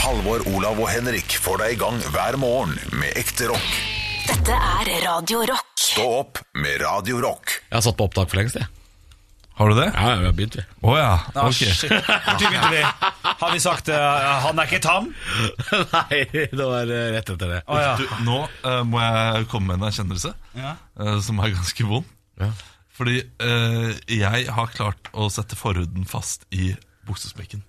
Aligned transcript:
Halvor, 0.00 0.42
Olav 0.54 0.78
og 0.80 0.88
Henrik 0.90 1.34
får 1.42 1.60
deg 1.62 1.74
i 1.74 1.78
gang 1.80 1.98
hver 2.14 2.36
morgen 2.40 2.76
med 2.96 3.16
ekte 3.20 3.50
rock. 3.50 3.70
Dette 4.28 4.54
er 4.56 4.90
Radio 5.04 5.42
Rock. 5.50 5.70
Stå 5.80 6.04
opp 6.20 6.40
med 6.56 6.78
Radio 6.82 7.18
Rock. 7.22 7.56
Jeg 7.68 7.76
har 7.76 7.84
satt 7.84 7.98
på 7.98 8.06
opptak 8.08 8.30
for 8.30 8.40
lengst, 8.40 8.56
jeg. 8.60 8.68
Har 9.60 9.68
du 9.68 9.76
det? 9.76 9.88
Ja, 9.92 10.12
vi 10.22 10.28
har 10.30 10.36
begynt, 10.38 10.56
vi. 10.56 10.64
Å 10.88 10.94
ja. 10.96 11.08
Ah, 11.34 11.48
ok. 11.50 11.58
shit. 11.76 11.92
Når 11.92 12.38
begynte 12.40 12.70
vi? 12.72 12.82
Har 13.42 13.52
vi 13.52 13.60
sagt 13.60 13.90
uh, 13.92 13.96
'han 14.46 14.62
er 14.62 14.70
ikke 14.70 14.80
tam'? 14.86 15.10
Nei, 15.96 16.20
det 16.32 16.64
var 16.64 16.88
eh, 16.88 17.10
rett 17.16 17.32
etter 17.34 17.52
det. 17.56 17.60
Å 17.68 17.80
ja. 17.82 17.90
Du, 18.00 18.06
nå 18.24 18.38
eh, 18.48 18.80
må 18.88 19.02
jeg 19.04 19.48
komme 19.52 19.68
med 19.74 19.82
en 19.82 19.88
erkjennelse 19.90 20.32
Ja. 20.56 20.76
eh, 20.96 21.18
som 21.26 21.42
er 21.44 21.52
ganske 21.58 21.88
vond. 21.90 22.08
Ja. 22.40 22.48
Fordi 22.96 23.18
eh, 23.20 23.90
jeg 24.16 24.46
har 24.48 24.72
klart 24.72 25.12
å 25.12 25.28
sette 25.32 25.58
forhuden 25.60 26.08
fast 26.08 26.46
i 26.56 26.72
buksespekken. 27.08 27.60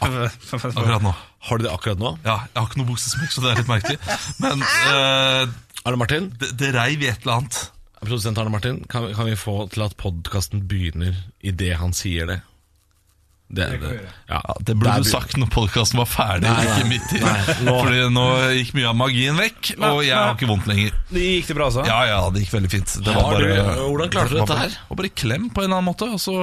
Akkurat 0.00 1.02
nå. 1.04 1.12
Har 1.48 1.58
du 1.60 1.64
det 1.66 1.72
akkurat 1.72 2.00
nå? 2.00 2.14
Ja, 2.24 2.38
Jeg 2.48 2.56
har 2.60 2.68
ikke 2.68 2.80
noe 2.82 2.90
buksesmekk, 2.92 3.32
så 3.34 3.44
det 3.44 3.52
er 3.52 3.60
litt 3.62 3.70
merkelig. 3.70 3.98
Men 4.42 4.64
eh, 4.64 5.52
Arne 5.88 6.00
Martin, 6.00 6.30
det, 6.40 6.52
det 6.60 6.72
reiv 6.76 7.02
i 7.04 7.08
et 7.12 7.22
eller 7.24 7.40
annet. 7.40 7.60
produsent 8.00 8.38
Arne 8.40 8.52
Martin, 8.54 8.82
kan, 8.88 9.08
kan 9.16 9.28
vi 9.28 9.36
få 9.36 9.56
til 9.72 9.84
at 9.86 9.96
podkasten 10.00 10.64
begynner 10.68 11.16
idet 11.40 11.74
han 11.80 11.92
sier 11.96 12.28
det? 12.28 12.40
Det, 13.50 13.64
det, 13.82 13.88
ja. 14.30 14.38
Ja, 14.46 14.54
det 14.62 14.76
burde 14.78 14.92
Der 14.94 15.02
du 15.02 15.08
sagt 15.10 15.32
når 15.40 15.48
podkasten 15.50 15.98
var 15.98 16.06
ferdig. 16.06 16.46
Nei, 16.46 16.62
nei. 16.62 16.74
ikke 16.76 16.86
midt 16.86 17.14
i 17.16 17.22
Nei, 17.24 17.54
nå- 17.66 17.72
Fordi 17.80 18.02
nå 18.14 18.26
gikk 18.54 18.68
mye 18.78 18.86
av 18.92 18.94
magien 19.00 19.40
vekk, 19.40 19.70
og 19.88 20.02
jeg 20.06 20.14
har 20.14 20.36
ikke 20.36 20.46
vondt 20.46 20.68
lenger. 20.70 20.94
Det 21.10 21.24
gikk 21.24 21.48
det 21.50 21.56
bra, 21.58 21.66
altså? 21.66 21.82
Ja, 21.88 21.96
ja, 22.06 22.20
det 22.30 22.44
gikk 22.44 22.52
veldig 22.54 22.70
fint. 22.70 22.94
Det 23.02 23.14
Har 23.16 23.42
du- 23.42 23.48
hvordan 23.90 24.12
klarte 24.14 24.30
du 24.30 24.38
dette 24.38 24.58
her? 24.60 24.68
Det 24.76 24.86
var 24.92 25.00
bare 25.02 25.10
klem 25.22 25.48
på 25.50 25.64
en 25.64 25.66
eller 25.66 25.80
annen 25.80 25.88
måte. 25.90 26.08
Og 26.14 26.22
så, 26.22 26.36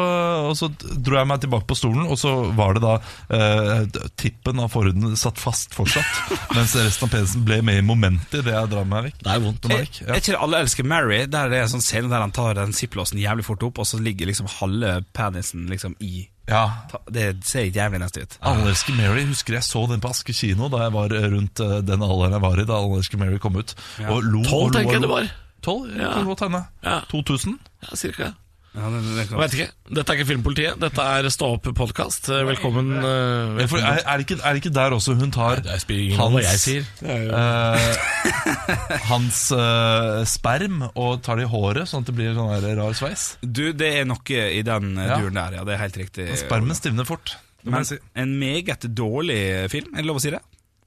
og 0.52 0.56
så 0.60 0.70
dro 1.08 1.16
jeg 1.22 1.30
meg 1.32 1.42
tilbake 1.46 1.68
på 1.72 1.80
stolen, 1.80 2.04
og 2.12 2.20
så 2.20 2.34
var 2.60 2.76
det 2.76 2.84
da 2.84 2.94
eh, 3.32 4.06
tippen 4.20 4.60
av 4.60 4.70
forhuden 4.76 5.16
satt 5.16 5.40
fast 5.40 5.74
fortsatt. 5.78 6.22
mens 6.58 6.76
resten 6.76 7.08
av 7.08 7.14
penisen 7.16 7.48
ble 7.48 7.62
med 7.64 7.80
i 7.80 7.88
momentet 7.88 8.42
idet 8.44 8.52
jeg 8.58 8.74
drar 8.76 8.84
meg 8.86 9.08
vekk. 9.10 9.24
Det 9.24 9.32
er 9.32 9.44
vondt. 9.48 9.64
å 9.64 9.72
merke. 9.74 10.04
er 10.04 10.10
ja. 10.12 10.14
Jeg 10.20 10.28
tror 10.28 10.42
Alle 10.44 10.64
elsker 10.68 10.84
Mary? 10.92 11.24
Der 11.32 11.48
det 11.56 11.62
er 11.64 11.70
en 11.70 11.76
sånn 11.78 11.88
scene 11.88 12.12
der 12.12 12.20
han 12.28 12.36
tar 12.36 12.60
den 12.60 12.76
zipplåsen 12.76 13.20
jævlig 13.24 13.48
fort 13.48 13.64
opp, 13.64 13.80
og 13.80 13.88
så 13.88 14.00
ligger 14.04 14.28
liksom 14.28 14.52
halve 14.60 14.98
penisen 15.16 15.70
liksom 15.72 15.96
i 16.04 16.28
ja. 16.48 16.64
Det 17.12 17.26
ser 17.48 17.68
ikke 17.68 17.82
jævlig 17.82 18.00
nesten 18.04 18.24
ut. 18.28 18.38
Allerske 18.52 18.96
Mary. 18.98 19.26
Husker 19.30 19.58
jeg 19.58 19.68
så 19.68 19.84
den 19.92 20.04
på 20.04 20.12
Aske 20.14 20.36
kino 20.36 20.70
da 20.74 20.86
jeg 20.86 20.96
var 20.96 21.14
rundt 21.36 21.60
eh, 21.64 21.78
den 21.86 22.06
alderen 22.08 22.38
jeg 22.38 22.46
var 22.48 22.62
i 22.64 22.66
da 22.70 22.80
Allerske 22.80 23.20
Mary 23.20 23.40
kom 23.44 23.60
ut. 23.60 23.76
Ja. 24.00 24.10
Og 24.16 24.24
lo 24.24 24.44
Tolv, 24.48 24.70
og 24.70 24.72
lo 24.72 24.80
tenker 24.80 24.98
jeg 24.98 25.06
det 25.06 25.14
var. 25.14 25.32
Tolv? 25.66 25.92
Ja. 25.94 26.04
Ja. 26.08 26.12
Kan 26.18 26.30
godt 26.32 26.46
hende. 26.48 26.64
Ja. 26.86 27.00
2000? 27.12 27.58
Ja, 27.88 27.96
cirka. 27.96 28.34
Ja, 28.78 28.90
det, 28.94 29.00
det 29.08 29.24
Jeg 29.26 29.40
vet 29.42 29.54
ikke. 29.58 29.66
Dette 29.98 30.14
er 30.14 30.18
ikke 30.20 30.28
Filmpolitiet. 30.30 30.76
Dette 30.82 31.02
er 31.18 31.28
Stå 31.34 31.48
opp-podkast. 31.56 32.28
Velkommen. 32.46 32.92
eh, 33.00 33.02
Ja, 33.02 33.66
for 33.66 33.80
velkommen. 33.80 33.88
er, 33.90 34.04
er, 34.06 34.22
det 34.22 34.26
ikke, 34.28 34.38
er 34.46 34.54
det 34.54 34.62
ikke 34.62 34.74
der 34.76 34.94
også 34.98 35.16
hun 35.18 35.32
tar 35.34 35.64
Det 35.66 35.72
hans, 35.74 35.86
ingen 35.90 36.36
hva 36.36 36.44
jeg 36.46 36.60
sier. 36.62 36.86
eh, 37.02 37.98
hans 39.12 39.40
uh, 39.56 40.22
sperm 40.30 40.84
og 40.94 41.24
tar 41.26 41.40
det 41.42 41.48
i 41.48 41.52
håret, 41.52 41.90
sånn 41.90 42.06
at 42.06 42.12
det 42.12 42.16
blir 42.20 42.36
sånn 42.38 42.54
der 42.62 42.78
rar 42.78 42.94
sveis? 42.98 43.26
Du, 43.42 43.72
det 43.74 43.90
er 44.04 44.08
noe 44.10 44.44
i 44.54 44.62
den 44.68 44.94
eh, 44.98 45.10
Ja. 45.10 45.18
duren 45.24 45.40
der, 45.42 45.58
ja. 45.60 45.66
Det 45.68 45.74
er 45.78 45.82
helt 45.86 45.98
riktig. 46.04 46.28
Spermen 46.44 46.78
stivner 46.78 47.08
fort. 47.10 47.34
Men 47.68 47.84
si. 47.84 47.98
en 48.16 48.38
meget 48.40 48.86
dårlig 48.96 49.42
film, 49.74 49.90
er 49.96 50.06
det 50.06 50.12
lov 50.12 50.22
å 50.22 50.24
si 50.24 50.30
det? 50.32 50.40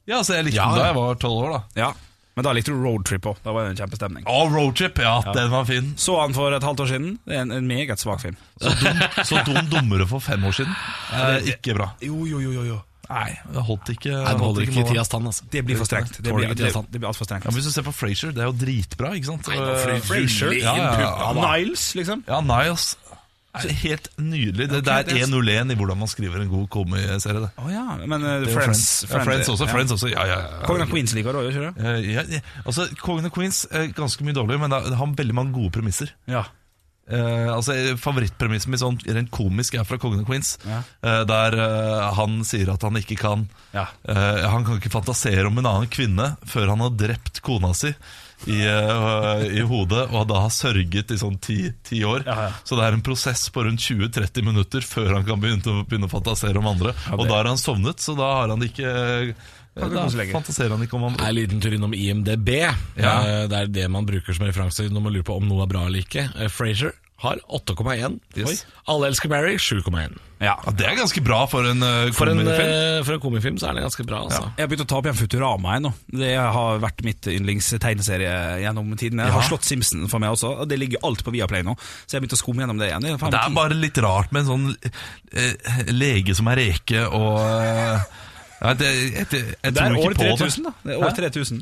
Ja, 0.08 0.22
altså 0.22 0.38
Jeg 0.38 0.47
likte 0.48 0.62
Ja. 0.62 0.70
den 0.70 0.78
da 0.78 0.86
jeg 0.92 0.97
var 1.02 1.19
tolv 1.20 1.42
år. 1.44 1.50
da 1.58 1.82
Ja. 1.82 1.91
Men 2.39 2.47
da 2.47 2.53
likte 2.55 2.73
du 2.73 2.78
Roadtrip 2.78 3.27
òg. 3.27 3.41
Da 3.45 3.53
var 3.53 3.67
det 3.67 3.73
en 3.75 3.81
kjempestemning. 3.83 4.27
Å, 4.31 4.36
Roadtrip! 4.53 5.00
Ja, 5.03 5.17
den 5.34 5.50
var 5.53 5.67
fin. 5.69 5.95
Så 6.00 6.14
han 6.20 6.37
for 6.37 6.55
et 6.56 6.64
halvt 6.64 6.84
år 6.84 6.92
siden. 6.92 7.17
Det 7.27 7.37
er 7.37 7.42
en, 7.47 7.56
en 7.59 7.67
meget 7.69 8.00
svak 8.03 8.22
film. 8.22 8.39
Så 8.62 8.70
dum, 8.81 9.03
så 9.27 9.42
dum 9.48 9.67
dummere 9.72 10.06
for 10.09 10.22
fem 10.25 10.45
år 10.47 10.55
siden. 10.62 10.78
Eh, 11.17 11.50
ikke 11.56 11.75
bra. 11.77 11.91
Jo, 12.06 12.22
jo, 12.31 12.39
jo, 12.45 12.55
jo, 12.61 12.69
jo. 12.70 12.78
Nei, 13.11 13.33
det 13.50 13.62
holdt 13.67 13.89
ikke. 13.91 14.12
Nei, 14.14 14.33
det 14.39 14.45
holder 14.47 14.69
ikke 14.69 14.83
i 14.84 14.89
tidas 14.92 15.09
tann, 15.11 15.25
altså. 15.27 15.47
Det 15.50 15.64
blir 15.67 15.78
for 15.81 15.89
strengt. 15.89 16.20
Det 16.22 16.31
blir, 16.31 16.53
det, 16.55 16.70
det 16.70 17.00
blir 17.00 17.09
altfor 17.11 17.27
strengt. 17.27 17.48
Ja, 17.48 17.55
Hvis 17.56 17.67
du 17.67 17.72
ser 17.75 17.83
på 17.89 17.95
Frasier, 17.95 18.31
det 18.37 18.44
er 18.44 18.47
jo 18.47 18.55
dritbra, 18.55 19.11
ikke 19.19 19.33
sant? 19.33 19.50
Frasier? 19.50 20.55
Ja, 20.61 20.77
ja, 20.78 20.92
ja. 21.03 21.33
Niles, 21.34 21.88
liksom. 21.99 22.22
ja 22.31 22.38
Niles. 22.47 22.93
Er 23.50 23.72
helt 23.83 24.06
nydelig. 24.15 24.69
Det, 24.71 24.78
okay, 24.84 25.03
det 25.09 25.16
er 25.16 25.25
er- 25.25 25.27
1-0-1 25.27 25.72
i 25.75 25.77
hvordan 25.81 25.99
man 25.99 26.11
skriver 26.11 26.44
en 26.44 26.50
god 26.53 26.69
komiserie. 26.71 27.49
Oh, 27.59 27.66
ja. 27.72 27.83
Men 28.06 28.22
uh, 28.22 28.44
Friends, 28.47 28.53
Friends, 28.55 28.84
jo 29.03 29.09
Friends, 29.11 29.11
Ja, 29.11 29.25
Friends 29.27 29.49
også. 29.56 29.66
Friends 29.72 29.94
også, 29.97 30.11
ja, 30.12 30.27
ja, 30.28 30.38
ja. 30.44 30.61
Kongen 30.69 30.87
av 30.87 30.93
Queens 30.93 31.15
liker 31.19 31.34
du 31.34 31.41
òg, 31.43 31.49
ikke 31.50 31.65
du? 31.66 31.83
Eh, 31.83 31.99
ja, 32.15 32.22
ja. 32.31 32.41
altså, 32.62 32.87
Kongen 33.03 33.27
av 33.27 33.34
Queens 33.34 33.65
er 33.75 33.91
ganske 33.97 34.22
mye 34.27 34.37
dårlig, 34.39 34.60
men 34.62 34.71
det 34.71 34.84
det 34.93 35.00
har 35.00 35.15
veldig 35.19 35.34
mange 35.41 35.56
gode 35.59 35.75
premisser. 35.75 36.15
Ja. 36.31 36.44
Uh, 37.10 37.50
altså 37.56 37.75
Favorittpremissen 37.99 38.71
min 38.71 38.78
sånn 38.78 39.00
rent 39.03 39.33
komisk 39.34 39.75
er 39.75 39.87
fra 39.89 39.99
Kongen 39.99 40.22
av 40.22 40.28
Queens. 40.31 40.53
Ja. 40.62 40.84
Uh, 41.03 41.22
der 41.27 41.56
uh, 41.59 42.06
han 42.15 42.44
sier 42.47 42.71
at 42.71 42.87
han 42.87 42.94
ikke 43.03 43.19
kan 43.19 43.49
Ja. 43.75 43.89
Han 44.06 44.62
kan 44.66 44.78
ikke 44.78 44.93
fantasere 44.94 45.47
om 45.50 45.59
en 45.59 45.66
annen 45.66 45.91
kvinne 45.91 46.37
før 46.47 46.71
han 46.71 46.83
har 46.87 46.94
drept 46.94 47.43
kona 47.47 47.75
si 47.75 47.91
i, 48.47 48.61
uh, 48.65 49.43
i 49.45 49.61
hodet, 49.69 50.06
og 50.15 50.28
da 50.31 50.41
har 50.47 50.51
sørget 50.55 51.11
i 51.12 51.19
sånn 51.21 51.37
ti, 51.41 51.59
ti 51.84 52.01
år. 52.05 52.23
Ja, 52.25 52.37
ja. 52.49 52.51
Så 52.65 52.77
det 52.78 52.87
er 52.87 52.97
en 52.97 53.03
prosess 53.05 53.49
på 53.53 53.65
rundt 53.67 53.81
20-30 53.84 54.43
minutter 54.47 54.81
før 54.81 55.12
han 55.19 55.25
kan 55.28 55.41
begynne, 55.43 55.61
å- 55.69 55.84
begynne 55.84 56.09
å 56.09 56.12
fantasere 56.12 56.56
om 56.56 56.67
andre. 56.67 56.95
Og 57.12 57.27
da 57.28 57.34
har 57.41 57.51
han 57.51 57.61
sovnet, 57.61 58.01
så 58.01 58.17
da 58.17 58.31
har 58.41 58.49
han 58.49 58.61
ikke 58.65 59.34
Da 59.81 59.87
fantaserer 60.33 60.71
han 60.75 60.83
ikke 60.83 60.97
om 60.99 61.05
andre. 61.12 61.28
En 61.28 61.34
liten 61.37 61.61
tur 61.62 61.73
innom 61.77 61.93
IMDb. 61.95 62.49
Ja. 62.99 63.12
Eh, 63.23 63.47
Det 63.49 63.56
er 63.61 63.67
det 63.67 63.91
man 63.91 64.05
bruker 64.06 64.34
som 64.34 64.47
referanse 64.47 64.89
når 64.91 65.01
man 65.03 65.12
lurer 65.15 65.25
på 65.28 65.37
om 65.37 65.47
noe 65.49 65.62
er 65.62 65.71
bra 65.71 65.84
eller 65.87 66.01
ikke. 66.03 66.25
Eh, 66.41 66.49
Frasier 66.49 66.93
har 67.20 67.41
8,1. 67.53 68.19
Yes. 68.36 68.62
Alle 68.88 69.10
elsker 69.10 69.28
Mary 69.28 69.56
7,1. 69.60 70.19
ja. 70.41 70.54
Ja, 70.64 70.72
det 70.72 70.86
er 70.88 70.94
ganske 70.97 71.20
bra 71.20 71.42
for 71.53 71.66
en 71.69 71.82
uh, 71.84 72.08
For 72.16 72.31
en, 72.31 72.38
komediefilm. 72.41 72.70
eh, 72.72 73.00
for 73.04 73.12
en 73.19 73.20
komifilm 73.20 73.58
så 73.60 73.69
er 73.69 73.76
det 73.76 73.82
ganske 73.84 74.06
bra. 74.08 74.22
Altså. 74.25 74.47
Jeg 74.56 74.64
har 74.64 74.70
begynt 74.72 74.84
å 74.86 74.88
ta 74.88 74.97
opp 75.00 75.08
igjen 75.10 75.19
Futurama 75.19 75.75
jeg, 75.76 75.82
nå. 75.84 75.91
Det 76.22 76.30
har 76.56 76.80
vært 76.80 77.03
mitt 77.04 77.28
yndlingstegneserie 77.28 78.32
gjennom 78.62 78.88
tiden. 78.97 79.20
Jeg 79.20 79.34
har 79.36 79.44
slått 79.50 79.69
Simpson 79.69 80.09
for 80.09 80.22
meg 80.22 80.32
også, 80.32 80.54
og 80.62 80.70
det 80.70 80.78
ligger 80.80 81.04
alt 81.04 81.20
på 81.26 81.34
Viaplay 81.34 81.66
nå. 81.66 81.75
Så 81.76 82.14
jeg 82.14 82.19
har 82.19 82.25
begynt 82.25 82.38
å 82.38 82.41
skumme 82.41 82.64
gjennom 82.64 82.80
det 82.80 82.88
igjen. 82.88 83.04
Det 83.04 83.12
er, 83.12 83.34
Det 83.36 83.42
er 83.42 83.59
bare 83.60 83.76
litt 83.76 84.00
rart 84.06 84.32
med 84.32 84.47
en 84.47 84.50
sånn 84.54 84.66
uh, 84.72 85.84
lege 85.92 86.38
som 86.38 86.48
er 86.54 86.62
reke 86.64 87.04
og 87.04 87.36
uh, 87.36 88.09
ja, 88.60 88.72
det, 88.76 88.88
jeg, 88.88 89.12
jeg, 89.12 89.44
jeg 89.60 89.60
det 89.60 89.76
tror 89.76 89.86
er 89.86 90.00
ikke 90.00 90.09
år 90.09 90.16
på 90.16 90.25
3000, 90.41 90.66
da. 90.70 90.72
Det 90.84 90.97
er 90.97 91.04
år 91.04 91.14
3000. 91.20 91.60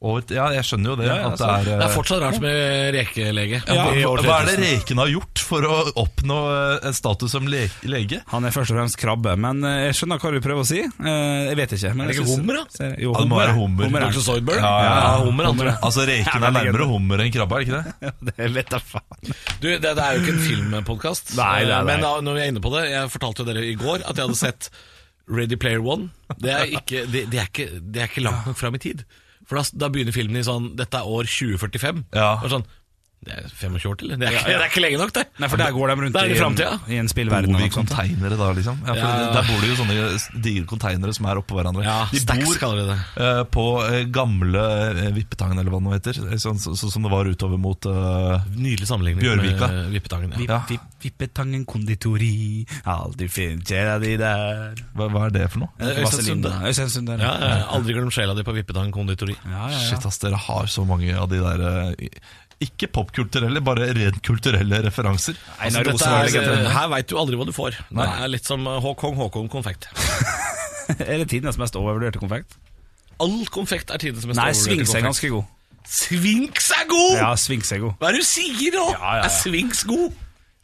Og, 0.00 0.30
ja, 0.32 0.46
jeg 0.56 0.64
skjønner 0.64 0.94
jo 0.94 0.94
det. 0.96 1.06
Ja, 1.10 1.14
ja, 1.20 1.24
at 1.28 1.36
det 1.36 1.46
er, 1.46 1.64
Det 1.66 1.72
er 1.74 1.82
eh, 1.84 1.90
fortsatt 1.92 2.22
rart 2.22 2.38
med 2.40 2.94
rekelege. 2.96 3.58
ja, 3.68 3.82
hva, 3.92 4.36
er 4.40 4.46
det 4.48 4.54
reken 4.62 4.96
har 5.02 5.10
gjort 5.12 5.42
for 5.44 5.66
å 5.68 5.74
oppnå 6.00 6.38
eh, 6.54 6.86
en 6.88 6.94
status 6.96 7.34
som 7.36 7.44
le 7.52 7.66
lege? 7.84 8.22
Han 8.32 8.46
er 8.48 8.54
først 8.54 8.72
og 8.72 8.78
fremst 8.78 8.96
krabbe, 9.02 9.34
men 9.36 9.60
eh, 9.68 9.82
jeg 9.90 9.98
skjønner 9.98 10.22
hva 10.22 10.32
du 10.32 10.38
prøver 10.40 10.64
å 10.64 10.68
si. 10.70 10.80
Eh, 10.80 11.50
Jeg 11.50 11.58
vet 11.60 11.74
ikke. 11.76 11.92
Men 11.98 12.06
Er 12.06 12.12
det 12.14 12.16
ikke 12.16 12.30
hummer, 12.32 12.62
da? 12.62 12.88
Jo, 12.96 13.12
Ja, 13.12 13.20
det 13.20 13.28
må 13.34 13.40
være 13.42 13.56
hummer. 13.58 13.84
hummer 13.90 14.06
er- 14.08 14.16
Dr. 14.16 14.24
Zoidberg? 14.30 14.62
Ja, 14.64 14.72
ja, 14.86 14.94
ja. 15.04 15.12
hummer, 15.26 15.50
andre. 15.52 15.76
Altså 15.84 16.08
Reken 16.08 16.48
er 16.48 16.56
nærmere 16.56 16.88
hummer 16.94 17.24
enn 17.26 17.32
krabbe, 17.36 17.60
er 17.60 17.60
det 17.60 17.68
ikke 17.68 17.82
det? 17.84 17.94
Ja, 18.08 18.14
det 18.32 18.50
vet 18.56 18.72
jeg 18.78 18.86
faen. 18.94 19.34
Du, 19.60 19.68
det, 19.68 19.80
det 19.84 20.00
er 20.06 20.16
jo 20.16 20.24
ikke 20.24 20.32
en 20.38 20.44
filmpodkast. 20.48 21.36
Men 21.36 22.00
da, 22.08 22.14
når 22.24 22.40
vi 22.40 22.46
er 22.46 22.54
inne 22.54 22.64
på 22.64 22.72
det 22.72 22.86
Jeg 22.88 23.12
fortalte 23.12 23.44
jo 23.44 23.50
dere 23.52 23.68
i 23.68 23.76
går 23.76 24.00
at 24.08 24.16
jeg 24.16 24.24
hadde 24.24 24.40
sett 24.48 24.70
Ready 25.28 25.60
Player 25.60 25.84
One. 25.84 26.08
Det 26.40 26.50
er 26.56 26.72
ikke, 26.80 27.04
det, 27.06 27.26
det 27.30 27.38
er 27.44 27.50
ikke, 27.52 27.68
det 27.84 28.00
er 28.00 28.08
ikke 28.08 28.24
langt 28.24 28.48
nok 28.48 28.56
fram 28.58 28.74
i 28.80 28.80
tid. 28.82 29.04
For 29.50 29.58
da, 29.58 29.66
da 29.74 29.90
begynner 29.90 30.14
filmen 30.14 30.38
i 30.38 30.46
sånn 30.46 30.70
Dette 30.78 31.00
er 31.00 31.10
år 31.10 31.26
2045. 31.26 32.04
Ja. 32.14 32.36
Og 32.38 32.52
sånn, 32.52 32.66
det 33.20 33.34
er 33.36 33.48
25 33.52 33.90
år 33.90 33.96
til, 34.00 34.12
det. 34.14 34.16
Er, 34.24 34.32
ikke, 34.32 34.48
det 34.48 34.54
er 34.56 34.70
ikke 34.70 34.80
lenge 34.80 34.98
nok, 35.02 35.10
det. 35.12 35.22
Nei, 35.42 35.48
for 35.52 35.60
der 35.60 35.74
går 35.76 35.90
de 35.90 35.94
rundt 36.00 36.60
i, 36.64 36.94
i 36.94 37.00
en 37.02 37.08
spillverden. 37.10 37.52
Bor 37.52 37.60
vi 37.60 37.66
i 37.68 37.72
konteinere 37.74 38.38
da, 38.40 38.46
liksom? 38.56 38.78
Ja, 38.86 38.94
for 38.94 39.00
Ja. 39.02 39.26
Der 39.34 39.44
bor 39.50 39.60
det 39.60 39.68
jo 39.68 39.76
sånne 39.76 40.40
digre 40.46 40.64
konteinere 40.70 41.12
som 41.12 41.28
er 41.28 41.40
oppå 41.42 41.58
hverandre. 41.58 41.84
Ja, 41.84 41.98
De 42.08 42.22
bor 42.40 42.78
det. 42.78 42.96
Uh, 43.20 43.42
på 43.44 43.66
eh, 43.84 44.06
gamle 44.08 44.62
eh, 45.04 45.10
Vippetangen, 45.18 45.60
eller 45.60 45.74
hva 45.74 45.82
det 45.84 45.98
heter. 45.98 46.38
Sånn 46.40 46.62
så, 46.62 46.72
så, 46.80 46.88
som 46.88 47.04
det 47.04 47.12
var 47.12 47.28
utover 47.28 47.60
mot 47.60 47.90
uh, 47.92 48.40
Nydelig 48.56 48.88
sammenligning 48.88 49.20
Bjørvika. 49.26 49.68
med 49.68 49.92
Vippetangen. 49.98 50.36
Ja. 50.40 50.62
Vipp, 50.70 50.80
Ja. 50.80 50.86
Vippetangen 51.00 51.62
konditori, 51.64 52.66
aldri 52.84 53.28
finner 53.32 53.64
sjela 53.64 53.94
di 54.02 54.16
der. 54.20 54.74
hva, 54.96 55.06
hva 55.12 55.22
er 55.28 55.36
det 55.36 55.46
for 55.52 55.62
noe? 55.64 55.72
Øystein 55.80 56.92
Sunde. 56.92 57.16
Ja, 57.20 57.30
ja, 57.40 57.54
aldri 57.72 57.96
glem 57.96 58.10
sjela 58.12 58.36
di 58.36 58.44
på 58.44 58.52
Vippetangen 58.56 58.92
konditori. 58.92 59.36
Ja, 59.44 59.68
ja, 59.68 59.70
ja. 59.72 59.80
Shit, 59.88 60.04
ass, 60.08 60.20
dere 60.20 60.40
har 60.40 60.68
så 60.68 60.84
mange 60.88 61.14
av 61.16 61.30
de 61.32 61.40
der 61.40 61.64
eh, 61.70 62.08
Ikke 62.60 62.90
popkulturelle, 62.92 63.62
bare 63.64 63.86
rent 63.96 64.18
kulturelle 64.26 64.82
referanser. 64.84 65.36
Nei, 65.58 65.70
Altså, 65.70 65.84
dette 65.86 66.10
var 66.10 66.28
er, 66.28 66.66
her 66.74 66.88
veit 66.92 67.08
du 67.08 67.14
aldri 67.16 67.38
hva 67.40 67.46
du 67.48 67.54
får. 67.56 67.78
Det 67.88 68.08
er 68.10 68.28
litt 68.28 68.44
som 68.48 68.66
Håkon 68.66 69.16
Håkon 69.16 69.48
konfekt. 69.52 69.88
Er 70.90 71.20
det 71.22 71.28
tidenes 71.30 71.56
mest 71.60 71.76
overvurderte 71.78 72.18
konfekt? 72.18 72.56
All 73.22 73.44
konfekt 73.54 73.92
er 73.94 74.00
tidenes 74.02 74.26
mest 74.26 74.36
Nei, 74.40 74.48
overvurderte 74.50 74.64
Swings 74.66 74.90
er 74.90 75.04
konfekt. 75.04 75.06
ganske 75.08 75.30
god. 75.36 75.44
Svings 75.90 76.70
er 76.76 76.88
god! 76.90 77.14
Ja, 77.16 77.28
svings 77.40 77.70
er 77.72 77.80
god. 77.84 77.94
Hva 78.00 78.10
er 78.10 78.16
det 78.18 78.24
du 78.24 78.28
sier 78.28 78.74
nå? 78.76 78.84
Ja, 78.92 78.98
ja, 78.98 79.14
ja. 79.20 79.28
Er 79.28 79.32
svings 79.34 79.84
god? 79.88 80.18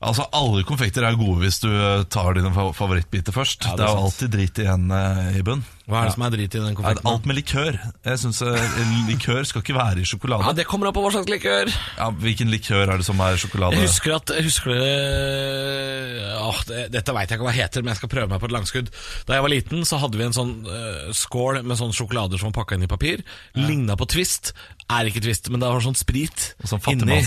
Altså, 0.07 0.27
Alle 0.37 0.65
konfekter 0.69 1.07
er 1.09 1.17
gode 1.17 1.39
hvis 1.41 1.61
du 1.63 1.71
eh, 1.73 2.03
tar 2.13 2.37
dine 2.37 2.51
favorittbiter 2.77 3.33
først. 3.33 3.65
Ja, 3.65 3.73
det 3.79 3.81
det, 3.81 3.87
er 3.87 3.89
er 3.89 3.95
jo 3.95 3.97
sant. 3.97 4.11
alltid 4.11 4.35
drit 4.37 4.61
igjen 4.67 4.91
eh, 4.99 5.39
i 5.41 5.45
bunn. 5.47 5.65
Hva 5.87 6.01
er 6.03 6.09
det 6.09 6.15
som 6.17 6.25
er 6.27 6.33
drit 6.35 6.55
i 6.57 6.59
den 6.59 6.75
konfekten? 6.75 7.07
Alt 7.07 7.27
med 7.31 7.37
likør. 7.39 7.77
Jeg 8.03 8.19
synes 8.19 8.41
eh, 8.43 8.79
Likør 9.07 9.45
skal 9.47 9.63
ikke 9.63 9.77
være 9.77 10.03
i 10.03 10.07
sjokolade. 10.09 10.43
Ja. 10.49 10.55
Det 10.59 10.65
kommer 10.67 10.89
an 10.91 10.97
på 10.97 11.05
hva 11.05 11.13
slags 11.15 11.31
likør. 11.31 11.71
Ja, 11.95 12.09
hvilken 12.11 12.51
likør 12.51 12.91
er 12.91 12.99
det 12.99 13.07
som 13.07 13.23
er 13.23 13.39
sjokolade? 13.39 13.79
Jeg 13.79 13.87
husker 13.87 14.17
at 14.17 14.33
jeg 14.35 14.49
husker 14.49 14.75
det, 14.75 14.89
åh, 16.43 16.59
det 16.67 16.81
Dette 16.97 17.15
veit 17.15 17.31
jeg 17.31 17.39
ikke 17.39 17.47
hva 17.47 17.55
heter, 17.55 17.87
men 17.87 17.95
jeg 17.95 18.01
skal 18.01 18.13
prøve 18.17 18.33
meg 18.33 18.43
på 18.43 18.51
et 18.51 18.57
langskudd. 18.57 18.91
Da 19.29 19.39
jeg 19.39 19.47
var 19.47 19.55
liten, 19.55 19.87
så 19.87 20.01
hadde 20.03 20.19
vi 20.19 20.27
en 20.27 20.35
sånn 20.35 20.57
uh, 20.67 21.07
skål 21.15 21.63
med 21.63 21.79
sånne 21.79 21.95
sjokolader 21.95 22.43
som 22.43 22.51
var 22.51 22.65
pakka 22.65 22.81
inn 22.81 22.89
i 22.89 22.91
papir. 22.91 23.23
Ligna 23.55 23.95
på 23.95 24.11
Twist. 24.11 24.57
Er 24.91 25.07
ikke 25.07 25.23
Twist, 25.23 25.53
men 25.55 25.63
det 25.63 25.71
var 25.71 25.83
sånn 25.83 25.99
sprit 25.99 26.51
Sånn 26.67 26.83
inni. 26.93 27.23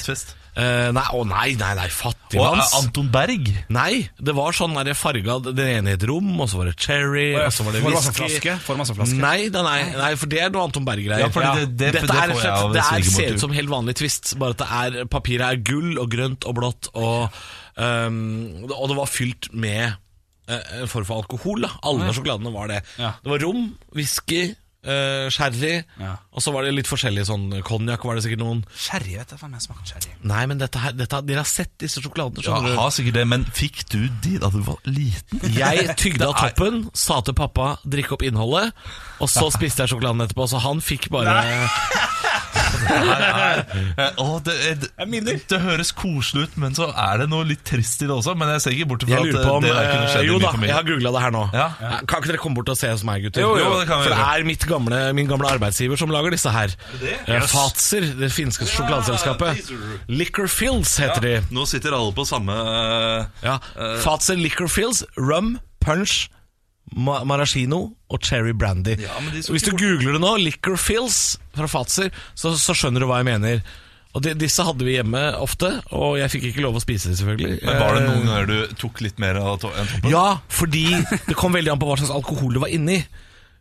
Eh, 0.60 0.90
nei, 0.92 1.04
å 1.16 1.22
nei, 1.28 1.54
nei, 1.60 1.72
nei, 1.78 1.86
Og 1.88 1.94
fattigmanns. 1.94 2.74
eh, 2.74 2.80
Anton 2.82 3.10
Berg. 3.14 3.50
Nei, 3.72 4.10
det 4.20 4.34
var 4.36 4.52
sånn 4.52 4.76
farga 4.98 5.38
Den 5.46 5.60
ene 5.60 5.94
i 5.94 5.94
et 5.94 6.04
rom, 6.04 6.40
og 6.42 6.50
så 6.50 6.58
var 6.60 6.72
det 6.72 6.76
cherry, 6.76 7.36
og 7.36 7.52
så 7.54 7.64
var 7.64 7.78
det 7.78 7.84
whisky. 7.86 8.49
Forma 8.58 8.86
som. 8.86 8.98
Nei, 8.98 9.50
nei, 9.50 9.62
nei, 9.64 9.84
nei, 9.98 10.16
for 10.16 10.26
det 10.32 10.40
er 10.42 10.50
noe 10.50 10.64
Anton 10.68 10.86
Berg-greier. 10.86 11.20
Ja, 11.20 11.30
fordi 11.30 11.54
det- 11.60 11.78
det- 11.78 11.92
Dette 11.94 12.08
det 12.08 12.16
er, 12.16 12.28
rett 12.28 12.30
og 12.30 12.36
jeg 12.36 12.42
slett- 12.42 12.64
av 12.64 12.74
det 12.74 12.80
er, 12.80 12.90
svigermor 12.90 13.16
ser 13.16 13.26
til. 13.28 13.34
ut 13.36 13.40
som 13.40 13.52
helt 13.52 13.70
vanlig 13.70 13.96
Twist, 13.96 14.34
bare 14.40 14.50
at 14.50 14.58
det 14.58 14.68
er, 15.00 15.06
papiret 15.06 15.42
er 15.52 15.56
gull 15.58 16.00
og 16.00 16.10
grønt 16.10 16.46
og 16.46 16.56
blått, 16.56 16.90
og, 16.96 17.30
ehm, 17.78 18.64
og 18.72 18.88
det 18.90 18.98
var 18.98 19.06
fylt 19.08 19.54
med 19.54 19.96
eh, 20.50 20.82
en 20.82 20.88
form 20.88 21.06
for 21.06 21.22
alkohol. 21.22 21.62
Da. 21.62 21.70
Alle 21.84 22.12
sjokoladene 22.12 22.52
var 22.52 22.68
det. 22.68 22.82
Ja. 22.98 23.12
Det 23.24 23.30
var 23.30 23.38
rom, 23.46 23.78
whisky, 23.94 24.56
eh, 24.84 25.28
sherry, 25.34 25.84
Ja. 26.00 26.16
og 26.32 26.42
så 26.42 26.54
var 26.56 26.64
det 26.64 26.74
litt 26.74 26.88
forskjellig 26.88 27.26
sånn 27.28 27.48
konjakk 27.68 28.04
var 28.06 28.16
det 28.16 28.24
sikkert 28.24 28.40
noen. 28.44 28.62
Sherry, 28.76 29.18
vet 29.18 29.30
du 29.34 29.38
faen 29.38 29.52
jeg 29.58 29.66
smaker 29.68 29.86
sherry. 29.92 30.14
Nei, 30.24 30.46
men 30.46 30.58
dette 30.62 30.80
her, 30.80 30.94
dette, 30.96 31.22
dere 31.28 31.44
har 31.44 31.50
sett 31.50 31.74
disse 31.82 32.02
sjokoladene, 32.02 32.44
Ja, 32.46 32.62
jeg 32.68 32.78
har 32.80 32.90
sikkert 32.96 33.14
det, 33.20 33.28
men 33.28 33.46
fikk 33.46 33.84
du 33.92 34.08
de 34.24 34.38
da 34.40 34.50
du 34.54 34.60
var 34.64 34.78
liten? 34.86 35.42
Jeg 35.56 35.96
tygde 36.02 36.28
av 36.30 36.38
toppen, 36.40 36.90
sa 36.94 37.20
til 37.22 37.34
pappa 37.38 37.78
drikke 37.86 38.14
opp 38.16 38.24
innholdet, 38.24 38.72
og 39.20 39.28
så 39.30 39.50
spiste 39.58 39.84
jeg 39.84 39.94
sjokoladen 39.96 40.22
etterpå, 40.28 40.48
så 40.52 40.62
han 40.64 40.80
fikk 40.82 41.10
bare 41.14 41.36
Å, 41.40 41.68
det, 44.46 44.56
det, 45.26 45.36
det 45.50 45.60
høres 45.64 45.92
koselig 45.98 46.48
ut, 46.48 46.58
men 46.62 46.76
så 46.78 46.90
er 46.94 47.24
det 47.24 47.28
noe 47.32 47.48
litt 47.48 47.64
trist 47.68 48.04
i 48.04 48.08
det 48.10 48.16
også. 48.16 48.36
Men 48.40 48.52
jeg 48.56 48.64
ser 48.64 48.76
ikke 48.78 48.90
bort 48.94 49.06
fra 49.06 49.20
at 49.20 49.38
om 49.54 49.66
det 49.66 49.74
kunne 49.74 50.06
eh, 50.06 50.14
skjedd 50.14 50.28
Jo 50.30 50.38
i 50.38 50.40
min 50.40 50.46
da, 50.46 50.70
jeg 50.70 50.78
har 50.78 50.88
googla 50.88 51.14
det 51.16 51.24
her 51.26 51.36
nå. 51.36 51.44
Ja. 51.56 51.68
Eh, 51.80 51.98
Kan 52.10 52.24
ikke 52.24 52.32
dere 52.34 52.42
komme 52.44 52.60
bort 52.62 52.72
og 52.74 52.80
se 52.80 52.92
hos 52.94 53.06
meg, 53.08 53.28
gutter? 53.28 53.44
Jo, 53.46 53.52
jo, 53.60 53.70
det 53.82 53.88
kan 53.90 54.02
vi 54.02 54.08
For 54.08 54.16
det 54.16 54.26
er 54.40 54.48
mitt 54.50 54.66
gamle, 54.70 55.02
min 55.18 55.30
gamle 55.32 55.52
arbeidsgiver 55.58 56.00
som 56.02 56.14
lager 56.14 56.36
disse 56.36 56.54
her. 56.54 56.76
Yes. 57.02 57.52
Fatser, 57.54 58.10
det 58.20 58.32
finske 58.34 58.68
sjokoladeselskapet. 58.70 59.72
Liquor 60.12 60.50
Fills 60.52 60.96
heter 61.02 61.26
de. 61.26 61.36
Nå 61.56 61.68
sitter 61.70 61.96
alle 61.98 62.16
på 62.16 62.26
samme 62.28 62.56
uh, 62.56 63.30
Ja. 63.46 63.60
Fatser 64.04 64.40
Liquor 64.40 64.70
Fills, 64.72 65.04
rum, 65.18 65.58
punch, 65.84 66.28
maraschino 66.96 67.82
og 68.10 68.24
cherry 68.26 68.54
brandy. 68.58 68.96
Ja, 69.04 69.20
men 69.22 69.34
de 69.36 69.44
skal 69.44 69.56
Hvis 69.58 69.68
du 69.68 69.72
googler 69.78 70.16
det 70.18 70.22
nå, 70.24 70.32
Liquor 70.42 70.78
Fills 70.82 71.38
fra 71.56 71.68
Fatser, 71.70 72.10
så, 72.36 72.56
så 72.58 72.74
skjønner 72.78 73.04
du 73.04 73.10
hva 73.10 73.22
jeg 73.22 73.30
mener. 73.30 73.62
Og 74.18 74.24
de, 74.26 74.34
Disse 74.42 74.64
hadde 74.66 74.86
vi 74.88 74.96
hjemme 74.96 75.22
ofte, 75.38 75.70
og 75.94 76.16
jeg 76.18 76.32
fikk 76.34 76.48
ikke 76.50 76.64
lov 76.66 76.80
å 76.80 76.82
spise 76.82 77.12
dem, 77.12 77.18
selvfølgelig. 77.20 77.60
Men 77.62 77.78
Var 77.84 77.94
det 77.96 78.02
Eh, 78.04 78.08
noen 78.10 78.26
ganger 78.26 78.48
du 78.50 78.76
tok 78.82 79.02
litt 79.06 79.20
mer 79.22 79.38
av 79.38 79.52
enn 79.54 79.62
toppen? 79.62 80.10
Ja, 80.10 80.40
fordi 80.50 80.86
det 81.28 81.38
kom 81.38 81.54
veldig 81.54 81.76
an 81.76 81.82
på 81.82 81.90
hva 81.92 82.00
slags 82.02 82.16
alkohol 82.16 82.58
det 82.58 82.64
var 82.66 82.74
inni. 82.74 83.04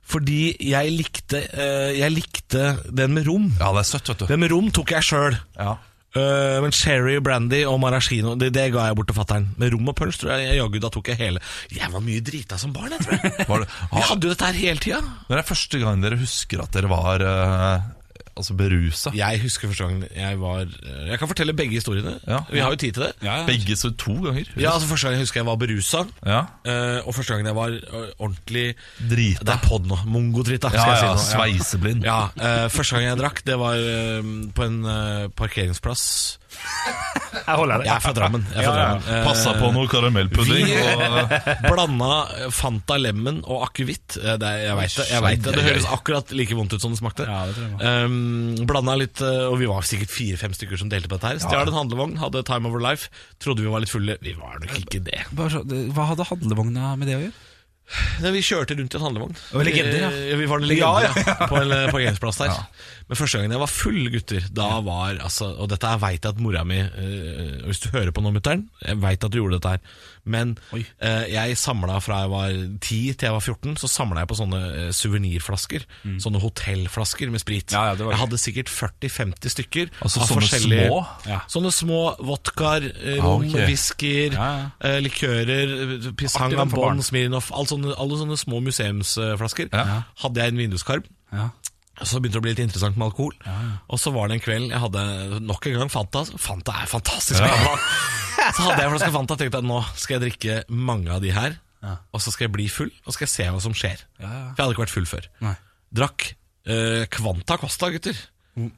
Fordi 0.08 0.54
jeg 0.64 0.94
likte, 0.96 1.42
eh, 1.52 1.90
jeg 1.98 2.14
likte 2.14 2.78
den 2.88 3.12
med 3.12 3.26
rom. 3.28 3.50
Ja, 3.60 3.75
det 3.76 3.82
er 3.84 3.90
søtt, 3.90 4.08
vet 4.08 4.22
du. 4.25 4.26
Den 4.30 4.40
med 4.40 4.54
rom 4.54 4.70
tok 4.72 4.94
jeg 4.96 5.04
sjøl. 5.04 5.36
Ja. 5.58 5.75
Men 6.16 6.72
sherry, 6.72 7.19
brandy 7.20 7.60
og 7.69 7.76
maraschino 7.82 8.32
det, 8.40 8.49
det 8.56 8.69
ga 8.72 8.87
jeg 8.88 8.96
bort 8.96 9.10
til 9.10 9.19
fatter'n. 9.19 9.50
Med 9.60 9.75
rom 9.75 9.90
og 9.93 9.96
punch 9.99 10.20
tror 10.20 10.32
jeg 10.34 10.56
jaggu 10.56 10.81
da 10.81 10.90
tok 10.94 11.10
jeg 11.12 11.20
hele. 11.20 11.43
Jeg 11.75 11.93
var 11.93 12.05
mye 12.05 12.22
drita 12.25 12.58
som 12.60 12.72
barn, 12.72 12.94
jeg 12.96 13.05
tror 13.05 13.19
jeg. 13.19 13.34
Var 13.50 13.64
det, 13.64 13.69
Vi 13.93 14.00
jeg 14.00 14.08
hadde 14.10 14.26
jo 14.28 14.32
dette 14.32 14.49
her 14.49 14.58
hele 14.62 14.82
tida. 14.84 15.02
når 15.28 15.43
er 15.43 15.49
første 15.50 15.82
gang 15.82 16.02
dere 16.02 16.20
husker 16.20 16.64
at 16.64 16.72
dere 16.75 16.88
var 16.90 17.25
eh, 17.25 17.88
altså 18.38 18.55
berusa? 18.58 19.11
Jeg 19.19 19.40
husker 19.43 19.69
første 19.69 19.85
gang 19.88 20.05
jeg 20.17 20.38
var 20.40 20.61
eh, 20.64 21.08
Jeg 21.11 21.19
kan 21.20 21.29
fortelle 21.31 21.55
begge 21.58 21.76
historiene. 21.79 22.14
Ja. 22.26 22.38
Vi 22.52 22.58
har 22.62 22.70
jo 22.73 22.79
tid 22.81 22.93
til 22.96 23.02
det. 23.05 23.12
Ja, 23.23 23.40
ja. 23.40 23.46
Begge 23.49 23.76
så 23.76 23.90
to 23.99 24.14
ganger? 24.25 24.49
Ja, 24.56 24.73
altså 24.75 24.88
Første 24.88 25.08
gang 25.08 25.19
jeg 25.19 25.26
husker 25.26 25.40
jeg 25.43 25.46
var 25.50 25.58
berusa, 25.61 26.05
Ja. 26.26 26.40
eh, 26.64 27.00
og 27.06 27.14
første 27.19 27.35
gang 27.35 27.46
jeg 27.50 27.56
var 27.58 27.75
eh, 27.76 28.08
ordentlig 28.19 28.67
Drita. 29.11 29.44
Det 29.44 29.55
er 29.58 29.62
pod 29.69 29.87
nå. 29.90 29.99
Mongodrita, 30.06 30.70
skal 30.73 30.94
jeg 30.94 30.99
si 30.99 31.06
ja, 31.06 31.14
nå. 31.14 31.26
sveiseblind. 31.29 32.05
Ja, 32.08 32.20
eh, 32.38 32.69
Første 32.73 32.96
gang 32.96 33.08
jeg 33.11 33.19
drakk, 33.20 33.44
det 33.46 33.58
var 33.58 33.76
på 34.55 34.64
en 34.69 34.79
parkeringsplass. 35.37 36.38
Jeg 37.49 37.56
holder 37.56 37.82
Jeg 37.84 37.93
er 37.94 38.00
fra 38.02 38.12
Drammen. 38.16 38.43
Jeg 38.52 38.60
er 38.60 38.66
fra 38.66 38.72
Ja, 38.72 38.82
ja. 38.82 38.88
Drammen. 38.99 39.08
Eh, 39.19 39.25
Passa 39.26 39.52
på 39.58 39.69
noe 39.72 39.88
karamellpudding. 39.88 40.64
vi- 40.69 40.76
Og, 41.08 41.32
Blanda 41.69 42.50
Fanta 42.55 42.96
Lemon 43.00 43.40
og 43.46 43.62
akevitt. 43.69 44.16
Eh, 44.20 44.37
det 44.40 44.49
er- 44.49 44.62
Jeg 44.69 44.76
veit 44.81 44.96
det. 44.96 45.06
Jeg 45.10 45.22
vet 45.26 45.43
det. 45.46 45.55
det 45.58 45.64
høres 45.69 45.87
akkurat 45.96 46.32
like 46.37 46.56
vondt 46.58 46.72
ut 46.76 46.81
som 46.84 46.93
det 46.93 47.00
smakte. 47.00 47.26
Ja, 47.28 47.44
det 47.49 47.55
tror 47.56 47.82
jeg 47.82 48.06
um, 48.08 48.66
blanda 48.69 48.96
litt, 49.00 49.20
eh, 49.25 49.44
og 49.49 49.58
vi 49.60 49.66
var 49.70 49.82
sikkert 49.88 50.10
fire-fem 50.12 50.52
stykker 50.56 50.78
som 50.81 50.88
delte 50.93 51.08
på 51.08 51.16
dette 51.19 51.34
her. 51.34 51.38
Stjal 51.44 51.69
en 51.69 51.78
handlevogn, 51.81 52.16
hadde 52.19 52.44
time 52.49 52.66
over 52.69 52.81
life. 52.84 53.08
Trodde 53.40 53.61
vi 53.64 53.69
var 53.72 53.81
litt 53.84 53.93
fulle. 53.93 54.19
Vi 54.25 54.34
var 54.38 54.58
nok 54.61 54.75
ikke 54.82 55.02
det. 55.04 55.25
Bare 55.32 55.50
så, 55.50 55.64
det- 55.69 55.88
Hva 55.94 56.08
hadde 56.12 56.25
handlevogna 56.28 56.96
med 56.99 57.08
det 57.08 57.16
å 57.20 57.22
gjøre? 57.28 57.38
Nei, 58.20 58.31
vi 58.34 58.40
kjørte 58.44 58.75
rundt 58.76 58.93
i 58.93 58.99
en 58.99 59.04
handlevogn. 59.06 59.37
var 59.54 59.64
legender, 59.64 60.02
ja. 60.02 60.08
Eh, 60.12 60.37
Vi 60.37 60.44
var 60.50 60.58
en 60.61 60.66
legender 60.69 61.06
ja, 61.08 61.46
på 61.49 61.56
en 61.56 61.70
eh, 61.72 61.87
parkeringsplass 61.88 62.37
der. 62.43 62.50
Men 63.08 63.16
første 63.16 63.38
gangen 63.38 63.55
jeg 63.56 63.60
var 63.62 63.70
full, 63.72 64.02
gutter, 64.12 64.44
da 64.52 64.66
var 64.84 65.16
altså 65.25 65.46
Og 65.62 65.69
dette 65.72 65.88
veit 66.02 66.20
jeg 66.26 66.28
at 66.34 66.40
mora 66.44 66.60
mi 66.69 66.76
eh, 66.76 67.62
Hvis 67.64 67.81
du 67.81 67.88
hører 67.94 68.12
på 68.12 68.20
nå, 68.20 68.32
mutter'n, 68.37 68.66
jeg 68.84 68.99
veit 69.00 69.25
at 69.25 69.32
du 69.32 69.38
gjorde 69.40 69.56
dette 69.58 69.72
her. 69.76 69.81
Men 70.28 70.50
eh, 70.76 71.25
jeg 71.32 71.56
samla 71.56 71.96
fra 72.05 72.19
jeg 72.26 72.31
var 72.34 72.50
10 72.52 72.78
til 73.16 73.26
jeg 73.28 73.32
var 73.32 73.40
14, 73.40 73.78
så 73.81 73.88
samla 73.88 74.20
jeg 74.25 74.28
på 74.28 74.37
sånne 74.43 74.60
eh, 74.82 74.90
suvenirflasker. 74.93 75.87
Sånne 76.20 76.43
hotellflasker 76.43 77.32
med 77.32 77.40
sprit. 77.40 77.72
Mm. 77.72 77.76
Ja, 77.78 77.94
ja, 77.94 78.10
jeg 78.12 78.20
hadde 78.20 78.40
sikkert 78.43 78.69
40-50 78.75 79.54
stykker. 79.56 79.90
Altså 80.04 80.20
av 80.20 80.28
sånne 80.28 80.44
forskjellige- 80.44 80.90
små? 80.90 81.00
Ja. 81.32 81.40
Sånne 81.49 81.72
små 81.72 82.02
vodkaer, 82.28 82.90
rom, 82.93 83.25
Ah, 83.25 83.25
rom, 83.25 83.49
ok. 83.49 83.64
whiskyer, 83.70 84.37
Ja, 84.37 84.50
ja. 84.58 84.69
eh, 84.90 84.99
likører, 85.06 86.12
pisang, 86.20 86.52
den 86.52 86.69
for. 86.76 86.93
Smirnoff 87.08 87.49
alle 87.56 87.66
sånne, 87.72 87.96
alle 87.96 88.20
sånne 88.20 88.37
små 88.37 88.61
museumsflasker. 88.69 89.72
Hadde 89.72 90.44
jeg 90.44 90.52
en 90.52 90.61
vinduskarm. 90.61 91.04
Ja. 91.32 91.49
Så 92.06 92.21
begynte 92.21 92.37
det 92.37 92.43
å 92.43 92.45
bli 92.47 92.53
litt 92.55 92.65
interessant 92.67 92.99
med 92.99 93.09
alkohol. 93.09 93.35
Og 93.89 94.00
så 94.00 94.12
var 94.15 94.29
det 94.29 94.39
en 94.39 94.45
kveld 94.45 94.71
jeg 94.71 94.83
hadde 94.85 95.05
nok 95.43 95.71
en 95.71 95.79
gang 95.81 95.93
Fanta. 95.93 96.25
Fanta 96.39 96.77
er 96.83 96.91
fantastisk. 96.91 97.43
Ja. 97.43 97.75
Så 98.55 98.62
hadde 98.62 98.79
jeg 98.79 98.87
en 98.87 98.93
flaske 98.95 99.11
Fanta 99.12 99.35
og 99.35 99.41
tenkte 99.41 99.59
at 99.61 99.67
nå 99.67 99.81
skal 99.99 100.17
jeg 100.17 100.25
drikke 100.29 100.61
mange 100.71 101.11
av 101.11 101.25
de 101.25 101.33
her. 101.35 101.59
Og 102.15 102.23
så 102.23 102.33
skal 102.35 102.49
jeg 102.49 102.55
bli 102.56 102.67
full, 102.73 102.91
og 103.05 103.11
så 103.11 103.17
skal 103.17 103.27
jeg 103.27 103.35
se 103.35 103.47
hva 103.55 103.61
som 103.62 103.75
skjer. 103.77 104.03
Ja, 104.19 104.27
ja. 104.27 104.43
For 104.50 104.61
jeg 104.61 104.65
hadde 104.65 104.75
ikke 104.77 104.85
vært 104.85 104.95
full 104.95 105.09
før. 105.09 105.29
Nei. 105.45 105.55
Drakk 105.99 106.27
eh, 106.29 107.05
Kvanta 107.12 107.59
Costa, 107.61 107.91
gutter. 107.95 108.19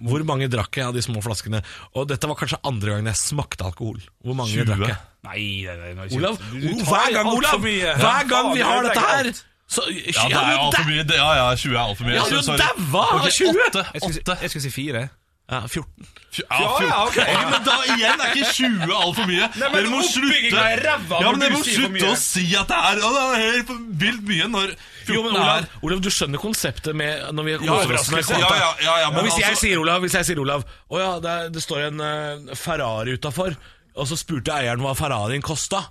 Hvor 0.04 0.24
mange 0.28 0.50
drakk 0.52 0.76
jeg 0.76 0.90
av 0.90 0.96
de 0.96 1.02
små 1.04 1.22
flaskene? 1.24 1.62
Og 1.96 2.08
dette 2.10 2.28
var 2.28 2.36
kanskje 2.36 2.60
andre 2.68 2.92
gangen 2.92 3.08
jeg 3.08 3.20
smakte 3.20 3.64
alkohol. 3.64 4.02
Hvor 4.24 4.36
mange 4.36 4.52
20. 4.52 4.68
drakk 4.68 4.84
jeg? 4.90 4.98
Nei, 5.20 5.44
nei, 5.68 5.92
nei, 5.96 6.08
Olav, 6.16 6.36
hver 6.40 7.10
gang, 7.12 7.28
Olav, 7.28 7.64
hver 7.64 8.28
gang 8.28 8.50
vi 8.54 8.62
har 8.64 8.86
dette 8.86 9.02
her 9.04 9.30
så, 9.70 9.84
ja, 9.86 10.24
det 10.26 10.34
er 10.34 10.58
altfor 10.58 10.84
mye. 10.88 11.04
Ja, 11.14 11.30
ja, 11.38 11.48
20 11.54 11.76
er 11.76 11.82
altfor 11.84 12.04
mye. 12.08 12.14
Jeg 12.16 12.22
hadde 12.26 12.40
jo 12.42 12.56
daua 12.58 13.06
av 13.20 13.30
20! 13.30 13.50
8, 13.70 13.80
8. 13.80 13.84
Jeg 13.94 14.00
skulle, 14.02 14.14
si- 14.14 14.20
åtte. 14.24 14.38
jeg 14.42 14.50
skulle 14.50 14.62
si 14.66 14.70
fire. 14.74 15.08
Ja, 15.50 15.60
14. 15.66 16.06
Ja, 16.38 16.58
Ja, 16.86 17.06
okay. 17.06 17.26
Ja, 17.26 17.40
men 17.50 17.64
da 17.66 17.76
igjen 17.90 18.20
er 18.22 18.28
ikke 18.30 18.50
20 18.54 18.92
altfor 18.94 19.26
mye. 19.26 19.48
men 19.58 19.72
Dere 19.74 19.90
må 19.90 20.02
slutte 20.06 20.60
er 20.62 20.82
Ja, 20.86 20.96
men 21.32 21.40
dere 21.42 21.56
må 21.56 21.62
slutte 21.66 22.06
å 22.06 22.18
si 22.18 22.44
at 22.54 22.70
det 22.70 22.76
er, 22.90 23.00
ja, 23.02 23.10
det 23.16 23.24
er 23.24 23.40
helt 23.46 23.72
vilt 24.04 24.22
mye 24.28 24.46
når 24.52 24.74
14 24.76 25.14
Jo, 25.16 25.22
men 25.26 25.32
Olav, 25.34 25.50
er 25.64 25.66
Olav, 25.88 26.02
du 26.06 26.10
skjønner 26.14 26.38
konseptet 26.38 26.94
med 26.94 27.34
når 27.34 27.48
vi 27.48 27.56
Ja, 27.56 27.74
overraskelse. 27.80 28.30
Kvanta. 28.38 28.46
Ja, 28.46 28.60
ja, 28.62 28.70
ja, 28.86 28.94
ja, 29.06 29.10
men 29.10 29.26
hvis 29.26 29.40
jeg 29.40 29.50
altså- 29.50 29.66
sier 29.66 29.82
Olav, 29.82 30.00
hvis 30.06 30.14
jeg 30.20 30.24
sier 30.30 30.38
Olav 30.44 30.62
Å 30.90 31.02
ja, 31.02 31.10
det, 31.18 31.30
er, 31.30 31.50
det 31.50 31.62
står 31.66 31.86
en 31.88 32.00
uh, 32.00 32.54
Ferrari 32.54 33.18
utafor. 33.18 33.58
Og 33.98 34.06
så 34.06 34.16
spurte 34.18 34.52
eieren 34.54 34.82
hva 34.84 34.92
Ferrarien 34.98 35.42
kosta. 35.42 35.82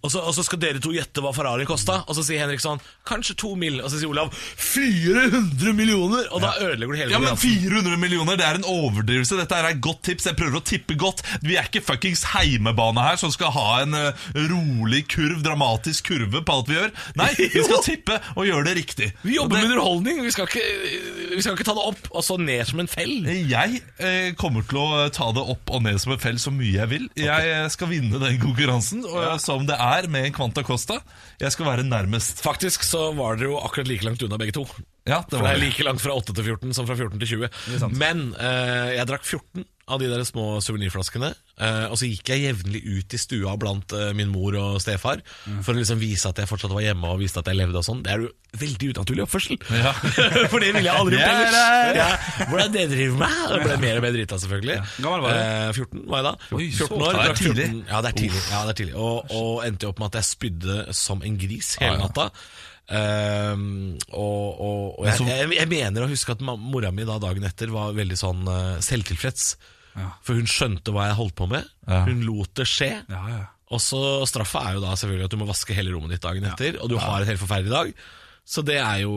Og, 0.00 0.08
så, 0.12 0.20
og 0.22 0.34
så 0.36 0.44
skal 0.46 0.60
dere 0.62 0.80
to 0.82 0.92
gjette 0.94 1.22
hva 1.24 1.32
Ferrarien 1.34 1.68
kosta. 1.68 2.00
Og 2.06 2.16
så 2.16 2.22
sier 2.26 2.42
Henrik 2.44 2.62
sånn 2.62 2.78
Kanskje 3.08 3.34
to 3.42 3.54
mill. 3.58 3.80
Og 3.82 3.90
så 3.90 3.98
sier 3.98 4.10
Olav 4.12 4.30
400 4.34 5.72
millioner! 5.76 6.28
Og 6.34 6.42
da 6.44 6.52
ødelegger 6.62 6.94
du 6.94 7.00
hele 7.00 7.14
Ja, 7.14 7.20
men 7.22 7.38
400 7.40 7.96
millioner, 8.00 8.38
det 8.38 8.46
er 8.46 8.60
en 8.60 8.66
overdrivelse. 8.68 9.38
Dette 9.40 9.58
er 9.58 9.70
et 9.72 9.80
godt 9.82 10.02
tips. 10.06 10.28
Jeg 10.30 10.38
prøver 10.38 10.60
å 10.60 10.64
tippe 10.66 10.96
godt. 11.00 11.22
Vi 11.44 11.56
er 11.58 11.66
ikke 11.68 11.82
fuckings 11.84 12.22
heimebane 12.34 13.04
her 13.04 13.18
som 13.20 13.32
skal 13.34 13.52
ha 13.56 13.66
en 13.82 13.96
uh, 13.98 14.24
rolig 14.50 15.02
kurv, 15.10 15.40
dramatisk 15.44 16.10
kurve 16.12 16.44
på 16.46 16.56
alt 16.56 16.70
vi 16.70 16.78
gjør. 16.78 16.94
Nei, 17.20 17.30
vi 17.56 17.64
skal 17.66 17.82
tippe 17.86 18.20
og 18.36 18.46
gjøre 18.48 18.68
det 18.70 18.76
riktig. 18.80 19.10
Vi 19.26 19.36
jobber 19.36 19.58
det- 19.58 19.64
med 19.66 19.74
underholdning. 19.76 20.22
Vi 20.26 20.32
skal, 20.34 20.48
ikke, 20.50 20.64
vi 21.34 21.42
skal 21.42 21.58
ikke 21.58 21.66
ta 21.70 21.74
det 21.78 21.86
opp 21.92 22.10
og 22.10 22.24
så 22.26 22.38
ned 22.40 22.62
som 22.70 22.82
en 22.84 22.90
fell. 22.90 23.16
Jeg 23.50 23.82
uh, 24.00 24.30
kommer 24.40 24.66
til 24.70 24.80
å 24.82 25.08
ta 25.14 25.30
det 25.36 25.44
opp 25.56 25.74
og 25.74 25.84
ned 25.86 25.98
som 26.02 26.14
en 26.14 26.22
fell 26.22 26.38
så 26.40 26.52
mye 26.54 26.76
jeg 26.78 26.90
vil. 26.94 27.08
Jeg 27.18 27.39
eh, 27.40 27.66
skal 27.72 27.90
vinne 27.90 28.20
den 28.22 28.38
konkurransen, 28.42 29.04
og, 29.08 29.34
som 29.42 29.66
det 29.68 29.76
er 29.80 30.08
med 30.12 30.28
en 30.28 30.36
Quanta 30.36 30.64
Costa. 30.66 31.00
Jeg 31.40 31.54
skal 31.54 31.68
være 31.68 31.86
nærmest. 31.88 32.42
Faktisk 32.44 32.84
så 32.86 33.10
var 33.16 33.40
dere 33.40 33.52
jo 33.52 33.60
akkurat 33.60 33.90
like 33.90 34.06
langt 34.06 34.22
unna 34.26 34.38
begge 34.40 34.56
to. 34.56 34.66
Ja, 35.10 35.20
det 35.26 35.34
For 35.34 35.42
det 35.42 35.48
var 35.48 35.58
er 35.58 35.64
like 35.64 35.86
langt 35.86 36.02
fra 36.04 36.14
8 36.16 36.36
til 36.38 36.48
14 36.54 36.76
som 36.78 36.88
fra 36.88 36.96
14 36.98 37.18
til 37.24 37.34
20. 37.50 37.92
Men 37.98 38.30
eh, 38.38 38.96
jeg 39.00 39.10
drakk 39.10 39.26
14 39.26 39.66
av 39.90 39.98
de 39.98 40.06
der 40.06 40.22
små 40.22 40.60
suvenirflaskene. 40.62 41.32
eh, 41.58 41.86
og 41.90 41.96
så 41.98 42.06
gikk 42.06 42.30
jeg 42.30 42.44
jevnlig 42.44 42.78
ut 42.86 43.14
i 43.16 43.18
stua 43.18 43.56
blant 43.58 43.90
eh, 43.96 44.12
min 44.14 44.30
mor 44.30 44.54
og 44.54 44.76
stefar 44.82 45.18
for 45.64 45.72
å 45.74 45.80
liksom 45.80 45.98
vise 45.98 46.30
at 46.30 46.38
jeg 46.38 46.46
fortsatt 46.46 46.70
var 46.70 46.84
hjemme 46.84 47.10
og 47.10 47.18
viste 47.18 47.42
at 47.42 47.50
jeg 47.50 47.58
levde 47.58 47.80
og 47.80 47.86
sånn. 47.88 48.04
Det 48.06 48.12
er 48.14 48.22
jo 48.22 48.30
veldig 48.60 48.92
unaturlig 48.92 49.24
oppførsel. 49.26 49.58
Ja. 49.80 49.90
for 50.52 50.62
det 50.62 50.70
ville 50.76 50.86
jeg 50.86 50.94
aldri 50.94 51.18
gjort 51.18 51.26
er 51.26 51.42
ellers. 51.48 51.98
Ja, 51.98 52.46
hvordan 52.52 52.72
det 52.78 52.86
driver 52.94 53.18
med? 53.24 53.36
Det 53.50 53.60
ble 53.66 53.80
mer 53.82 53.98
og 53.98 54.06
mer 54.06 54.16
drita, 54.20 54.40
selvfølgelig. 54.46 54.78
Gammel 55.02 55.26
var 55.26 55.34
du? 55.34 55.42
Eh, 55.42 55.74
14 55.74 56.06
var 56.14 56.22
jeg 56.22 56.28
da. 56.30 56.34
Oi, 56.60 56.70
så 56.78 56.86
14 56.86 57.02
år, 57.02 57.10
det 57.10 57.10
er 57.10 57.26
drakk 57.26 57.42
14 57.42 57.50
tidlig. 57.50 57.68
Ja, 57.90 58.00
det 58.06 58.14
er 58.14 58.18
tidlig. 58.22 58.42
Ja, 58.46 58.62
det 58.62 58.76
er 58.76 58.80
tidlig. 58.84 58.96
Og, 59.10 59.36
og 59.42 59.52
endte 59.66 59.88
jo 59.88 59.94
opp 59.94 60.02
med 60.04 60.12
at 60.12 60.20
jeg 60.22 60.30
spydde 60.30 60.80
som 61.02 61.26
en 61.26 61.40
gris 61.42 61.74
hele 61.82 61.98
natta. 62.04 62.30
Ehm, 62.90 63.98
og 64.10 64.46
og, 64.60 64.80
og 64.98 65.06
jeg, 65.06 65.26
jeg, 65.28 65.50
jeg 65.54 65.70
mener 65.70 66.04
å 66.04 66.10
huske 66.10 66.34
at 66.34 66.42
mora 66.42 66.90
mi 66.94 67.06
da 67.06 67.20
dagen 67.22 67.46
etter 67.46 67.70
var 67.70 67.94
veldig 67.94 68.18
sånn 68.18 68.42
uh, 68.50 68.80
selvtilfreds. 68.82 69.52
For 70.24 70.38
hun 70.38 70.48
skjønte 70.48 70.94
hva 70.94 71.08
jeg 71.10 71.18
holdt 71.18 71.36
på 71.38 71.48
med. 71.50 71.66
Ja. 71.84 72.04
Hun 72.06 72.22
lot 72.24 72.54
det 72.56 72.66
skje. 72.70 72.92
Ja, 73.10 73.22
ja. 73.28 73.40
Og 73.70 73.82
så 73.82 74.00
straffa 74.26 74.64
er 74.66 74.78
jo 74.78 74.82
da 74.82 74.96
selvfølgelig 74.98 75.28
at 75.28 75.34
du 75.34 75.38
må 75.38 75.46
vaske 75.46 75.74
hele 75.76 75.92
rommet 75.94 76.14
ditt 76.14 76.24
dagen 76.24 76.46
etter, 76.48 76.78
og 76.82 76.90
du 76.90 76.96
har 76.98 77.22
en 77.22 77.28
helt 77.28 77.42
forferdelig 77.42 77.70
dag. 77.70 77.92
Så 78.50 78.62
det 78.66 78.78
er 78.82 79.02
jo 79.04 79.12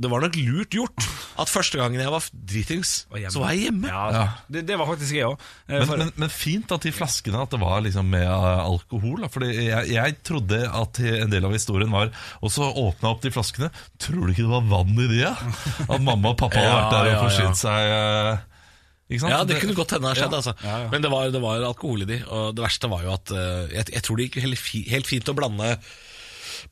Det 0.00 0.08
var 0.10 0.24
nok 0.24 0.34
lurt 0.40 0.72
gjort 0.74 1.04
at 1.38 1.50
første 1.50 1.78
gangen 1.78 1.98
jeg 1.98 2.10
var 2.10 2.22
dritings, 2.32 2.90
Var 3.10 3.24
så 3.30 3.40
var 3.42 3.50
jeg 3.54 3.64
hjemme. 3.68 3.88
Ja, 3.90 4.02
Ja. 4.14 4.22
Det, 4.50 4.62
det 4.68 4.76
var 4.78 4.86
faktisk 4.86 5.14
jeg 5.16 5.26
òg. 5.26 5.40
Men, 5.66 5.88
men, 5.98 6.12
men 6.24 6.30
fint 6.30 6.70
at 6.74 6.82
de 6.86 6.92
flaskene 6.94 7.40
At 7.42 7.50
det 7.54 7.60
var 7.62 7.82
liksom 7.82 8.06
med 8.10 8.22
eh, 8.26 8.62
alkohol 8.64 9.22
da. 9.24 9.30
Fordi 9.34 9.50
jeg, 9.66 9.90
jeg 9.94 10.16
trodde 10.26 10.60
at 10.70 11.00
en 11.10 11.30
del 11.34 11.46
av 11.48 11.54
historien 11.56 11.90
var 11.90 12.10
Og 12.40 12.50
så 12.54 12.70
jeg 12.70 13.10
opp 13.10 13.22
de 13.22 13.32
flaskene 13.34 13.70
Tror 13.98 14.24
du 14.26 14.32
ikke 14.34 14.46
det 14.46 14.52
var 14.54 14.66
vann 14.70 14.94
i 14.94 15.08
de? 15.10 15.20
Ja? 15.24 15.34
At 15.88 16.00
mamma 16.02 16.32
og 16.34 16.38
pappa 16.40 16.62
hadde 16.62 16.74
vært 16.78 16.94
der 16.94 17.04
og 17.04 17.10
ja, 17.10 17.14
ja. 17.18 17.22
forsynt 17.26 17.60
seg 17.60 17.94
eh, 17.98 18.32
Ikke 19.10 19.20
sant? 19.26 19.34
Ja, 19.34 19.42
det 19.48 19.58
kunne 19.60 19.74
godt 19.76 19.94
hende 19.98 20.08
ha 20.10 20.16
skjedd, 20.16 20.32
Ja. 20.32 20.40
altså. 20.40 20.54
Ja, 20.64 20.78
ja. 20.86 20.88
Men 20.94 21.02
det 21.04 21.10
var, 21.12 21.28
det 21.34 21.42
var 21.44 21.66
alkohol 21.68 22.06
i 22.06 22.08
de, 22.08 22.22
og 22.30 22.54
det 22.56 22.64
verste 22.64 22.88
var 22.90 23.02
jo 23.04 23.12
at 23.18 23.34
eh, 23.34 23.74
jeg, 23.74 23.90
jeg 23.98 24.06
tror 24.06 24.16
det 24.22 24.28
gikk 24.30 24.38
helt, 24.46 24.58
fi, 24.62 24.80
helt 24.94 25.10
fint 25.10 25.28
å 25.28 25.34
blande 25.36 25.74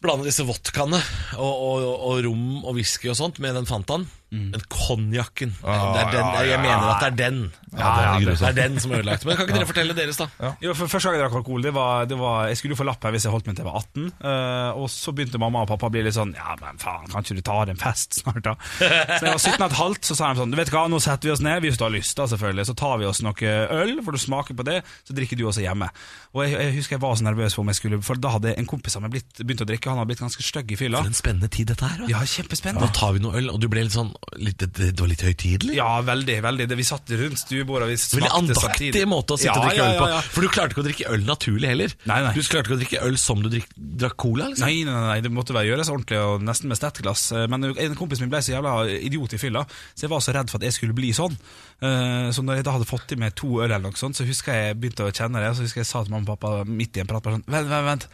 Blande 0.03 0.27
disse 0.29 0.47
vodkaene 0.47 1.01
og, 1.37 1.53
og, 1.53 1.87
og 2.11 2.25
rom 2.27 2.65
og 2.65 2.77
whisky 2.79 3.11
og 3.12 3.19
sånt 3.19 3.41
med 3.43 3.57
den 3.59 3.69
Fantaen. 3.69 4.09
Men 4.33 4.62
konjakken 4.73 5.51
det 5.61 6.05
den, 6.15 6.29
Jeg 6.49 6.61
mener 6.62 6.87
at 6.89 7.03
det 7.05 7.09
er 7.11 7.17
den. 7.21 7.41
Ja, 7.73 7.91
det 7.97 8.31
er 8.33 8.37
det 8.37 8.49
er 8.49 8.57
den 8.57 8.79
som 8.81 8.93
er 8.93 9.01
ødelagt. 9.03 9.25
Men 9.29 9.37
kan 9.37 9.47
ikke 9.47 9.57
dere 9.59 9.69
fortelle 9.69 9.97
deres, 9.97 10.19
da? 10.21 10.27
Jo, 10.61 10.73
for 10.77 10.89
Første 10.93 11.09
gang 11.09 11.19
jeg 11.19 11.23
drakk 11.25 11.37
alkohol, 11.41 11.62
det 11.65 11.73
var, 11.77 12.07
det 12.09 12.17
var 12.21 12.49
Jeg 12.49 12.59
skulle 12.61 12.75
jo 12.77 12.81
få 12.81 12.87
lapp 12.89 13.05
her 13.05 13.15
hvis 13.15 13.27
jeg 13.27 13.33
holdt 13.33 13.49
meg 13.49 13.57
til 13.57 13.65
jeg 13.65 13.69
var 13.71 13.79
18. 13.81 14.09
Uh, 14.25 14.81
og 14.83 14.89
så 14.93 15.12
begynte 15.17 15.41
mamma 15.41 15.62
og 15.65 15.71
pappa 15.71 15.89
å 15.89 15.93
bli 15.93 16.03
litt 16.05 16.17
sånn 16.17 16.35
Ja, 16.37 16.57
men 16.61 16.81
faen, 16.81 17.07
kan 17.12 17.25
ikke 17.25 17.39
du 17.39 17.45
ta 17.45 17.59
deg 17.62 17.75
en 17.77 17.81
fest 17.81 18.19
snart, 18.21 18.43
da? 18.45 18.55
Så 19.19 19.29
jeg 19.29 19.33
var 19.33 19.41
17 19.41 19.67
og 19.67 19.77
halvt, 19.79 20.09
så 20.09 20.17
sa 20.19 20.33
de 20.33 20.43
sånn 20.43 20.53
Du 20.53 20.59
vet 20.59 20.73
hva, 20.73 20.85
nå 20.93 21.01
setter 21.03 21.29
vi 21.31 21.35
oss 21.37 21.45
ned, 21.45 21.61
hvis 21.65 21.81
du 21.81 21.85
har 21.87 21.93
lyst, 21.95 22.17
da, 22.19 22.27
selvfølgelig. 22.33 22.67
Så 22.69 22.77
tar 22.79 22.99
vi 23.01 23.09
oss 23.09 23.23
noe 23.25 23.55
øl, 23.83 23.95
for 24.05 24.17
du 24.17 24.21
smaker 24.21 24.57
på 24.59 24.67
det, 24.69 24.79
så 25.09 25.17
drikker 25.17 25.41
du 25.41 25.47
også 25.49 25.65
hjemme. 25.65 25.89
Og 26.33 26.45
jeg, 26.47 26.57
jeg 26.57 26.77
husker 26.79 26.97
jeg 26.97 27.05
var 27.05 27.17
så 27.21 27.27
nervøs 27.29 27.57
for 27.57 27.65
om 27.65 27.73
jeg 27.73 27.81
skulle 27.81 28.01
For 28.05 28.21
da 28.21 28.35
hadde 28.37 28.55
en 28.57 28.69
kompis 28.69 28.97
av 28.99 29.05
meg 29.05 29.15
blitt, 29.17 29.33
begynt 29.43 29.65
å 29.65 29.69
drikke, 29.69 29.93
han 29.93 30.01
hadde 30.01 30.12
blitt 30.12 30.25
ganske 30.25 30.45
stygg 30.45 30.73
i 30.73 30.79
fylla. 30.81 31.03
For 31.05 31.12
en 31.12 31.19
spennende 31.19 31.51
tid 31.53 31.73
dette 31.73 31.89
her. 31.89 32.05
da. 32.05 32.11
Ja, 32.12 32.23
Nå 32.23 32.31
kjempespennende. 32.33 32.93
tar 32.97 33.17
vi 33.17 33.25
noe 33.25 33.37
øl, 33.41 33.51
og 33.53 33.61
du 33.62 33.69
ble 33.73 33.85
litt 33.87 33.97
sånn 33.97 34.12
litt, 34.38 34.59
det, 34.62 34.69
det 34.95 35.00
var 35.02 35.09
litt 35.11 35.23
høytidelig? 35.26 35.75
Ja, 35.76 36.00
veldig. 36.07 36.37
veldig 36.45 36.67
det, 36.71 36.76
Vi 36.79 36.85
satt 36.87 37.11
rundt 37.19 37.41
stuebordet, 37.41 37.87
og 37.87 37.91
vi 37.91 37.97
Veldig 37.99 38.29
smakte 38.31 38.38
andaktig 38.38 38.62
samtidig. 38.62 39.02
måte 39.11 39.35
å 39.35 39.38
sitte 39.41 39.57
og 39.59 39.67
drikke 39.67 39.87
øl 39.88 39.99
på. 39.99 40.21
For 40.37 40.41
du 40.47 40.49
klarte 40.55 40.73
ikke 40.76 40.83
å 40.83 40.87
drikke 40.87 41.09
øl 41.17 41.25
naturlig 41.26 41.69
heller. 41.73 41.95
Nei, 42.11 42.19
nei. 42.26 42.33
Du 42.37 42.41
klarte 42.47 42.71
ikke 42.71 42.76
å 42.76 42.81
drikke 42.83 43.02
øl 43.09 43.19
som 43.21 43.43
du 43.43 43.49
drikk, 43.52 43.67
drakk 43.76 44.17
cola. 44.25 44.47
liksom 44.52 44.67
Nei, 44.69 44.85
nei, 44.88 45.00
nei, 45.09 45.19
det 45.26 45.33
måtte 45.35 45.57
være 45.57 45.69
gjøres 45.73 45.91
ordentlig 45.93 46.21
og 46.23 46.47
nesten 46.47 46.71
med 46.73 46.81
stetteglass. 46.81 47.25
Eh, 47.37 47.47
Men 47.52 47.69
en 47.73 47.99
kompis 47.99 48.23
min 48.23 48.31
ble 48.33 48.41
så 48.47 48.55
jævla 48.55 48.76
idiot 49.00 49.35
i 49.35 49.43
fylla, 49.43 49.67
så 49.95 50.07
jeg 50.07 50.12
var 50.14 50.21
så 50.25 50.37
redd 50.38 50.50
for 50.55 50.62
at 50.62 50.69
jeg 50.71 50.79
skulle 50.79 50.95
bli 50.97 51.11
sånn. 51.19 51.35
Eh, 51.83 52.31
Så 52.33 52.47
når 52.47 52.61
jeg 52.62 52.64
da 52.71 52.76
hadde 52.79 52.88
fått 52.88 53.12
i 53.12 53.21
meg 53.21 53.35
to 53.35 53.59
øl, 53.61 53.69
eller 53.71 53.91
noe 53.91 53.99
sånt, 53.99 54.17
så 54.17 54.25
husker 54.25 54.55
jeg 54.55 54.79
begynte 54.81 55.05
å 55.05 55.12
kjenne 55.12 55.43
det. 55.43 55.52
Så 55.59 55.67
husker 55.67 55.83
jeg 55.83 55.91
sa 55.91 56.05
til 56.07 56.12
mamma 56.14 56.31
og 56.31 56.38
pappa 56.38 56.64
midt 56.64 56.97
i 56.97 57.00
en 57.02 57.11
prat 57.11 57.23
bare 57.23 57.37
sånn 57.41 57.47
Vent, 57.50 57.69
vent, 57.69 57.87
vent. 57.91 58.09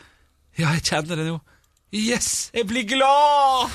Ja, 0.58 0.72
jeg 0.74 0.82
kjenner 0.88 1.16
det 1.20 1.28
nå. 1.28 1.40
Yes! 1.92 2.50
Jeg 2.56 2.66
blir 2.66 2.84
glad! 2.88 3.68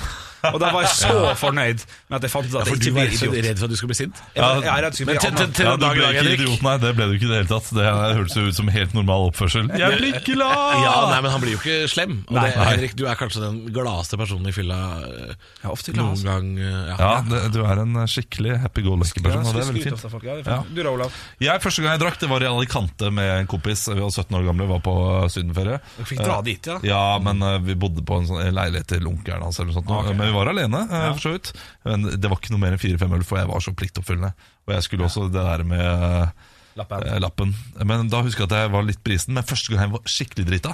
Og 0.52 0.60
da 0.60 0.70
var 0.76 0.82
jeg 0.84 0.92
så 1.00 1.36
fornøyd 1.40 1.84
med 2.10 2.18
at 2.18 2.26
jeg 2.28 2.32
fant 2.34 2.48
ut 2.50 2.56
at 2.60 2.68
for 2.68 2.76
jeg 2.76 2.82
du 2.84 2.90
ikke 2.90 2.96
var 2.98 3.08
idiot. 3.08 3.22
Du 3.24 3.30
var 3.32 3.46
redd 3.48 3.58
for 3.62 3.66
at 3.66 3.72
du 3.72 3.78
skulle 3.80 3.92
bli 3.94 4.00
sint? 4.02 4.18
Ja, 4.36 4.48
jeg 4.60 4.68
er 4.74 4.84
redd 4.84 4.98
skulle 4.98 5.08
Men 5.08 5.16
bli 5.16 5.24
til- 5.24 5.38
til- 5.40 5.54
til- 5.56 5.66
Ja, 5.66 5.76
du 5.78 5.86
ble 5.88 6.10
ikke 6.12 6.34
idiot, 6.36 6.62
nei. 6.68 6.74
Det 6.84 6.92
ble 6.98 7.04
du 7.08 7.14
ikke 7.16 7.28
i 7.28 7.32
det 7.32 7.38
hele 7.40 7.52
tatt. 7.54 7.68
Det 7.74 7.86
hørtes 8.18 8.36
jo 8.36 8.44
ut 8.50 8.56
som 8.60 8.68
helt 8.68 8.94
normal 8.94 9.30
oppførsel. 9.32 9.70
Jeg 9.80 9.98
blir 10.02 10.18
glad! 10.28 10.74
Ja, 10.84 10.96
nei, 11.14 11.22
men 11.24 11.32
han 11.32 11.42
blir 11.42 11.52
jo 11.56 11.60
ikke 11.64 11.78
slem. 11.90 12.18
Og 12.28 12.36
det. 12.42 12.52
Henrik, 12.60 12.96
du 13.00 13.06
er 13.08 13.16
kanskje 13.16 13.40
den 13.46 13.62
gladeste 13.74 14.18
personen 14.20 14.48
i 14.48 14.52
fylla 14.52 14.80
jeg 15.04 15.36
Ja, 15.64 15.70
ofte 15.72 15.94
glad, 15.94 16.04
noen 16.04 16.18
altså. 16.18 16.26
gang. 16.28 16.58
eh, 16.60 16.84
Ja. 16.92 16.96
Ja, 17.00 17.22
det, 17.30 17.54
du 17.54 17.60
er 17.64 17.80
en 17.80 17.94
skikkelig 18.08 18.58
happy-go-lucky-person, 18.62 19.46
og 19.48 19.54
det 19.54 19.64
er 19.64 19.72
veldig 19.72 19.84
fint. 19.84 20.12
Folk. 20.12 20.24
Ja, 20.24 20.36
er 20.36 20.44
fint. 20.44 20.76
Du 20.76 20.84
da, 20.84 20.90
Olav? 20.90 21.12
Jeg, 21.40 21.62
Første 21.64 21.82
gang 21.82 21.92
jeg 21.96 22.02
drakk, 22.04 22.20
det 22.20 22.30
var 22.30 22.42
i 22.44 22.50
Alicante 22.52 23.12
med 23.12 23.30
en 23.40 23.48
kompis. 23.48 23.88
Vi 23.88 24.00
var 24.02 24.12
17 24.12 24.36
år 24.36 24.46
gamle, 24.52 24.68
var 24.68 24.80
på 24.84 24.96
sydenferie. 25.32 25.80
Dere 25.98 26.06
fikk 26.06 26.20
dra 26.26 26.42
dit, 26.42 26.66
ja? 26.68 26.80
Ja, 26.84 27.20
men 27.20 27.40
vi 27.64 27.76
bodde 27.76 28.04
på 28.06 28.18
en 28.20 28.28
sånn 28.28 28.44
leilighet 28.54 28.88
til 28.88 29.08
onkelen 29.08 29.42
hans. 29.42 29.60
Eller 29.60 29.72
noe 29.72 29.80
sånt, 29.82 29.90
Ok. 29.94 30.33
Vi 30.34 30.40
var 30.40 30.52
alene, 30.52 30.82
ja. 30.90 31.12
for 31.14 31.28
så 31.28 31.36
vidt. 31.38 31.54
Men 31.86 32.10
det 32.10 32.32
var 32.32 32.42
ikke 32.42 32.56
noe 32.56 32.64
mer 32.66 32.76
enn 32.76 32.82
fire-fem 32.82 33.14
øl, 33.20 33.28
for 33.28 33.40
jeg 33.40 33.52
var 33.52 33.64
så 33.64 33.76
pliktoppfyllende. 33.78 34.34
Og 34.66 34.76
jeg 34.78 34.88
skulle 34.88 35.08
også 35.08 35.30
det 35.30 35.44
der 35.44 35.64
med 35.68 35.86
uh, 35.86 36.52
Lappen. 36.74 37.04
eh, 37.06 37.20
lappen. 37.22 37.52
Men 37.86 38.08
da 38.10 38.24
husker 38.26 38.44
jeg 38.44 38.50
at 38.50 38.64
jeg 38.64 38.72
var 38.74 38.86
litt 38.88 39.02
brisen. 39.06 39.36
Men 39.38 39.46
første 39.46 39.70
gang 39.70 39.84
jeg 39.86 39.94
var 39.94 40.10
skikkelig 40.10 40.46
drita, 40.48 40.72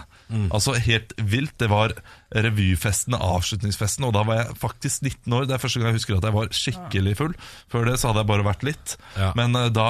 altså 0.56 0.76
helt 0.80 1.12
vilt, 1.20 1.56
det 1.60 1.68
var 1.72 1.94
revyfesten, 2.32 3.18
avslutningsfesten. 3.18 4.06
Og 4.08 4.14
da 4.16 4.24
var 4.28 4.42
jeg 4.42 4.56
faktisk 4.62 5.04
19 5.04 5.36
år. 5.36 5.50
Det 5.50 5.58
er 5.58 5.64
første 5.66 5.82
gang 5.82 5.92
jeg 5.92 6.00
husker 6.00 6.20
at 6.20 6.30
jeg 6.30 6.38
var 6.38 6.54
skikkelig 6.62 7.18
full. 7.20 7.36
Før 7.74 7.90
det 7.90 7.98
så 8.00 8.12
hadde 8.12 8.24
jeg 8.24 8.32
bare 8.32 8.48
vært 8.48 8.66
litt. 8.70 8.96
Ja. 9.20 9.34
Men 9.40 9.58
eh, 9.60 9.68
da 9.76 9.90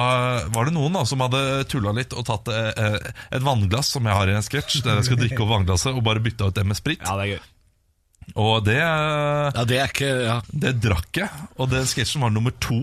var 0.50 0.66
det 0.66 0.74
noen 0.74 0.98
da 0.98 1.04
som 1.08 1.22
hadde 1.22 1.44
tulla 1.70 1.94
litt 1.96 2.16
og 2.16 2.26
tatt 2.28 2.50
eh, 2.54 2.72
eh, 2.74 2.98
et 3.38 3.46
vannglass 3.46 3.94
som 3.94 4.08
jeg 4.08 4.18
har 4.18 4.32
i 4.32 4.36
en 4.38 4.46
sketsj, 4.46 4.82
der 4.86 4.98
jeg 5.00 5.10
skal 5.12 5.22
drikke 5.22 5.44
opp 5.44 5.54
vannglasset, 5.54 5.94
og 5.94 6.04
bare 6.06 6.22
bytta 6.24 6.50
ut 6.50 6.58
det 6.58 6.66
med 6.66 6.78
sprit. 6.78 7.04
Ja, 7.06 7.14
det 7.20 7.28
er 7.28 7.36
gøy. 7.36 7.42
Og 8.38 8.64
det, 8.66 8.78
ja, 8.78 9.64
det 9.66 9.80
er 9.80 9.90
ikke 9.90 10.10
ja. 10.26 10.36
det 10.52 10.74
drakk 10.82 11.22
jeg, 11.22 11.46
og 11.56 11.70
den 11.72 11.88
sketsjen 11.88 12.22
var 12.24 12.34
nummer 12.34 12.54
to 12.62 12.82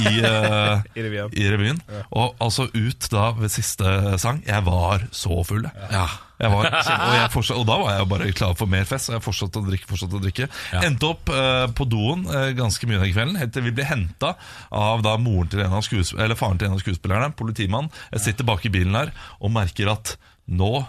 i, 0.00 0.20
eh, 0.28 0.86
I 0.94 1.04
revyen. 1.04 1.34
i 1.34 1.50
revyen. 1.52 1.82
Og 2.08 2.38
altså 2.42 2.68
ut 2.72 3.10
da 3.12 3.30
ved 3.38 3.52
siste 3.52 4.16
sang. 4.22 4.40
Jeg 4.46 4.64
var 4.68 5.08
så 5.12 5.42
full. 5.46 5.68
jeg. 5.68 5.92
ja. 5.92 6.06
Jeg 6.38 6.52
var, 6.52 6.68
og, 6.70 7.14
jeg 7.16 7.30
fortsatt, 7.34 7.58
og 7.58 7.64
da 7.66 7.76
var 7.80 7.96
jeg 7.96 8.08
bare 8.12 8.28
klar 8.36 8.52
for 8.58 8.70
mer 8.70 8.84
fest, 8.86 9.10
og 9.10 9.16
jeg 9.16 9.24
fortsatte 9.24 9.58
å 9.58 9.66
drikke. 9.66 9.88
fortsatte 9.90 10.18
å 10.18 10.22
drikke 10.22 10.46
Ja. 10.46 10.82
Endte 10.86 11.08
opp 11.10 11.32
uh, 11.34 11.66
på 11.74 11.86
doen 11.90 12.22
uh, 12.30 12.50
ganske 12.56 12.86
mye 12.86 13.00
den 13.02 13.10
kvelden, 13.14 13.38
helt 13.40 13.54
til 13.56 13.66
vi 13.66 13.74
ble 13.74 13.86
henta 13.88 14.34
av 14.70 15.02
da 15.02 15.16
moren 15.18 15.50
til 15.50 15.64
en 15.64 15.74
av 15.80 15.82
skuesp- 15.86 16.18
eller 16.18 16.38
faren 16.38 16.60
til 16.60 16.70
en 16.70 16.76
av 16.78 16.82
skuespillerne, 16.84 17.32
politimann. 17.38 17.90
Jeg 18.14 18.28
sitter 18.28 18.46
bak 18.46 18.62
i 18.68 18.72
bilen 18.72 18.94
her 18.94 19.10
og 19.42 19.52
merker 19.56 19.90
at 19.90 20.14
nå 20.48 20.86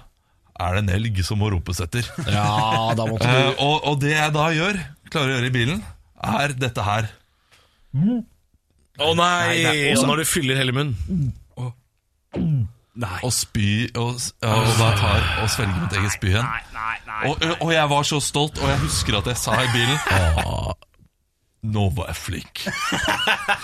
er 0.60 0.75
det 0.75 0.82
en 0.84 0.92
elg 0.98 1.22
som 1.25 1.39
må 1.42 1.50
ropes 1.54 1.80
etter. 1.86 2.08
ja, 2.28 2.94
da 2.98 3.06
måtte 3.10 3.28
Eh, 3.30 3.51
du 3.54 3.63
og, 3.66 3.75
og 3.94 4.00
det 4.04 4.12
jeg 4.16 4.34
da 4.36 4.48
gjør, 4.56 4.80
klarer 5.10 5.32
å 5.32 5.38
gjøre 5.38 5.50
i 5.51 5.56
bilen, 5.56 5.84
er 6.39 6.54
dette 6.60 6.84
her. 6.84 7.10
Å 7.96 8.00
nei! 8.00 8.24
Nei, 9.20 9.56
det 9.63 9.70
er 9.72 9.94
også- 9.96 10.04
Og 10.04 10.08
når 10.12 10.18
du 10.18 10.25
fyller 10.25 10.60
hele 10.60 10.72
munnen. 10.75 11.34
Nei. 13.00 13.20
Og 13.24 13.32
spy 13.32 13.88
og, 13.96 14.18
ja, 14.44 14.56
og 14.60 14.74
da 14.75 14.89
tar 15.00 15.22
og 15.42 15.48
svelger 15.54 15.78
mitt 15.86 15.94
eget 15.96 16.12
spy 16.18 16.28
igjen. 16.34 16.44
Nei, 16.44 16.62
nei, 16.75 16.98
nei. 17.08 17.30
Og, 17.30 17.46
og 17.63 17.72
jeg 17.72 17.88
var 17.94 18.04
så 18.10 18.20
stolt, 18.22 18.60
og 18.60 18.68
jeg 18.68 18.80
husker 18.84 19.18
at 19.22 19.30
jeg 19.32 19.39
sa 19.39 19.56
i 19.63 19.70
bilen 19.72 19.96
«Åh, 20.44 20.74
Nå 21.60 21.89
var 21.92 22.08
jeg 22.13 22.16
flink. 22.16 22.62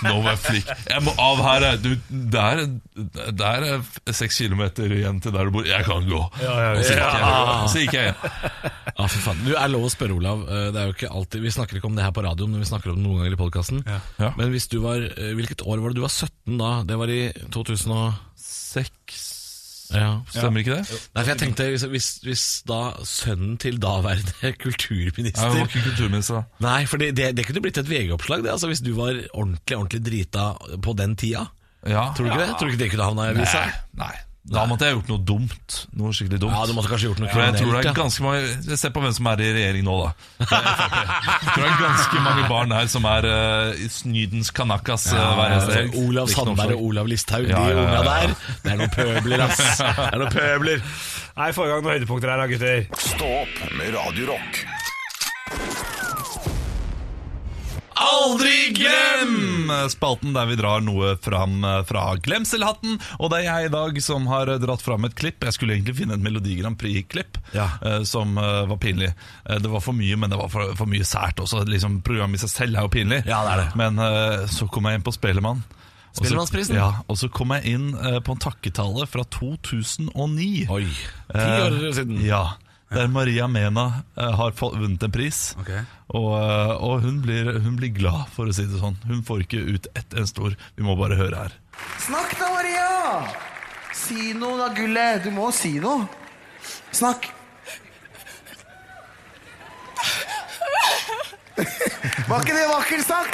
Nå 0.03 0.15
var 0.25 0.33
jeg 0.33 0.39
flink. 0.43 0.71
Jeg 0.89 1.03
må 1.05 1.13
av 1.21 1.39
her. 1.45 1.65
Du, 1.79 1.93
det, 2.11 2.41
er, 2.41 2.63
det 3.31 3.51
er 3.51 4.11
seks 4.11 4.41
kilometer 4.43 4.91
igjen 4.91 5.21
til 5.23 5.31
der 5.31 5.47
du 5.47 5.53
bor. 5.55 5.63
Jeg 5.69 5.87
kan 5.87 6.03
gå. 6.09 6.19
Så 6.35 6.91
gikk 6.91 6.99
jeg, 6.99 7.21
igjen 7.21 7.71
så 7.71 7.83
gikk 7.85 7.95
jeg 7.95 8.09
hjem. 8.09 8.73
Ja, 8.95 9.07
faen. 9.11 9.39
Du 9.47 9.53
er 9.55 9.71
lov 9.71 9.87
å 9.87 9.91
spørre, 9.93 10.17
Olav. 10.17 10.43
Eh, 10.43 10.67
Det 10.75 10.81
er 10.81 10.89
jo 10.91 10.95
ikke 10.97 11.09
alltid 11.11 11.43
Vi 11.47 11.51
snakker 11.55 11.79
ikke 11.79 11.89
om 11.89 11.95
det 11.97 12.03
her 12.05 12.13
på 12.15 12.23
radioen, 12.25 12.51
men 12.55 12.63
vi 12.63 12.69
snakker 12.69 12.91
om 12.91 12.99
det 12.99 13.05
noen 13.07 13.21
ganger 13.23 13.37
i 13.37 13.39
podkasten. 13.39 13.81
Ja. 14.19 14.33
Men 14.39 14.51
hvis 14.55 14.67
du 14.71 14.77
var 14.83 14.99
eh, 15.03 15.31
Hvilket 15.39 15.63
år 15.63 15.79
var 15.83 15.91
det 15.95 15.99
du 15.99 16.03
var 16.05 16.11
17 16.15 16.59
da? 16.59 16.73
Det 16.87 16.99
var 16.99 17.11
i 17.15 17.21
2000 17.55 17.95
og 17.95 18.21
Seks 18.35 19.23
ja. 19.93 20.09
Stemmer 20.31 20.63
ikke 20.63 20.77
det? 20.79 20.99
Nei, 21.15 21.21
for 21.23 21.31
jeg 21.31 21.41
tenkte 21.41 21.67
hvis, 21.71 22.07
hvis, 22.25 22.45
da 22.67 22.79
sønnen 23.05 23.57
til 23.61 23.77
daværende 23.81 24.33
Jeg 24.41 24.55
var 24.55 24.61
kulturminister 24.63 25.59
ikke 25.61 25.83
kulturminister 25.89 26.41
da. 26.41 26.43
Nei, 26.65 26.79
for 26.89 27.01
det, 27.01 27.11
det, 27.17 27.31
det 27.37 27.45
kunne 27.47 27.63
blitt 27.65 27.81
et 27.81 27.89
VG-oppslag, 27.89 28.45
det. 28.45 28.53
Altså 28.55 28.71
Hvis 28.71 28.83
du 28.85 28.93
var 28.97 29.19
ordentlig 29.33 29.77
ordentlig 29.77 30.05
drita 30.05 30.47
på 30.83 30.95
den 30.97 31.15
tida. 31.19 31.47
Ja. 31.85 32.09
Tror 32.17 32.25
du 32.25 32.31
ikke 32.31 32.45
det? 32.45 32.53
Tror 32.57 32.69
du 32.69 32.73
ikke 32.73 32.83
det 32.85 32.93
kunne 32.95 33.09
havna 33.11 33.27
i 33.27 33.35
avisa? 33.35 33.65
Nei. 33.99 34.07
Nei. 34.07 34.15
Da 34.45 34.61
måtte 34.69 34.85
jeg 34.85 34.93
gjort 34.93 35.07
noe 35.09 35.21
dumt. 35.25 35.75
Noe 35.97 36.11
skikkelig 36.13 36.37
dumt. 36.43 36.53
Ja, 36.53 36.67
du 36.69 36.75
måtte 36.77 36.89
kanskje 36.91 37.07
gjort 37.09 37.21
noe 37.23 37.31
For 37.33 37.41
jeg 37.41 37.55
tror 37.57 37.71
det 37.73 37.79
er 37.81 37.95
ganske 37.97 38.25
mange 38.25 38.75
Se 38.77 38.91
på 38.93 39.01
hvem 39.01 39.15
som 39.17 39.29
er 39.31 39.41
i 39.41 39.47
regjering 39.55 39.87
nå, 39.87 39.95
da. 40.03 40.11
Jeg 40.45 41.49
tror 41.49 41.63
det 41.63 41.71
er 41.71 41.81
ganske 41.81 42.21
mange 42.27 42.45
barn 42.51 42.75
her 42.75 42.91
som 42.91 43.07
er 43.09 43.27
uh, 43.29 43.81
i 43.81 43.89
snydens 43.89 44.53
kanakas 44.55 45.07
uh, 45.13 45.17
hver 45.17 45.55
eneste 45.55 45.79
helg. 45.79 45.97
Olav 46.03 46.29
Sandberg 46.33 46.77
og 46.77 46.85
Olav 46.91 47.09
Listhaug, 47.09 47.49
Ja, 47.49 47.63
de 47.65 47.81
unga 47.81 48.05
der. 48.05 48.37
Det 48.61 48.73
er 48.75 48.81
noen 48.83 48.93
pøbler, 48.93 49.45
ass. 49.47 49.63
Det 49.81 50.07
er 50.11 50.21
noen 50.21 50.33
pøbler. 50.37 50.85
Nei, 51.41 51.51
Få 51.55 51.65
i 51.65 51.73
gang 51.73 51.81
noen 51.81 51.97
høydepunkter 51.97 52.35
her, 52.35 52.43
da, 52.43 52.49
gutter. 52.51 53.05
Stå 53.09 53.31
opp 53.41 53.61
med 53.79 53.95
Radio 53.97 54.33
Rock. 54.35 54.65
Aldri 57.99 58.73
glem! 58.77 59.71
Spalten 59.89 60.33
der 60.35 60.47
vi 60.49 60.55
drar 60.59 60.81
noe 60.83 61.13
fram 61.21 61.63
eh, 61.65 61.81
fra 61.87 62.03
glemselhatten. 62.21 62.97
Og 63.19 63.31
det 63.31 63.39
er 63.41 63.45
jeg 63.47 63.69
i 63.69 63.73
dag 63.75 63.99
som 64.03 64.27
har 64.31 64.51
eh, 64.51 64.59
dratt 64.61 64.83
fram 64.85 65.07
et 65.07 65.15
klipp. 65.17 65.43
Jeg 65.47 65.55
skulle 65.57 65.75
egentlig 65.77 65.95
finne 66.01 66.17
et 66.17 66.23
Melodi 66.25 66.57
Grand 66.59 66.77
Prix-klipp 66.81 67.39
Ja. 67.55 67.67
eh, 67.81 68.01
som 68.07 68.35
var 68.35 68.77
pinlig. 68.81 69.11
Det 69.45 69.69
var 69.71 69.81
for 69.83 69.95
mye, 69.95 70.17
men 70.19 70.31
det 70.31 70.37
var 70.39 70.49
for, 70.51 70.73
for 70.77 70.89
mye 70.91 71.05
sært 71.07 71.39
også. 71.43 71.63
Liksom, 71.69 71.99
programmet 72.05 72.39
i 72.41 72.45
seg 72.45 72.51
selv 72.53 72.79
er 72.81 72.87
jo 72.87 72.93
pinlig. 72.93 73.21
Ja, 73.29 73.41
det 73.47 73.53
er 73.55 73.63
det. 73.63 73.69
Men 73.79 74.01
så 74.51 74.67
kom 74.71 74.87
jeg 74.89 74.99
inn 74.99 75.05
på 75.05 75.13
Spelemann. 75.15 75.63
Og 76.15 76.19
Spellemannsprisen? 76.21 76.77
Ja, 76.79 76.89
og 77.11 77.17
så 77.19 77.27
kom 77.33 77.51
jeg 77.57 77.73
inn 77.75 77.89
på 78.23 78.35
en 78.35 78.41
takketale 78.43 79.07
fra 79.11 79.25
2009. 79.35 80.67
Oi. 80.71 80.85
Ti 81.31 81.47
år 81.65 81.79
siden. 81.97 82.21
Ja, 82.25 82.43
der 82.93 83.07
Maria 83.07 83.47
Mena 83.47 84.03
eh, 84.17 84.35
har 84.39 84.51
vunnet 84.59 85.03
en 85.03 85.11
pris. 85.11 85.55
Okay. 85.59 85.81
Og, 86.07 86.31
eh, 86.37 86.73
og 86.85 87.01
hun, 87.05 87.21
blir, 87.23 87.49
hun 87.59 87.75
blir 87.79 87.93
glad, 87.95 88.27
for 88.35 88.49
å 88.49 88.55
si 88.55 88.67
det 88.69 88.79
sånn. 88.81 88.97
Hun 89.09 89.23
får 89.25 89.45
ikke 89.45 89.63
ut 89.63 89.89
ett 89.95 90.13
eneste 90.13 90.41
ord. 90.45 90.59
Vi 90.77 90.85
må 90.85 90.97
bare 90.99 91.17
høre 91.19 91.45
her. 91.45 91.57
Snakk 92.05 92.37
da, 92.39 92.51
Maria! 92.53 92.91
Si 93.95 94.35
noe 94.37 94.59
da, 94.59 94.69
gullet. 94.75 95.23
Du 95.25 95.31
må 95.33 95.49
si 95.55 95.77
noe. 95.81 96.05
Snakk. 96.95 97.31
Var 102.25 102.41
ikke 102.41 102.55
det 102.55 102.65
vakkert 102.67 103.05
sagt? 103.07 103.31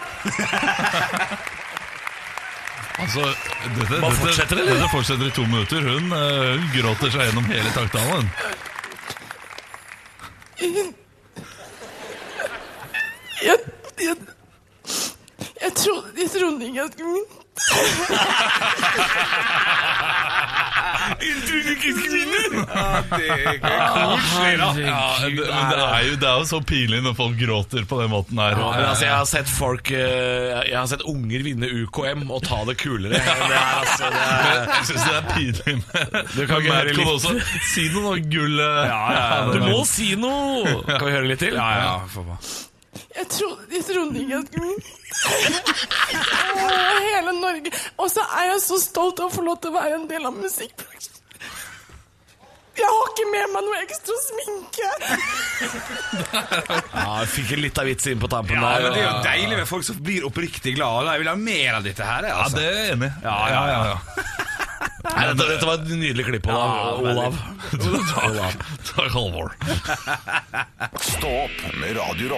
Altså, 3.02 3.24
dette, 3.24 3.86
dette, 3.88 4.10
fortsetter, 4.20 4.60
dette 4.68 4.90
fortsetter 4.92 5.30
i 5.32 5.34
to 5.34 5.46
minutter. 5.48 5.82
Hun, 5.82 6.12
eh, 6.14 6.52
hun 6.60 6.68
gråter 6.76 7.14
seg 7.14 7.30
gjennom 7.30 7.48
hele 7.50 7.72
takttalen. 7.74 8.30
Jeg, 10.62 10.70
jeg, 14.00 14.16
jeg, 15.62 15.72
trodde, 15.76 16.08
jeg 16.22 16.30
trodde 16.32 16.66
ikke 16.66 16.78
jeg 16.78 16.90
skulle 16.92 17.26
Ja, 22.76 23.04
det, 23.18 23.62
men 24.42 24.60
det 24.78 24.86
er, 24.90 26.02
jo, 26.06 26.16
det 26.22 26.28
er 26.30 26.38
jo 26.42 26.46
så 26.50 26.60
pinlig 26.68 27.00
når 27.06 27.16
folk 27.18 27.36
gråter 27.40 27.86
på 27.90 28.00
den 28.02 28.10
måten 28.14 28.42
her. 28.42 28.56
Ja, 28.58 28.70
men 28.76 28.86
altså, 28.90 29.06
jeg 29.08 29.16
har 29.16 29.28
sett 29.30 29.50
folk 29.52 29.92
eh, 29.96 30.62
Jeg 30.70 30.78
har 30.78 30.88
sett 30.92 31.04
unger 31.10 31.46
vinne 31.46 31.70
UKM 31.84 32.26
og 32.32 32.42
ta 32.48 32.62
det 32.70 32.76
kulere. 32.82 33.20
Det 33.22 33.22
er, 33.22 33.70
altså, 33.82 34.10
det 34.14 34.24
er, 34.26 34.66
Jeg 34.72 34.90
syns 34.90 35.06
det 35.06 35.16
er 35.20 35.30
pinlig 35.36 35.76
med, 35.84 36.18
Du 36.36 36.42
kan 36.50 36.58
med 36.58 36.72
Madcon 36.72 36.98
litt- 36.98 37.14
også. 37.16 37.36
Si 37.72 37.88
noe 37.94 38.04
nå, 38.08 38.18
gullet. 38.32 38.82
Ja, 38.92 39.46
du 39.54 39.60
må 39.68 39.80
si 39.90 40.12
noe! 40.20 40.76
Kan 40.90 41.06
vi 41.08 41.16
høre 41.16 41.30
litt 41.32 41.42
til? 41.44 41.56
Ja, 41.58 41.70
ja, 41.86 41.96
på. 42.12 42.26
Jeg 43.16 43.28
trodde, 43.32 43.68
jeg 43.72 43.84
trodde 43.88 44.20
ikke 44.20 44.38
at 44.40 44.48
Åh, 45.72 46.98
Hele 47.06 47.32
Norge. 47.40 47.72
Og 48.00 48.10
så 48.12 48.24
er 48.40 48.50
jeg 48.54 48.62
så 48.66 48.78
stolt 48.82 49.20
av 49.24 49.30
å 49.32 49.34
få 49.36 49.44
lov 49.46 49.60
til 49.64 49.72
å 49.74 49.78
være 49.80 49.98
en 50.00 50.08
del 50.10 50.28
av 50.28 50.36
musikkbransjen. 50.38 51.21
Jeg 52.80 52.88
har 52.88 53.10
ikke 53.12 53.26
med 53.32 53.50
meg 53.52 53.66
noe 53.68 53.80
ekstra 53.84 54.16
sminke. 54.28 54.90
Ja, 56.92 57.22
jeg 57.22 57.28
fikk 57.32 57.52
en 57.56 57.62
liten 57.66 57.86
vits 57.88 58.08
inn 58.10 58.20
på 58.22 58.28
tampen 58.32 58.58
Ja, 58.58 58.70
der. 58.78 58.86
men 58.86 58.94
Det 58.96 59.02
er 59.02 59.08
jo 59.08 59.24
deilig 59.26 59.58
med 59.60 59.68
folk 59.70 59.84
som 59.86 59.98
blir 60.04 60.24
oppriktig 60.28 60.74
glade. 60.78 61.12
Jeg 61.14 61.22
vil 61.24 61.30
ha 61.32 61.36
mer 61.38 61.78
av 61.80 61.84
dette 61.86 62.08
her. 62.08 62.28
Altså. 62.32 62.58
Ja, 62.58 62.62
det 62.62 62.64
er 62.66 62.80
jeg 62.80 62.96
enig 62.96 63.10
Ja, 63.24 63.36
Ja, 63.52 63.62
ja, 63.68 63.82
ja. 63.92 63.98
Nei, 65.02 65.24
dette, 65.32 65.46
dette 65.50 65.66
var 65.68 65.80
et 65.82 65.90
nydelig 65.98 66.26
klipp, 66.28 66.48
Olav. 66.48 66.70
Ja, 66.72 66.92
Olav. 67.12 67.34
Takk, 67.72 68.66
takk, 68.92 69.12
Halvor. 69.16 69.50
Stå 71.02 71.32
opp 71.46 71.58
med 71.82 71.98
Radio 71.98 72.32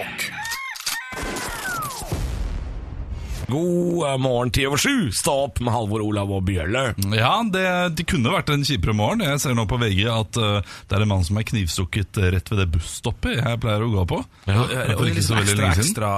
God 3.48 4.06
eh, 4.08 4.16
morgen, 4.18 4.50
ti 4.54 4.64
over 4.66 4.80
sju. 4.80 5.10
Stå 5.12 5.34
opp 5.46 5.60
med 5.64 5.74
Halvor, 5.74 6.02
Olav 6.04 6.30
og 6.32 6.44
Bjølle. 6.48 6.84
Ja, 7.16 7.34
det, 7.52 7.64
det 7.98 8.06
kunne 8.10 8.32
vært 8.34 8.50
en 8.54 8.64
kjipere 8.66 8.94
morgen. 8.96 9.24
Jeg 9.24 9.40
ser 9.42 9.56
nå 9.56 9.66
på 9.70 9.78
VG 9.80 10.04
at 10.10 10.38
uh, 10.40 10.76
det 10.88 10.96
er 10.96 11.04
en 11.04 11.10
mann 11.10 11.24
som 11.26 11.38
er 11.40 11.46
knivstukket 11.48 12.20
uh, 12.20 12.28
rett 12.34 12.50
ved 12.52 12.62
det 12.62 12.68
busstoppet 12.74 13.36
jeg 13.38 13.60
pleier 13.62 13.84
å 13.84 13.90
gå 13.92 14.04
på. 14.14 14.20
Ja. 14.48 14.64
det 14.70 14.96
Og 14.96 15.06
ikke 15.08 15.18
litt 15.20 15.26
så 15.26 15.36
veldig 15.38 15.54
ekstra, 15.54 15.64
lenge 15.64 15.76
siden. 15.76 15.90
ekstra 15.90 16.10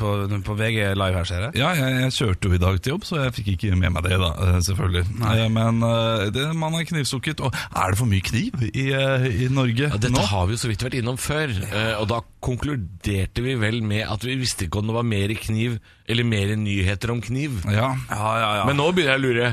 på, 0.00 0.40
på 0.48 0.58
VG 0.60 0.78
Live 0.98 1.20
her, 1.20 1.28
ser 1.28 1.46
jeg. 1.46 1.56
Ja, 1.62 1.72
jeg, 1.78 1.96
jeg 2.04 2.16
kjørte 2.18 2.50
jo 2.50 2.58
i 2.58 2.62
dag 2.62 2.80
til 2.84 2.94
jobb, 2.94 3.08
så 3.08 3.20
jeg 3.22 3.34
fikk 3.38 3.50
ikke 3.54 3.72
med 3.80 3.94
meg 3.96 4.06
det, 4.08 4.18
da, 4.20 4.30
eh, 4.46 4.60
selvfølgelig. 4.68 5.04
Nei. 5.22 5.34
Men 5.54 5.80
uh, 5.84 6.26
det, 6.34 6.46
man 6.58 6.76
er 6.78 6.86
knivstukket. 6.88 7.42
Og 7.44 7.54
er 7.54 7.94
det 7.94 8.00
for 8.00 8.10
mye 8.10 8.24
kniv 8.24 8.64
i, 8.70 8.86
uh, 8.92 9.26
i 9.28 9.48
Norge 9.52 9.88
Ja, 9.88 9.96
dette 9.96 10.14
nå? 10.14 10.24
har 10.30 10.48
vi 10.48 10.56
jo 10.56 10.62
så 10.64 10.70
vidt 10.70 10.84
vært 10.86 10.98
innom 11.00 11.18
før, 11.20 11.52
eh, 11.64 11.92
og 12.00 12.08
da 12.12 12.20
konkluderte 12.44 13.44
vi 13.44 13.56
vel 13.60 13.80
med 13.86 14.04
at 14.08 14.24
vi 14.26 14.36
visste 14.40 14.66
ikke 14.66 14.82
om 14.82 14.90
det 14.90 14.96
var 14.98 15.06
mer 15.08 15.32
kniv 15.40 15.78
eller 16.08 16.24
mer 16.28 16.54
nyheter 16.56 17.10
om 17.14 17.20
kniv. 17.24 17.62
Ja. 17.72 17.92
Ja, 18.10 18.32
ja, 18.38 18.50
ja. 18.60 18.64
Men 18.68 18.76
nå 18.80 18.90
begynner 18.92 19.16
jeg 19.16 19.22
å 19.22 19.26
lure. 19.28 19.52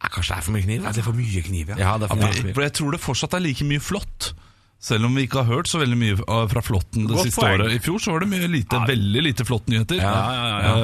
Kanskje 0.00 0.32
det 0.32 0.38
er 0.40 0.44
for 0.46 0.54
mye 0.56 0.64
kniv? 0.64 0.84
Ja, 0.86 0.92
det 0.96 1.02
er 1.02 1.08
for 1.10 1.18
mye 1.18 1.42
kniv, 1.44 1.72
ja. 1.74 1.76
Ja, 1.76 1.90
det 2.00 2.06
er 2.06 2.08
for 2.14 2.16
Ja, 2.22 2.28
mye 2.30 2.40
kniv. 2.40 2.54
for 2.56 2.62
jeg 2.64 2.72
tror 2.78 2.94
det 2.96 3.00
fortsatt 3.04 3.34
er 3.36 3.42
like 3.44 3.66
mye 3.68 3.82
flott. 3.84 4.30
Selv 4.80 5.04
om 5.04 5.12
vi 5.14 5.26
ikke 5.26 5.42
har 5.42 5.48
hørt 5.58 5.68
så 5.68 5.76
veldig 5.82 5.96
mye 6.00 6.14
uh, 6.24 6.46
fra 6.48 6.62
Flåtten 6.64 7.04
det 7.04 7.12
Godt 7.12 7.26
siste 7.28 7.42
poeng. 7.42 7.60
året. 7.60 7.74
I 7.76 7.82
fjor 7.84 7.98
så 8.00 8.14
var 8.14 8.22
det 8.24 8.30
mye 8.32 8.48
lite, 8.48 8.78
veldig 8.88 9.22
lite 9.26 9.44
Flått-nyheter. 9.44 10.00
Ja, 10.00 10.14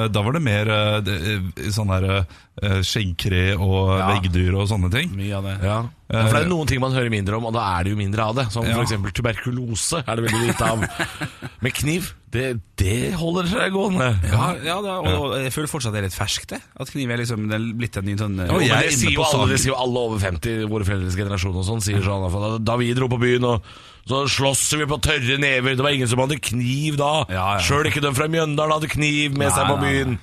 Eh, 0.03 0.07
Da 0.13 0.21
var 0.21 0.33
det 0.37 0.41
mer 0.45 0.69
eh, 0.69 1.71
sånn 1.73 1.89
der 1.89 2.27
uh, 2.63 2.79
skjeggkre 2.85 3.43
og 3.57 3.93
Ja. 3.97 4.07
veggdyr 4.15 4.55
og 4.57 4.67
sånne 4.69 4.89
ting. 4.93 5.11
Mye 5.15 5.33
av 5.37 5.43
det. 5.47 5.55
Ja. 5.63 5.77
ja, 6.09 6.21
for 6.27 6.37
det 6.37 6.43
er 6.45 6.49
noen 6.51 6.67
ting 6.69 6.79
man 6.81 6.95
hører 6.95 7.11
mindre 7.13 7.37
om, 7.37 7.45
og 7.49 7.53
da 7.53 7.65
er 7.77 7.83
det 7.87 7.91
jo 7.93 7.97
mindre 7.99 8.23
av 8.23 8.35
det. 8.35 8.47
Som 8.53 8.65
Ja. 8.65 8.75
for 8.77 8.83
eksempel 8.85 9.11
tuberkulose 9.11 10.03
er 10.05 10.15
det 10.15 10.25
veldig 10.27 10.47
lite 10.47 10.69
av. 10.71 10.85
Men 11.63 11.71
kniv, 11.71 12.13
det, 12.31 12.45
det 12.77 13.13
holder 13.17 13.47
seg 13.49 13.71
gående. 13.73 14.09
Ja, 14.29 14.47
ja 14.63 14.77
da, 14.83 14.99
og, 15.01 15.31
og 15.31 15.35
jeg 15.41 15.53
føler 15.55 15.71
fortsatt 15.71 15.93
det 15.95 16.03
er 16.03 16.07
litt 16.09 16.17
ferskt, 16.17 16.49
det. 16.55 16.61
At 16.79 16.91
kniv 16.93 17.09
er 17.11 17.21
liksom 17.23 17.47
det 17.49 17.59
er 17.59 17.67
blitt 17.77 17.97
en 17.97 18.05
ny 18.07 18.17
sånn 18.19 18.39
Jo, 18.45 18.59
jeg 18.61 18.73
er 18.75 18.89
det 18.89 18.95
sier 18.97 19.15
jo 19.15 19.25
alle, 19.25 19.51
det 19.53 19.61
sier 19.63 19.73
jo 19.73 19.79
alle 19.81 20.07
over 20.09 20.19
50, 20.21 20.65
våre 20.71 20.87
foreldres 20.87 21.17
generasjon 21.17 21.55
og 21.57 21.65
sånn, 21.65 21.81
sier 21.85 22.03
sånn 22.05 22.65
Da 22.65 22.75
vi 22.77 22.91
dro 22.97 23.09
på 23.11 23.19
byen 23.21 23.47
og 23.47 23.63
så 24.07 24.23
slåss 24.31 24.63
vi 24.79 24.87
på 24.87 24.97
tørre 25.03 25.37
never, 25.41 25.75
det 25.75 25.83
var 25.83 25.95
ingen 25.95 26.07
som 26.07 26.21
hadde 26.23 26.39
kniv 26.39 26.95
da. 26.99 27.11
Ja, 27.27 27.45
ja. 27.57 27.63
Sjøl 27.63 27.89
ikke 27.89 28.03
de 28.03 28.13
fra 28.15 28.29
Mjøndalen 28.31 28.77
hadde 28.77 28.89
kniv 28.91 29.35
med 29.37 29.51
seg 29.51 29.67
på 29.67 29.77
nei, 29.81 29.91
byen. 29.91 30.17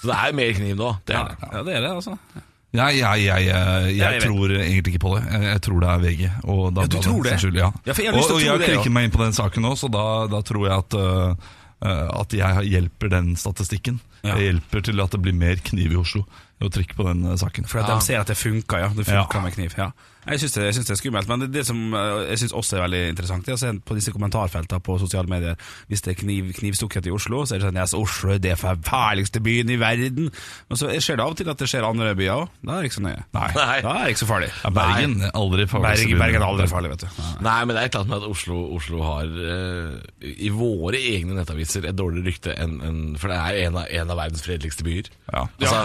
Så 0.00 0.10
det 0.10 0.18
er 0.18 0.36
mer 0.40 0.52
kniv 0.58 0.76
nå. 0.78 0.92
Det 1.06 1.16
er 1.16 1.30
det. 1.30 1.50
Ja, 1.52 1.64
det 1.66 1.76
er 1.76 1.84
det, 1.86 1.92
altså. 2.00 2.44
Ja, 2.76 2.90
jeg, 2.92 3.22
jeg, 3.24 3.46
jeg, 3.48 3.92
jeg, 3.96 4.22
tror 4.26 4.52
egentlig 4.52 4.92
ikke 4.92 5.00
på 5.06 5.14
det. 5.16 5.22
Jeg, 5.32 5.44
jeg 5.46 5.62
tror 5.64 5.78
det 5.80 5.88
er 5.88 6.02
VG. 6.02 6.24
Og 6.44 6.64
Ja, 6.66 6.84
du 6.84 6.98
tror 7.00 7.22
det? 7.24 7.38
skyld, 7.40 7.56
ja. 7.56 7.70
Ja, 7.86 7.94
for 7.94 8.04
jeg 8.04 8.12
har 8.12 8.18
lyst 8.18 8.28
til 8.28 8.36
og, 8.36 8.42
å 8.42 8.42
og 8.42 8.58
tro 8.58 8.66
jeg 8.66 8.74
klikket 8.74 8.94
meg 8.98 9.08
inn 9.08 9.14
på 9.14 9.22
den 9.22 9.38
saken 9.38 9.64
nå, 9.64 9.72
så 9.80 9.88
da, 9.92 10.04
da 10.28 10.42
tror 10.44 10.66
jeg 10.68 10.84
at, 10.84 10.98
uh, 10.98 12.10
at 12.20 12.36
jeg 12.36 12.68
hjelper 12.74 13.14
den 13.14 13.32
statistikken. 13.40 14.02
Ja. 14.24 14.34
Jeg 14.36 14.52
hjelper 14.52 14.84
til 14.90 15.00
at 15.04 15.14
det 15.14 15.22
blir 15.22 15.34
mer 15.38 15.56
kniv 15.64 15.94
i 15.94 16.00
Oslo. 16.00 16.26
Å 16.58 16.66
trykke 16.74 16.96
på 16.98 17.04
den 17.06 17.22
uh, 17.22 17.36
saken. 17.38 17.68
For 17.70 17.78
at 17.84 17.86
de 17.86 18.00
ser 18.02 18.18
at 18.18 18.26
det 18.32 18.34
funker, 18.34 18.80
ja. 18.82 18.88
Det 18.90 19.04
funker 19.06 19.38
Ja. 19.38 19.42
med 19.44 19.54
kniv. 19.54 19.76
Ja. 19.78 19.92
Jeg 20.28 20.40
syns 20.42 20.56
det, 20.58 20.64
synes 20.74 20.88
det 20.88 20.92
er 20.92 20.98
skummelt. 20.98 21.28
Men 21.30 21.40
det, 21.40 21.46
det 21.54 21.62
som 21.64 21.78
eh, 21.96 22.26
jeg 22.34 22.40
synes 22.42 22.52
også 22.58 22.76
er 22.76 22.82
veldig 22.82 22.98
interessant, 23.14 23.46
det 23.46 23.52
er 23.54 23.56
å 23.56 23.60
se 23.62 23.70
på 23.86 23.94
disse 23.96 24.12
kommentarfeltene 24.12 24.82
på 24.84 24.96
sosiale 25.00 25.30
medier. 25.30 25.54
Hvis 25.88 26.02
det 26.04 26.10
er 26.12 26.18
kniv, 26.20 26.50
knivstukket 26.58 27.06
i 27.08 27.12
Oslo, 27.14 27.44
så 27.48 27.54
er 27.54 27.62
det 27.62 27.68
sånn 27.70 27.78
yes, 27.80 27.94
Oslo 27.96 28.34
er 28.34 28.42
det 28.42 28.56
forferdeligste 28.60 29.40
byen 29.40 29.70
i 29.72 29.78
verden. 29.80 30.28
Men 30.68 30.80
så 30.80 30.90
skjer 30.98 31.16
det 31.20 31.24
av 31.24 31.32
og 31.32 31.38
til 31.40 31.48
at 31.48 31.62
det 31.62 31.68
skjer 31.70 31.86
andre 31.88 32.10
byer 32.18 32.34
òg. 32.34 32.50
Da 32.60 32.74
er 32.74 32.84
det 32.84 32.90
ikke 32.90 32.98
så 32.98 33.04
nøye. 33.06 33.22
Nei. 33.38 33.46
Nei. 33.56 33.78
Da 33.86 33.94
er 33.94 34.02
det 34.02 34.12
ikke 34.16 34.22
så 34.24 34.28
farlig. 34.34 34.50
Ja, 34.58 34.72
Bergen 34.80 35.16
aldri 35.30 35.68
farlig. 35.70 36.18
Bergen, 36.18 36.42
er 36.42 36.48
aldri 36.50 36.68
farlig, 36.74 36.92
vet 36.96 37.06
du. 37.06 37.08
Nei. 37.22 37.30
Nei, 37.48 37.56
men 37.70 37.78
det 37.78 37.86
er 37.86 37.94
klart 37.96 38.12
med 38.12 38.18
at 38.18 38.28
Oslo, 38.28 38.58
Oslo 38.76 39.00
har 39.06 39.40
eh, 39.54 40.28
i 40.44 40.52
våre 40.52 41.00
egne 41.14 41.38
nettaviser 41.38 41.88
et 41.88 41.96
dårligere 41.96 42.28
rykte 42.28 42.58
enn 42.58 42.76
en, 42.84 43.00
For 43.22 43.32
det 43.32 43.38
er 43.38 43.62
en 43.70 43.80
av, 43.80 43.88
en 44.02 44.07
av 44.12 44.18
verdens 44.20 44.42
fredeligste 44.44 44.84
byer. 44.86 45.10
Ja. 45.32 45.44
Altså, 45.60 45.80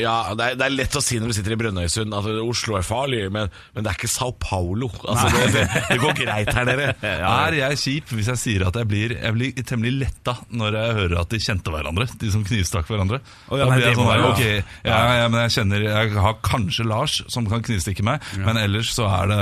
Ja. 0.00 0.14
det, 0.34 0.46
er, 0.50 0.58
det 0.60 0.66
er 0.66 0.74
lett 0.74 0.96
å 0.98 1.02
si 1.04 1.18
når 1.20 1.32
du 1.32 1.36
sitter 1.38 1.54
i 1.54 1.58
Brønnøysund 1.60 2.14
at 2.16 2.28
Oslo 2.44 2.76
er 2.78 2.86
farlig, 2.86 3.22
men, 3.32 3.50
men 3.74 3.84
det 3.86 3.92
er 3.92 3.98
ikke 3.98 4.10
Sao 4.10 4.32
Paulo. 4.40 4.90
Altså, 5.04 5.28
det, 5.34 5.50
det, 5.54 5.64
det 5.90 5.98
går 6.02 6.16
greit 6.22 6.52
her 6.56 6.68
nede. 6.68 6.90
Er 7.40 7.56
jeg 7.56 7.78
kjip 7.80 8.10
hvis 8.16 8.28
jeg 8.32 8.40
sier 8.40 8.64
at 8.68 8.76
jeg 8.76 8.88
blir, 8.90 9.14
jeg 9.16 9.34
blir 9.36 9.62
temmelig 9.66 9.92
letta 10.04 10.34
når 10.50 10.76
jeg 10.78 10.96
hører 11.00 11.16
at 11.22 11.30
de 11.32 11.40
kjente 11.42 11.72
hverandre? 11.72 12.06
De 12.20 12.30
som 12.32 12.42
knivstakk 12.46 12.88
hverandre. 12.90 13.20
Oh, 13.48 13.56
da 13.58 13.68
blir 13.70 13.86
jeg 13.86 13.96
sånn 13.98 14.10
der, 14.10 14.24
ok, 14.28 14.42
men 15.30 15.38
jeg 15.44 15.54
kjenner 15.56 15.84
Jeg 15.86 16.12
har 16.24 16.36
kanskje 16.44 16.86
Lars 16.88 17.18
som 17.32 17.46
kan 17.50 17.62
knivstikke 17.64 18.04
meg, 18.06 18.24
men 18.42 18.58
ellers 18.60 18.92
så 18.96 19.06
er, 19.10 19.30
det, 19.30 19.40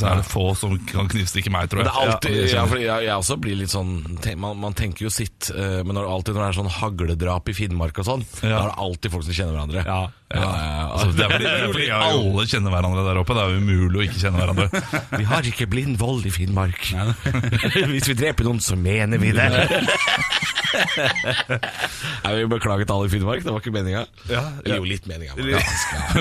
så 0.00 0.08
er 0.10 0.20
det 0.22 0.26
få 0.30 0.46
som 0.58 0.76
kan 0.90 1.08
knivstikke 1.10 1.52
meg, 1.52 1.68
tror 1.70 1.82
jeg. 1.82 1.88
det 1.90 1.94
er 1.94 2.10
alltid, 2.14 2.38
jeg 2.40 2.84
jeg, 2.86 3.04
jeg 3.06 3.14
også 3.16 3.36
blir 3.40 3.58
litt 3.60 3.72
sånn 3.72 3.90
Man, 4.40 4.58
man 4.62 4.74
tenker 4.76 5.06
jo 5.06 5.10
sitt, 5.12 5.50
eh, 5.52 5.80
men 5.86 5.96
når, 5.96 6.06
alltid 6.10 6.36
når 6.36 6.42
det 6.44 6.48
er 6.50 6.58
sånn 6.60 6.72
hagledrap 6.80 7.49
i 7.50 7.56
Finnmark 7.56 7.98
og 8.00 8.06
sånn, 8.08 8.24
da 8.40 8.48
er 8.54 8.70
det 8.70 8.78
alltid 8.86 9.12
folk 9.14 9.26
som 9.26 9.36
kjenner 9.36 9.56
hverandre. 9.58 9.84
Ja. 9.86 10.00
Ja, 10.30 10.38
ja, 10.38 10.66
ja. 10.70 10.82
Altså, 10.94 11.06
det 11.18 11.24
er 11.24 11.32
fordi, 11.32 11.44
det 11.44 11.52
er 11.58 11.72
fordi 11.72 11.86
alle 11.96 12.42
kjenner 12.46 12.70
hverandre 12.70 13.02
der 13.08 13.18
oppe. 13.18 13.34
Det 13.34 13.42
er 13.42 13.56
umulig 13.58 13.98
å 13.98 14.04
ikke 14.04 14.20
kjenne 14.22 14.38
hverandre. 14.38 14.82
Vi 15.18 15.24
har 15.26 15.48
ikke 15.50 15.66
blind 15.72 15.96
vold 15.98 16.28
i 16.28 16.32
Finnmark. 16.34 16.84
Hvis 17.90 18.06
vi 18.06 18.14
dreper 18.14 18.46
noen, 18.46 18.60
så 18.62 18.78
mener 18.78 19.18
vi 19.18 19.32
det. 19.34 19.48
Nei, 22.22 22.32
vi 22.38 22.46
beklager 22.52 22.86
til 22.86 22.94
alle 22.94 23.10
i 23.10 23.12
Finnmark, 23.16 23.42
det 23.42 23.50
var 23.50 23.58
ikke 23.64 23.74
meninga. 23.74 24.04
Eller 24.30 24.78
jo, 24.78 24.86
litt 24.86 25.10
meninga. 25.10 25.34
ja. 25.50 25.64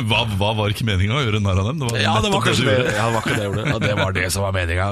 Hva, 0.09 0.23
hva 0.39 0.51
var 0.57 0.73
ikke 0.73 0.87
meninga 0.89 1.19
å 1.19 1.23
gjøre 1.27 1.43
narr 1.45 1.61
av 1.61 1.69
dem? 1.69 1.83
Det 1.83 1.91
var 1.91 2.01
Ja, 2.01 2.17
det 2.25 2.33
var 2.33 2.45
kanskje 2.49 2.65
det. 2.65 2.77
Ja, 2.97 3.05
det 3.05 3.13
var 3.13 3.21
ikke 3.21 3.35
det 3.37 3.43
jeg 3.43 3.51
gjorde. 3.51 3.67
Ja, 3.69 3.81
det 3.85 3.95
var 4.01 4.17
det 4.17 4.27
som 4.33 4.47
var 4.47 4.57
meninga. 4.57 4.89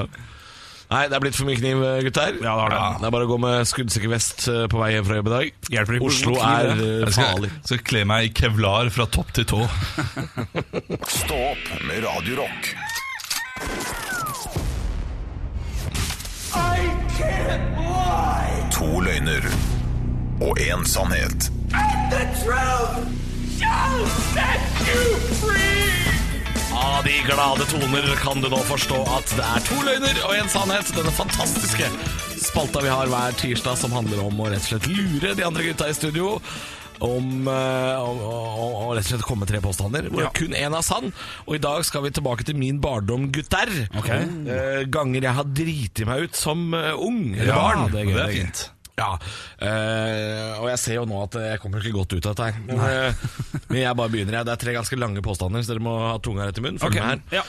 Nei, 0.87 1.01
det 1.11 1.17
er 1.17 1.19
blitt 1.19 1.35
for 1.35 1.47
mye 1.49 1.59
kniv, 1.59 1.81
gutter. 2.05 2.37
Ja, 2.39 2.53
det 2.55 2.61
har 2.61 2.71
det. 2.71 2.81
Det 3.01 3.07
er 3.09 3.13
bare 3.17 3.27
å 3.27 3.31
gå 3.33 3.37
med 3.43 3.67
skuddsikker 3.67 4.11
vest 4.13 4.45
eh, 4.47 4.63
på 4.71 4.79
vei 4.79 4.93
hjem 4.93 5.07
fra 5.09 5.17
jobb 5.19 5.27
i 5.27 5.33
dag. 5.33 5.57
Hjelper 5.73 5.97
ikke 5.97 6.07
Oslo 6.07 6.35
kniv, 6.37 6.45
er 6.47 6.69
eh, 6.75 6.93
Jeg 7.03 7.15
skal, 7.17 7.47
skal 7.67 7.81
kle 7.89 8.03
meg 8.07 8.29
i 8.29 8.31
kevlar 8.39 8.91
fra 8.95 9.07
topp 9.11 9.33
til 9.35 9.49
tå. 9.51 9.65
Stå 11.19 11.41
opp 11.51 11.73
med 11.89 12.05
Radio 12.07 12.39
Rock. 12.39 12.71
To 18.77 18.89
løgner 19.03 19.51
og 20.45 20.59
én 20.61 20.87
sannhet. 20.87 21.51
Av 26.87 27.03
de 27.03 27.15
glade 27.27 27.65
toner 27.69 28.07
kan 28.21 28.39
du 28.41 28.47
nå 28.51 28.59
forstå 28.69 28.97
at 29.17 29.33
det 29.37 29.43
er 29.45 29.65
to 29.67 29.77
løgner 29.85 30.19
og 30.27 30.33
en 30.37 30.49
sannhet. 30.51 30.89
Denne 30.95 31.11
fantastiske 31.15 31.89
spalta 32.41 32.81
vi 32.85 32.91
har 32.93 33.09
hver 33.11 33.35
tirsdag 33.41 33.77
som 33.81 33.93
handler 33.95 34.23
om 34.23 34.39
å 34.43 34.49
rett 34.51 34.63
og 34.63 34.71
slett 34.71 34.87
lure 34.91 35.35
de 35.37 35.45
andre 35.47 35.67
gutta 35.67 35.89
i 35.91 35.95
studio. 35.97 36.37
Om 37.03 37.45
eh, 37.51 37.99
å 38.01 38.29
å 38.87 38.87
rett 38.95 39.03
og 39.03 39.09
slett 39.11 39.25
komme 39.27 39.45
tre 39.49 39.59
påstander, 39.61 40.07
hvor 40.09 40.23
Ja. 40.25 40.31
kun 40.33 40.55
én 40.57 40.73
er 40.73 40.85
sann. 40.85 41.11
Og 41.45 41.57
i 41.59 41.61
dag 41.61 41.83
skal 41.85 42.07
vi 42.07 42.13
tilbake 42.15 42.47
til 42.47 42.57
min 42.57 42.79
barndom, 42.81 43.27
gutter. 43.35 43.69
Okay. 43.99 44.23
Uh, 44.47 44.81
ganger 44.89 45.27
jeg 45.27 45.37
har 45.37 45.51
driti 45.59 46.07
meg 46.09 46.25
ut 46.29 46.39
som 46.39 46.71
eh, 46.73 46.93
ung 46.97 47.35
eller 47.35 47.51
Ja, 47.53 47.59
barn. 47.61 47.91
det 47.93 48.01
er 48.01 48.09
gøy, 48.09 48.15
det 48.17 48.25
er 48.25 48.35
fint. 48.39 48.63
Ja, 48.97 49.11
eh, 49.61 50.55
og 50.57 50.71
jeg 50.71 50.79
ser 50.81 50.95
jo 50.97 51.03
nå 51.05 51.19
at 51.27 51.35
jeg 51.37 51.59
kommer 51.61 51.83
ikke 51.85 51.99
godt 51.99 52.15
ut 52.17 52.25
av 52.25 52.33
dette 52.33 52.47
her. 52.47 52.55
Men, 52.65 52.79
eh, 52.81 53.25
men 53.69 53.77
jeg 53.83 53.97
bare 53.99 54.09
begynner. 54.09 54.39
jeg. 54.39 54.47
Det 54.49 54.53
er 54.55 54.61
tre 54.63 54.73
ganske 54.73 54.97
lange 54.97 55.21
påstander, 55.21 55.61
så 55.61 55.75
dere 55.75 55.85
må 55.85 55.93
ha 56.01 56.15
tunga 56.17 56.47
rett 56.49 56.57
i 56.57 56.63
munnen. 56.65 56.81
Følg 56.81 56.97
med 56.97 57.05
her. 57.05 57.21
Ja. 57.39 57.43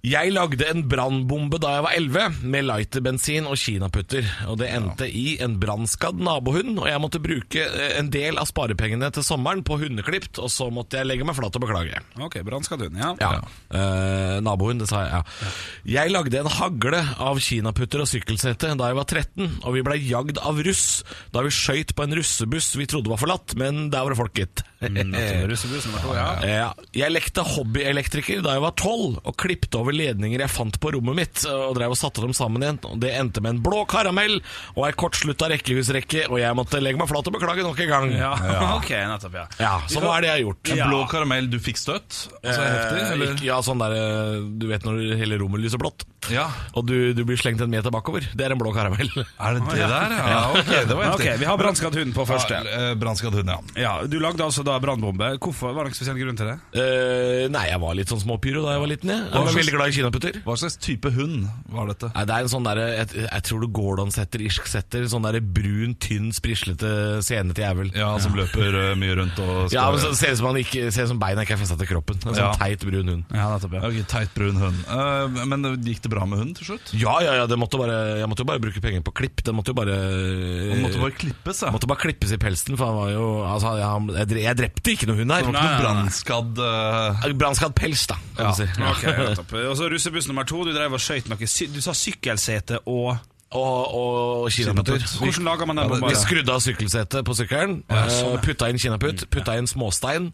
Jeg 0.00 0.32
lagde 0.32 0.64
en 0.64 0.86
brannbombe 0.88 1.58
da 1.60 1.74
jeg 1.74 1.84
var 1.84 1.96
11, 1.98 2.36
med 2.48 2.64
lighterbensin 2.64 3.44
og 3.44 3.58
kinaputter. 3.60 4.24
Og 4.48 4.56
det 4.62 4.70
endte 4.72 5.04
i 5.04 5.34
en 5.44 5.58
brannskadd 5.60 6.16
nabohund, 6.24 6.78
og 6.80 6.88
jeg 6.88 7.02
måtte 7.04 7.20
bruke 7.20 7.66
eh, 7.66 7.98
en 7.98 8.08
del 8.12 8.40
av 8.40 8.48
sparepengene 8.48 9.10
til 9.12 9.26
sommeren 9.26 9.60
på 9.66 9.76
hundeklipt, 9.82 10.40
og 10.40 10.48
så 10.52 10.70
måtte 10.72 10.96
jeg 10.96 11.10
legge 11.10 11.26
meg 11.28 11.36
flat 11.36 11.58
og 11.58 11.64
beklage. 11.66 12.00
Ok, 12.16 12.38
brannskadd 12.46 12.86
ja. 12.96 13.10
Ja. 13.20 13.30
Eh, 13.76 14.38
nabohund, 14.40 14.80
det 14.80 14.88
sa 14.88 15.02
jeg. 15.04 15.20
Ja. 15.20 15.52
Jeg 15.98 16.14
lagde 16.14 16.40
en 16.40 16.48
hagle 16.48 17.02
av 17.20 17.42
kinaputter 17.44 18.00
og 18.00 18.08
sykkelsete 18.08 18.72
da 18.80 18.88
jeg 18.88 19.00
var 19.02 19.04
13, 19.04 19.60
og 19.60 19.76
vi 19.76 19.84
blei 19.84 19.98
jagd 20.00 20.40
av 20.40 20.62
russ 20.64 21.02
da 21.34 21.44
vi 21.44 21.52
skøyt 21.52 21.92
på 21.92 22.06
en 22.06 22.16
russebuss 22.16 22.72
vi 22.80 22.88
trodde 22.88 23.12
var 23.12 23.20
forlatt, 23.20 23.52
men 23.60 23.90
der 23.92 24.06
var 24.06 24.14
det 24.14 24.20
folk, 24.22 24.32
gitt. 24.40 24.64
Russebuss 24.80 25.90
nummer 25.90 26.00
to, 26.06 26.16
ja. 26.16 26.28
Ja, 26.48 26.68
jeg 26.96 27.12
lekte 27.12 27.44
hobbyelektriker 27.44 28.40
da 28.46 28.56
jeg 28.56 28.64
var 28.64 28.76
tolv, 28.80 29.20
og 29.20 29.36
klippte 29.36 29.76
over 29.76 29.89
ledninger 29.94 30.40
jeg 30.44 30.50
fant 30.52 30.76
på 30.80 30.92
rommet 30.94 31.16
mitt, 31.18 31.44
og 31.50 31.74
drev 31.78 31.94
og 31.94 31.98
satte 32.00 32.22
dem 32.24 32.32
sammen 32.36 32.62
igjen. 32.64 32.78
Og 32.90 32.98
Det 33.02 33.12
endte 33.16 33.42
med 33.44 33.56
en 33.56 33.62
blå 33.64 33.84
karamell 33.90 34.38
og 34.76 34.84
ei 34.86 34.92
kortslutta 34.98 35.48
rekkehusrekke, 35.52 36.26
og 36.30 36.38
jeg 36.40 36.56
måtte 36.58 36.80
legge 36.82 36.98
meg 37.00 37.08
flat 37.10 37.26
og 37.30 37.36
beklage 37.36 37.64
nok 37.66 37.80
en 37.84 37.90
gang. 37.94 38.10
Ja, 38.18 38.32
ok, 38.78 38.90
nettopp, 39.12 39.36
ja. 39.40 39.46
Ja, 39.60 39.74
Så 39.90 40.02
hva 40.04 40.16
er 40.18 40.26
det 40.26 40.30
jeg 40.30 40.36
har 40.38 40.44
gjort? 40.46 40.72
En 40.76 40.82
Blå 40.90 41.00
karamell, 41.10 41.50
du 41.52 41.58
fikk 41.62 41.78
støt? 41.80 42.22
Altså 42.42 42.60
heftig, 42.64 43.00
Eh, 43.00 43.12
eller? 43.14 43.34
Ja, 43.44 43.60
sånn 43.64 43.80
der 43.80 43.92
eh, 43.96 44.40
Du 44.60 44.66
vet 44.70 44.84
når 44.84 44.98
hele 45.20 45.38
rommet 45.40 45.62
lyser 45.62 45.80
blått, 45.80 46.04
Ja. 46.30 46.48
og 46.76 46.84
du, 46.88 47.12
du 47.16 47.22
blir 47.24 47.38
slengt 47.40 47.60
en 47.64 47.70
meter 47.72 47.90
bakover. 47.94 48.24
Det 48.36 48.44
er 48.46 48.52
en 48.54 48.60
blå 48.60 48.72
karamell. 48.76 49.08
Er 49.46 49.56
det 49.56 49.62
det 49.70 49.86
der? 49.88 50.12
Ja, 50.14 50.40
ok, 50.52 50.70
det 50.88 50.96
var 50.96 51.04
heftig. 51.12 51.32
vi 51.40 51.48
har 51.48 51.56
brannskadd 51.60 51.96
hund 51.96 52.14
på 52.16 52.26
første. 52.28 52.58
Ja, 52.60 52.90
eh, 52.90 52.94
Brannskadd 53.00 53.34
hund, 53.38 53.48
ja. 53.50 53.58
Ja, 53.80 53.92
Du 54.10 54.18
lagde 54.20 54.44
altså 54.44 54.62
da 54.66 54.76
brannbombe. 54.82 55.32
Hvorfor? 55.40 55.72
Var 55.74 55.84
det 55.86 55.92
ikke 55.94 56.00
spesiell 56.02 56.18
grunn 56.20 56.36
til 56.38 56.50
det? 56.50 56.56
Uh, 56.76 57.46
nei, 57.52 57.64
jeg 57.70 57.80
var 57.82 57.94
litt 57.96 58.10
sånn 58.12 58.20
småpyro 58.22 58.62
da 58.66 58.74
jeg 58.76 58.82
var 58.84 58.90
liten. 58.90 59.10
Jeg, 59.14 59.24
jeg 59.32 59.44
var 59.46 59.56
veldig 59.56 59.74
glad 59.76 59.79
i 59.88 59.94
kinaputter. 59.96 60.36
Hva 60.44 60.56
slags 60.60 60.76
type 60.82 61.08
hund 61.14 61.46
var 61.72 61.88
dette? 61.88 62.10
Nei, 62.14 62.24
det 62.28 62.34
er 62.36 62.44
en 62.46 62.50
sånn 62.52 62.66
der, 62.66 62.80
jeg, 62.98 63.08
jeg 63.24 63.42
tror 63.48 63.60
det 63.64 63.70
Gordon-setter, 63.76 64.44
irsk-setter. 64.44 65.06
Sånn 65.08 65.24
der 65.24 65.38
brun, 65.40 65.94
tynn, 66.02 66.28
sprislete, 66.36 66.90
senete 67.24 67.64
jævel. 67.64 67.90
Ja, 67.96 68.10
Som 68.20 68.34
løper 68.38 68.76
uh, 68.76 68.92
mye 69.00 69.16
rundt 69.20 69.38
og 69.40 69.70
Ja, 69.76 69.86
men 69.90 70.00
så 70.02 70.12
ser 70.18 70.34
det 70.34 70.38
ut 70.38 70.42
som, 70.42 70.58
ikke, 70.60 70.84
ser 70.92 71.08
som 71.10 71.20
beina 71.22 71.44
ikke 71.46 71.56
er 71.56 71.62
festa 71.62 71.78
til 71.80 71.88
kroppen. 71.90 72.20
En 72.24 72.34
sånn 72.34 72.42
Ja. 72.42 72.50
teit, 72.60 72.84
brun 72.84 73.08
hund. 73.14 73.24
Ja, 73.32 73.48
nettopp, 73.54 73.78
ja. 73.78 73.82
Ok, 73.88 74.00
Teit 74.10 74.34
brun 74.36 74.58
hund. 74.60 74.84
Uh, 74.90 75.44
men 75.48 75.64
gikk 75.86 76.02
det 76.04 76.12
bra 76.12 76.26
med 76.28 76.40
hunden 76.42 76.54
til 76.58 76.72
slutt? 76.72 76.92
Ja, 77.00 77.16
ja, 77.24 77.34
ja, 77.40 77.46
det 77.50 77.58
måtte 77.60 77.78
bare, 77.80 78.18
jeg 78.20 78.28
måtte 78.30 78.44
jo 78.44 78.50
bare 78.50 78.62
bruke 78.62 78.82
penger 78.84 79.04
på 79.06 79.14
klipp. 79.22 79.44
Det 79.46 79.54
måtte 79.56 79.72
jo 79.72 79.78
bare 79.78 79.96
Han 79.96 80.82
måtte 80.84 81.00
bare 81.00 81.14
klippes, 81.16 81.62
ja. 81.64 81.70
måtte 81.74 81.88
bare 81.90 82.02
klippes 82.02 82.34
i 82.34 82.38
pelsen, 82.40 82.76
for 82.80 82.90
han 82.90 82.98
var 82.98 83.10
jo 83.14 83.26
altså, 83.46 83.74
jeg, 83.78 84.16
jeg, 84.20 84.42
jeg 84.44 84.58
drepte 84.60 84.94
ikke 84.94 85.08
noe 85.10 85.20
hund 85.22 85.34
her. 85.34 85.44
Det 85.44 85.50
var 85.50 85.58
ikke 85.60 85.70
noe 85.70 85.82
brannskadd 85.84 86.60
uh... 86.64 87.28
Brannskadd 87.40 87.74
pels, 87.78 88.06
da, 88.10 88.16
kan 88.36 88.50
Ja. 88.50 88.50
du 88.50 88.58
si. 88.60 88.66
Ok, 88.90 89.04
nettopp. 89.20 89.54
Og 89.70 89.76
så 89.78 89.88
russebuss 89.92 90.26
nummer 90.30 90.44
to. 90.48 90.64
Du 90.66 90.72
drev 90.74 90.92
og 90.98 91.02
skøyt 91.02 91.28
noe 91.30 91.46
sy 91.50 91.68
Du 91.70 91.80
sa 91.84 91.94
sykkelsete 91.96 92.82
og 92.90 93.16
Og, 93.50 93.94
og 93.98 94.50
kinaputt. 94.54 95.02
Hvordan 95.18 95.42
lager 95.48 95.66
man 95.66 95.76
den 95.80 95.88
bomba? 95.90 96.12
Vi 96.12 96.18
skrudde 96.20 96.52
av 96.54 96.60
sykkelsetet 96.62 97.24
på 97.26 97.34
sykkelen, 97.34 97.80
eh, 97.90 98.36
putta 98.44 98.68
inn 98.70 98.78
kinaputt, 98.78 99.24
putta 99.30 99.56
inn 99.58 99.66
småstein. 99.66 100.28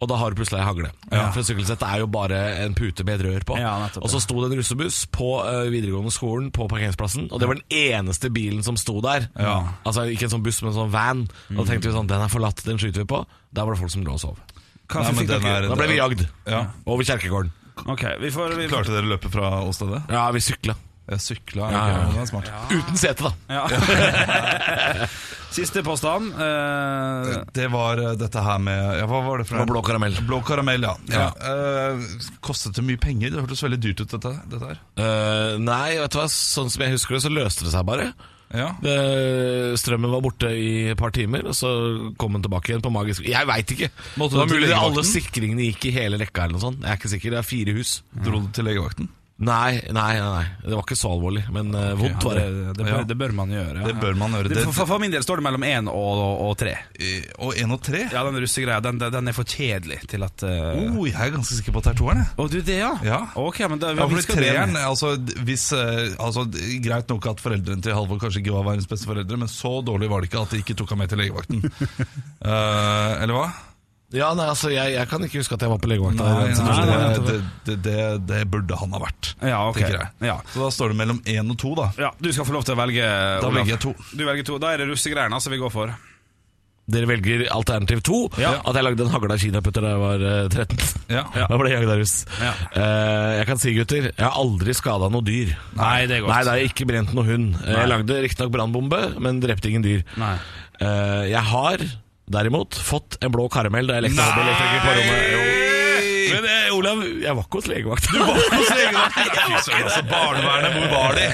Og 0.00 0.08
da 0.08 0.16
har 0.16 0.30
du 0.30 0.38
plutselig 0.38 0.60
ei 0.62 0.64
hagle. 0.64 0.90
For 1.34 1.42
sykkelsettet 1.44 1.82
er 1.84 1.98
jo 2.00 2.06
bare 2.06 2.38
en 2.62 2.72
pute 2.78 3.04
med 3.04 3.18
et 3.20 3.26
rør 3.26 3.42
på. 3.44 3.58
Ja, 3.58 3.74
og 4.00 4.08
så 4.08 4.20
sto 4.22 4.38
det 4.40 4.52
en 4.52 4.56
russebuss 4.62 5.02
på 5.12 5.44
eh, 5.44 5.66
videregående 5.74 6.14
skolen 6.14 6.48
på 6.54 6.68
parkeringsplassen, 6.70 7.26
og 7.32 7.40
det 7.42 7.48
var 7.50 7.58
den 7.58 7.68
eneste 7.98 8.30
bilen 8.32 8.62
som 8.64 8.78
sto 8.80 9.00
der. 9.04 9.26
Altså 9.84 10.06
Ikke 10.08 10.30
en 10.30 10.36
sånn 10.38 10.46
buss, 10.46 10.62
men 10.62 10.70
en 10.72 10.78
sånn 10.78 10.94
van. 10.94 11.26
Og 11.50 11.66
da 11.66 11.72
tenkte 11.74 11.90
vi 11.90 11.96
sånn, 11.98 12.06
den 12.08 12.22
er 12.22 12.32
forlatt, 12.32 12.62
den 12.64 12.78
skyter 12.80 13.02
vi 13.02 13.10
på. 13.12 13.26
Der 13.52 13.66
var 13.66 13.74
det 13.74 13.80
folk 13.82 13.90
som 13.98 14.06
lå 14.06 14.14
og 14.14 14.20
sov. 14.22 14.38
Nei, 14.94 15.10
fikk 15.12 15.26
den 15.28 15.42
dere? 15.42 15.64
er- 15.64 15.68
Da 15.68 15.74
ble 15.74 15.86
vi 15.90 15.98
jagd. 16.00 16.28
Ja. 16.46 16.66
Over 16.86 17.02
kjerkegården. 17.04 17.50
Ok, 17.86 18.04
vi 18.20 18.30
får, 18.34 18.56
vi. 18.58 18.68
Klarte 18.68 18.92
dere 18.94 19.06
å 19.08 19.12
løpe 19.14 19.30
fra 19.32 19.50
åstedet? 19.64 20.02
Ja, 20.12 20.26
vi 20.34 20.40
sykla. 20.44 20.76
Jeg 21.10 21.22
sykla. 21.24 21.70
Ja, 21.72 21.80
ja. 21.90 21.94
ja. 21.98 22.10
Det 22.14 22.20
er 22.22 22.28
smart. 22.30 22.50
Uten 22.70 22.98
sete, 23.00 23.30
da. 23.30 23.32
Ja. 23.50 25.06
Siste 25.50 25.82
påstand. 25.82 26.30
Eh, 26.38 27.30
Det 27.56 27.66
var 27.72 27.98
eh, 27.98 28.12
dette 28.20 28.42
her 28.46 28.60
med 28.62 29.00
Hva 29.10 29.18
var 29.26 29.42
det 29.42 29.48
for 29.48 29.66
blå 29.66 29.82
karamell. 29.82 30.14
Blå 30.28 30.38
karamell, 30.46 30.86
ja. 30.86 30.92
ja. 31.10 31.24
Eh, 31.34 32.04
kostet 32.46 32.78
det 32.78 32.84
mye 32.86 33.00
penger? 33.02 33.32
Det 33.34 33.42
hørtes 33.42 33.64
veldig 33.66 33.80
dyrt 33.82 34.04
ut, 34.04 34.12
dette, 34.14 34.34
dette 34.52 34.70
her. 34.70 34.78
Eh, 35.02 35.56
nei, 35.58 35.96
vet 35.98 36.14
du 36.14 36.20
hva, 36.20 36.28
sånn 36.30 36.70
som 36.70 36.86
jeg 36.86 36.94
husker 36.94 37.18
det, 37.18 37.24
så 37.26 37.32
løste 37.34 37.66
det 37.66 37.74
seg 37.74 37.88
bare. 37.90 38.12
Ja. 38.50 38.72
Det, 38.82 38.94
strømmen 39.78 40.10
var 40.10 40.22
borte 40.24 40.48
i 40.58 40.90
et 40.90 40.98
par 40.98 41.12
timer, 41.14 41.44
og 41.46 41.54
så 41.54 41.70
kom 42.18 42.34
den 42.34 42.42
tilbake 42.46 42.72
igjen 42.72 42.82
på 42.82 42.90
magisk 42.90 43.28
Jeg 43.28 43.46
veit 43.46 43.70
ikke! 43.76 43.90
Måtte 44.18 44.34
det 44.34 44.42
var 44.42 44.50
mulig 44.50 44.72
alle 44.74 45.04
sikringene 45.06 45.68
gikk 45.68 45.86
i 45.86 45.94
hele 45.94 46.18
rekka. 46.18 46.48
eller 46.48 46.58
noe 46.58 46.64
sånt 46.64 46.82
Jeg 46.82 46.90
er 46.90 46.98
ikke 46.98 47.12
sikker. 47.14 47.36
Det 47.36 47.40
er 47.42 47.46
fire 47.46 47.76
hus. 47.78 47.94
Dro 48.24 48.42
du 48.42 48.50
til 48.56 48.66
legevakten? 48.66 49.10
Nei, 49.40 49.80
nei, 49.96 50.10
nei. 50.20 50.42
Det 50.60 50.74
var 50.76 50.82
ikke 50.84 50.96
så 51.00 51.10
alvorlig, 51.14 51.46
men 51.48 51.70
okay, 51.72 51.94
vondt 51.96 52.24
var 52.28 52.34
det, 52.36 52.42
det. 52.50 52.72
det, 52.76 52.84
bør, 52.84 52.90
Ja. 52.92 53.04
det 53.08 53.16
bør 53.22 53.32
man 53.38 53.52
gjøre. 53.54 53.76
Ja. 53.80 53.86
Det 53.88 53.94
bør 54.02 54.18
man 54.20 54.34
gjøre. 54.36 54.50
Det, 54.52 54.64
for, 54.66 54.76
for, 54.82 54.88
for 54.90 55.00
min 55.00 55.14
del 55.14 55.24
står 55.24 55.40
det 55.40 55.44
mellom 55.46 55.64
én 55.64 55.88
og, 55.88 56.10
og, 56.20 56.42
og 56.50 56.52
tre. 56.60 56.74
Eh, 57.00 57.24
Og 57.40 57.54
én 57.56 57.72
og 57.72 57.80
tre? 57.86 58.02
Ja, 58.12 58.24
Den 58.26 58.36
russegreia 58.44 58.82
den, 58.84 59.00
den 59.00 59.30
er 59.32 59.36
for 59.36 59.48
kjedelig 59.48 60.02
til 60.12 60.26
at 60.26 60.44
uh... 60.44 60.92
Oh, 60.92 61.06
jeg 61.08 61.16
er 61.16 61.32
ganske 61.32 61.56
sikker 61.56 61.72
på 61.72 61.80
at 61.80 61.88
det 61.88 61.94
er 61.94 62.00
toeren. 62.02 62.20
Å, 62.36 62.46
du 62.52 62.58
det, 62.60 62.76
ja? 62.82 62.92
Ja. 63.06 63.20
Ok, 63.40 63.62
men 63.72 63.80
da, 63.80 63.94
Ja, 63.96 64.06
det 64.12 64.26
treeren, 64.28 64.76
altså, 64.76 65.14
hvis, 65.48 65.70
eh, 65.72 66.12
altså, 66.20 66.44
Greit 66.84 67.08
nok 67.08 67.30
at 67.32 67.40
foreldrene 67.40 67.80
til 67.86 67.96
Halvor 67.96 68.20
kanskje 68.20 68.44
ikke 68.44 68.58
var 68.58 68.68
verdens 68.68 68.90
beste 68.92 69.08
foreldre, 69.08 69.40
men 69.40 69.48
så 69.48 69.78
dårlig 69.86 70.12
var 70.12 70.20
det 70.20 70.28
ikke 70.30 70.44
at 70.44 70.52
de 70.52 70.60
ikke 70.66 70.76
tok 70.82 70.92
ham 70.92 71.00
med 71.00 71.08
til 71.14 71.22
legevakten. 71.24 71.64
uh, 72.44 73.16
eller 73.24 73.34
hva? 73.40 73.48
Ja, 74.10 74.32
nei, 74.34 74.48
altså, 74.50 74.72
jeg, 74.74 74.96
jeg 74.96 75.06
kan 75.06 75.22
ikke 75.22 75.38
huske 75.38 75.54
at 75.54 75.62
jeg 75.62 75.70
var 75.70 75.78
på 75.78 75.88
legevakta. 75.90 76.26
Nei, 76.26 76.50
i 76.50 76.54
nei, 76.66 77.10
det, 77.14 77.34
det, 77.68 77.76
det, 77.84 77.98
det 78.26 78.40
burde 78.50 78.78
han 78.80 78.94
ha 78.96 79.02
vært, 79.04 79.34
Ja, 79.38 79.60
okay. 79.68 79.84
tenker 79.86 80.00
jeg. 80.00 80.10
Ja. 80.32 80.38
Så 80.50 80.64
da 80.64 80.70
står 80.74 80.94
det 80.94 80.98
mellom 80.98 81.20
én 81.30 81.52
og 81.54 81.58
to, 81.62 81.74
da. 81.78 81.90
Ja, 82.00 82.10
Du 82.18 82.30
skal 82.34 82.48
få 82.48 82.56
lov 82.58 82.66
til 82.66 82.74
å 82.74 82.80
velge. 82.82 83.04
Da 83.06 83.44
Olav. 83.46 83.60
velger 83.60 83.76
jeg 83.76 83.84
to. 83.86 83.94
Du 84.10 84.24
velger 84.26 84.48
to. 84.50 84.58
Da 84.62 84.72
er 84.74 84.82
det 84.82 84.88
russegreiene 84.90 85.38
altså, 85.38 85.52
vi 85.54 85.60
går 85.62 85.70
for. 85.74 85.94
Dere 86.90 87.06
velger 87.06 87.44
alternativ 87.54 88.00
to. 88.02 88.18
Ja. 88.42 88.56
At 88.66 88.74
jeg 88.74 88.82
lagde 88.82 89.04
en 89.06 89.12
hagla 89.14 89.36
kinaputter 89.38 89.84
da 89.86 89.92
jeg 89.94 90.02
var 90.02 90.24
eh, 90.26 90.48
13. 90.50 90.80
Ja. 91.14 91.22
Da 91.52 91.58
ble 91.60 91.70
jeg 91.70 91.78
jagd 91.84 91.92
av 91.94 92.00
russ. 92.02 92.16
Ja. 92.42 92.52
Uh, 92.74 93.30
jeg 93.38 93.46
kan 93.52 93.62
si, 93.62 93.74
gutter, 93.78 94.08
jeg 94.10 94.26
har 94.26 94.34
aldri 94.42 94.74
skada 94.74 95.06
noe 95.14 95.22
dyr. 95.26 95.54
Nei, 95.78 95.96
det 96.10 96.18
er 96.18 96.24
godt. 96.26 96.34
Nei, 96.34 96.42
det 96.48 96.56
er 96.56 96.66
ikke 96.72 96.88
brent 96.90 97.14
noe 97.14 97.26
hund. 97.30 97.54
Nei. 97.62 97.76
Jeg 97.78 97.92
lagde 97.94 98.20
riktignok 98.26 98.54
brannbombe, 98.58 99.02
men 99.22 99.38
drepte 99.44 99.70
ingen 99.70 99.86
dyr. 99.86 100.02
Nei. 100.18 100.34
Uh, 100.82 101.24
jeg 101.30 101.46
har 101.54 101.86
derimot 102.32 102.78
fått 102.78 103.18
en 103.24 103.32
blå 103.34 103.48
karamell 103.52 103.86
da 103.90 103.98
jeg 103.98 104.08
lekte 104.08 104.22
hobbyelektriker 104.28 104.86
på 104.86 104.94
rommet. 105.00 105.26
Jo. 105.34 105.42
Men 106.30 106.44
eh, 106.46 106.66
Olav, 106.76 107.00
jeg 107.02 107.34
var 107.34 107.42
ikke 107.42 107.58
hos 107.58 107.66
legevakta. 107.66 108.10
Fy 108.54 108.60
søren, 108.70 109.86
altså, 109.88 110.02
barnevernet, 110.06 110.76
hvor 110.76 110.92
var 110.92 111.16
de? 111.18 111.24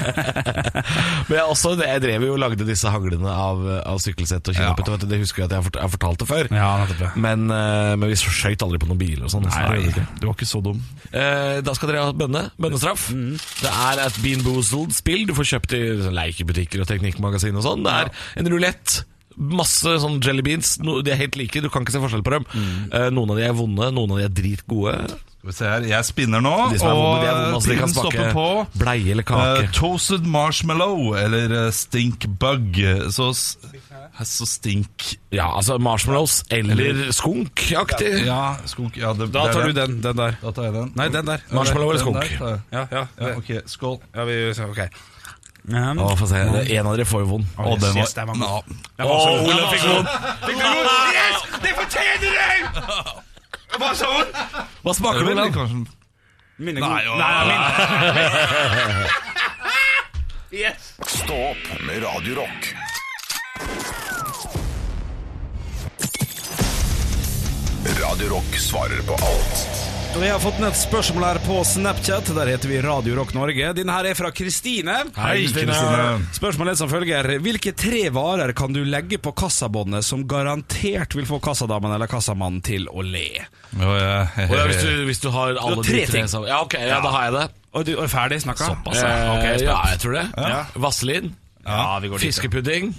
Men 1.29 1.35
jeg, 1.37 1.45
også, 1.53 1.73
jeg 1.83 2.03
drev 2.03 2.25
jo 2.25 2.33
og 2.37 2.41
lagde 2.41 2.65
disse 2.67 2.89
haglene 2.91 3.29
av, 3.29 3.61
av 3.93 4.01
sykkelsett 4.03 4.49
og 4.51 4.57
kinaputter. 4.57 4.97
Ja. 4.97 5.11
Det 5.11 5.19
husker 5.21 5.43
jeg 5.45 5.51
at 5.51 5.55
jeg 5.57 5.61
har 5.61 5.67
fort- 5.69 5.77
jeg 5.77 5.85
har 5.85 5.93
fortalt 5.93 6.23
det 6.25 6.29
før. 6.31 6.49
Ja, 6.57 6.71
det. 6.89 7.11
Men, 7.27 7.45
eh, 7.53 7.93
men 8.01 8.09
vi 8.13 8.17
skøyt 8.23 8.65
aldri 8.65 8.81
på 8.83 8.89
noen 8.89 9.01
biler 9.03 9.27
og 9.29 9.35
sånn. 9.35 9.45
ikke. 9.51 10.07
Du 10.23 10.27
var 10.31 10.35
ikke 10.39 10.49
så 10.49 10.63
dum. 10.65 10.81
Eh, 11.13 11.59
da 11.67 11.77
skal 11.77 11.93
dere 11.93 12.07
ha 12.09 12.17
bønne. 12.17 12.47
Bønnestraff. 12.57 13.11
Det 13.61 13.75
er 13.91 14.03
et 14.07 14.19
Bean 14.25 14.43
Boozled-spill 14.47 15.27
du 15.29 15.35
får 15.37 15.53
kjøpt 15.53 15.77
i 15.77 15.83
leikebutikker 16.09 16.17
lekebutikker 16.17 16.83
og 16.83 16.89
teknikkmagasin 16.91 17.57
og 17.61 17.65
sånn. 17.67 17.85
Det 17.87 17.93
er 17.93 18.11
en 18.41 18.51
rulett. 18.53 18.97
Masse 19.37 19.99
sånn 20.01 20.21
jelly 20.25 20.41
beans. 20.47 20.79
No, 20.81 21.03
de 21.05 21.13
er 21.13 21.19
helt 21.21 21.37
like, 21.37 21.61
du 21.61 21.69
kan 21.69 21.85
ikke 21.85 21.93
se 21.93 22.01
forskjell 22.01 22.25
på 22.25 22.33
dem. 22.39 22.47
Eh, 22.91 23.09
noen 23.13 23.35
av 23.35 23.37
de 23.41 23.45
er 23.45 23.57
vonde, 23.57 23.91
noen 23.93 24.15
av 24.15 24.23
de 24.23 24.25
er 24.31 24.33
dritgode. 24.33 24.95
Skal 25.37 25.51
vi 25.51 25.55
se 25.55 25.67
her, 25.69 25.85
Jeg 25.87 26.05
spinner 26.09 26.41
nå, 26.43 26.53
og 26.67 26.73
de 26.73 26.79
vonde, 26.83 27.29
altså, 27.55 27.69
de 27.71 27.77
kan 27.79 27.93
stopper 27.93 28.33
på. 28.35 28.47
bleie 28.81 29.13
eller 29.13 29.27
kake. 29.29 29.67
Uh, 29.67 29.73
toasted 29.77 30.25
marshmallow 30.27 31.13
eller 31.21 31.53
eh, 31.67 31.71
stink 31.77 32.27
bug. 32.41 32.81
Så, 33.15 33.29
så 33.37 34.49
stink 34.49 35.13
Ja, 35.31 35.51
altså 35.59 35.77
marshmallows 35.79 36.41
eller 36.51 37.13
skunkaktig. 37.15 38.25
Ja, 38.27 38.57
skunk. 38.67 38.97
Ja, 38.97 39.13
det, 39.13 39.29
Da 39.37 39.47
tar 39.53 39.69
du 39.69 39.77
den. 39.77 40.01
Den 40.03 40.17
der. 40.17 40.41
Da 40.43 40.51
tar 40.57 40.71
jeg 40.71 40.75
den. 40.81 40.93
Nei, 40.97 41.09
den 41.13 41.29
der. 41.29 41.45
Marshmallow 41.53 41.93
eller 41.93 42.01
skunk? 42.03 42.25
der. 42.41 42.61
Ja, 42.73 42.87
ja. 42.91 43.05
Ja, 43.21 43.37
ok, 43.37 43.53
skål. 43.71 44.01
ja 44.17 44.25
vi, 44.25 44.41
Um, 45.67 45.99
Å, 45.99 46.13
få 46.17 46.27
se. 46.31 46.39
Det- 46.53 46.77
En 46.79 46.87
av 46.87 46.95
dere 46.97 47.05
får 47.11 47.21
jo 47.25 47.27
vond. 47.27 47.45
Å, 47.59 47.77
den 47.81 47.97
yes, 47.99 48.13
den 48.15 48.27
var 48.29 48.37
var. 48.39 48.63
Ja. 48.99 49.05
Å, 49.05 49.09
Olav 49.43 49.73
fikk 49.73 49.83
vond! 49.83 50.07
Yes! 50.47 51.37
Det 51.63 51.73
fortjener 51.75 52.19
du! 52.23 52.29
Hva 53.77 53.91
sa 53.99 54.07
hun? 54.13 54.27
Hva 54.85 54.93
smaker 54.95 55.25
det, 55.27 55.33
Olav? 55.35 55.51
Kanskje 55.57 55.87
Min 56.59 56.77
er 56.79 56.81
Nei, 56.87 57.03
ja. 57.05 57.11
å, 57.13 57.17
Nei, 57.21 57.45
min. 57.51 57.61
Stå 61.19 61.35
opp 61.51 61.67
med 61.85 61.99
Radio 62.07 62.35
Rock. 62.39 62.71
Radio 68.01 68.29
Rock 68.31 68.57
svarer 68.59 69.03
på 69.07 69.13
alt 69.13 69.86
Og 70.17 70.23
Vi 70.23 70.29
har 70.33 70.39
fått 70.41 70.57
ned 70.63 70.71
et 70.73 70.79
spørsmål 70.81 71.25
her 71.27 71.39
på 71.45 71.59
Snapchat. 71.69 72.31
Der 72.33 72.49
heter 72.49 72.71
vi 72.71 72.79
Radio 72.81 73.19
Rock 73.19 73.35
Norge. 73.37 73.67
Denne 73.77 73.93
her 73.93 74.07
er 74.09 74.17
fra 74.17 74.31
Kristine. 74.33 74.95
Hei, 75.13 75.43
Kristine. 75.43 75.75
Spørsmålet 76.33 76.73
er 76.73 76.79
som 76.81 76.89
følger. 76.89 77.29
Hvilke 77.45 77.75
tre 77.77 78.07
varer 78.17 78.55
kan 78.57 78.73
du 78.73 78.81
legge 78.89 79.19
på 79.21 79.35
kassabåndet 79.37 80.07
som 80.09 80.25
garantert 80.25 81.13
vil 81.19 81.29
få 81.29 81.37
kassadamen 81.45 81.93
eller 81.99 82.09
kassamannen 82.09 82.65
til 82.65 82.89
å 82.89 83.05
le? 83.05 83.27
Oh, 83.77 83.93
ja. 83.93 84.25
Å, 84.25 84.49
ja, 84.57 84.65
hvis, 84.73 84.81
du, 84.89 85.05
hvis 85.11 85.21
du 85.21 85.29
har 85.37 85.53
alle 85.53 85.85
tre 85.85 86.01
de 86.01 86.09
tre 86.09 86.23
ting. 86.23 86.33
sammen. 86.33 86.49
Ja, 86.49 86.63
ok, 86.65 86.81
ja, 86.81 87.05
da 87.05 87.13
har 87.19 87.29
jeg 87.29 87.37
det. 87.37 87.47
Og 87.77 87.89
du 87.91 87.95
er 88.01 88.13
ferdig 88.17 88.41
snakka? 88.49 88.73
Såpass, 88.73 89.03
ja. 89.05 89.13
ja. 89.13 89.39
Jeg 89.45 89.61
er 89.61 89.69
ja, 89.69 89.81
jeg 89.93 90.05
tror 90.07 90.17
det. 90.23 90.29
Ja. 90.33 90.63
Vaselin. 90.87 91.35
Ja, 91.67 91.91
vi 92.01 92.15
går 92.15 92.25
dit. 92.25 92.31
Fiskepudding. 92.31 92.95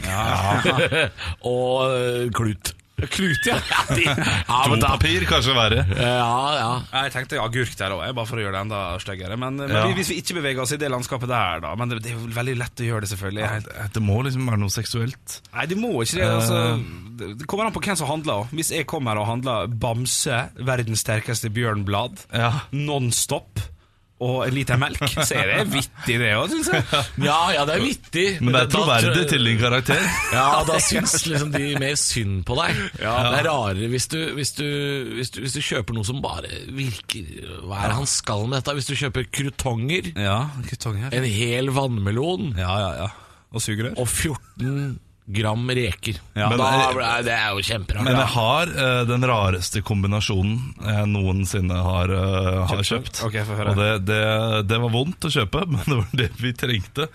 og 1.55 1.87
øh, 1.97 2.27
klut. 2.37 2.77
Klut, 2.97 3.45
ja. 3.45 3.59
Ja, 3.69 3.95
de, 3.95 4.03
ja, 4.47 4.61
Dopapir 4.71 5.21
kanskje 5.29 5.53
verre. 5.53 5.83
ja, 5.93 6.29
ja. 6.57 6.69
Jeg 7.03 7.11
tenkte 7.13 7.37
agurk 7.43 7.75
der 7.77 7.93
òg, 7.93 8.01
bare 8.17 8.25
for 8.25 8.39
å 8.39 8.41
gjøre 8.41 8.55
det 8.55 8.61
enda 8.65 8.79
styggere. 9.03 9.37
Men, 9.37 9.59
men 9.61 9.69
Ja. 9.69 9.83
hvis 9.93 10.09
vi 10.09 10.17
ikke 10.23 10.39
beveger 10.39 10.63
oss 10.63 10.73
i 10.73 10.79
det 10.81 10.89
landskapet 10.89 11.29
der, 11.29 11.61
da 11.61 11.75
Men 11.77 11.91
det, 11.93 11.99
det 12.01 12.15
er 12.15 12.17
jo 12.17 12.31
veldig 12.33 12.55
lett 12.57 12.81
å 12.81 12.87
gjøre 12.87 13.05
det, 13.05 13.11
selvfølgelig. 13.13 13.45
Ja, 13.45 13.85
Det 13.93 14.01
må 14.01 14.17
liksom 14.25 14.49
være 14.49 14.61
noe 14.63 14.73
seksuelt. 14.73 15.37
Nei, 15.53 15.67
det 15.69 15.77
må 15.77 15.91
ikke 16.01 16.17
det. 16.17 16.31
Altså, 16.39 16.63
det 17.21 17.31
det 17.43 17.47
kommer 17.49 17.69
an 17.69 17.73
på 17.77 17.85
hvem 17.85 17.97
som 18.01 18.09
handler. 18.09 18.41
også. 18.47 18.57
Hvis 18.57 18.73
jeg 18.73 18.89
kommer 18.89 19.21
og 19.21 19.29
handler 19.29 19.69
Bamse, 19.69 20.41
verdens 20.57 21.05
sterkeste 21.05 21.53
bjørnblad, 21.53 22.25
Ja. 22.33 22.51
Nonstop 22.73 23.61
og 24.19 24.47
en 24.47 24.53
liter 24.55 24.79
melk, 24.81 24.97
så 25.13 25.35
er 25.37 25.51
det 25.51 25.65
vittig, 25.75 26.15
det 26.17 26.31
òg, 26.33 26.47
syns 26.49 26.69
jeg. 26.73 26.85
Ja, 27.27 27.35
ja, 27.53 27.65
det 27.69 27.75
er 27.75 27.83
vittig. 27.83 28.23
Men 28.41 28.55
det 28.55 28.61
er 28.63 28.71
troverdig 28.73 29.25
til 29.29 29.45
din 29.45 29.59
karakter. 29.61 30.01
Ja, 30.33 30.45
da 30.65 30.79
syns 30.81 31.13
liksom 31.29 31.51
de 31.53 31.67
mer 31.77 31.93
synd 32.01 32.39
på 32.47 32.57
deg. 32.57 32.79
Ja. 33.03 33.13
Det 33.27 33.43
er 33.43 33.49
rarere 33.51 33.91
hvis 33.93 34.09
du, 34.09 34.17
hvis, 34.39 34.55
du, 34.57 34.65
hvis, 35.19 35.29
du, 35.35 35.39
hvis 35.45 35.53
du 35.59 35.61
kjøper 35.61 35.93
noe 35.99 36.07
som 36.07 36.21
bare 36.23 36.49
virker 36.73 37.29
Hva 37.67 37.83
er 37.83 37.91
det 37.93 37.99
han 37.99 38.09
skal 38.09 38.47
med 38.49 38.57
dette? 38.59 38.73
Hvis 38.79 38.89
du 38.89 38.95
kjøper 38.97 39.29
krutonger, 39.29 40.09
Ja, 40.17 40.39
krutonger. 40.65 41.13
en 41.13 41.29
hel 41.37 41.69
vannmelon 41.77 42.55
Ja, 42.57 42.73
ja, 42.81 42.91
ja. 43.05 43.09
Og 43.53 43.61
sugerør. 43.63 43.93
og 44.01 44.07
14 44.09 44.97
gram 45.27 45.69
reker. 45.69 46.19
Ja. 46.33 46.47
Men 46.49 46.61
da, 46.61 47.19
det- 47.25 47.33
er 47.35 47.55
jo 47.57 47.63
kjemperart. 47.67 48.05
Men 48.07 48.15
jeg 48.15 48.29
har 48.33 48.69
uh, 48.71 49.01
den 49.09 49.25
rareste 49.27 49.81
kombinasjonen 49.83 50.59
jeg 50.85 51.09
noensinne 51.11 51.79
har, 51.83 52.13
uh, 52.13 52.61
har 52.69 52.83
kjøpt. 52.87 53.21
Ok, 53.27 53.35
få 53.47 53.57
høre. 53.59 53.73
Og 53.73 53.81
det, 53.81 53.89
det, 54.07 54.21
det 54.69 54.79
var 54.85 54.93
vondt 54.93 55.27
å 55.27 55.33
kjøpe, 55.33 55.65
men 55.73 55.83
det 55.83 55.97
var 55.99 56.13
det 56.21 56.29
vi 56.39 56.53
trengte. 56.55 57.09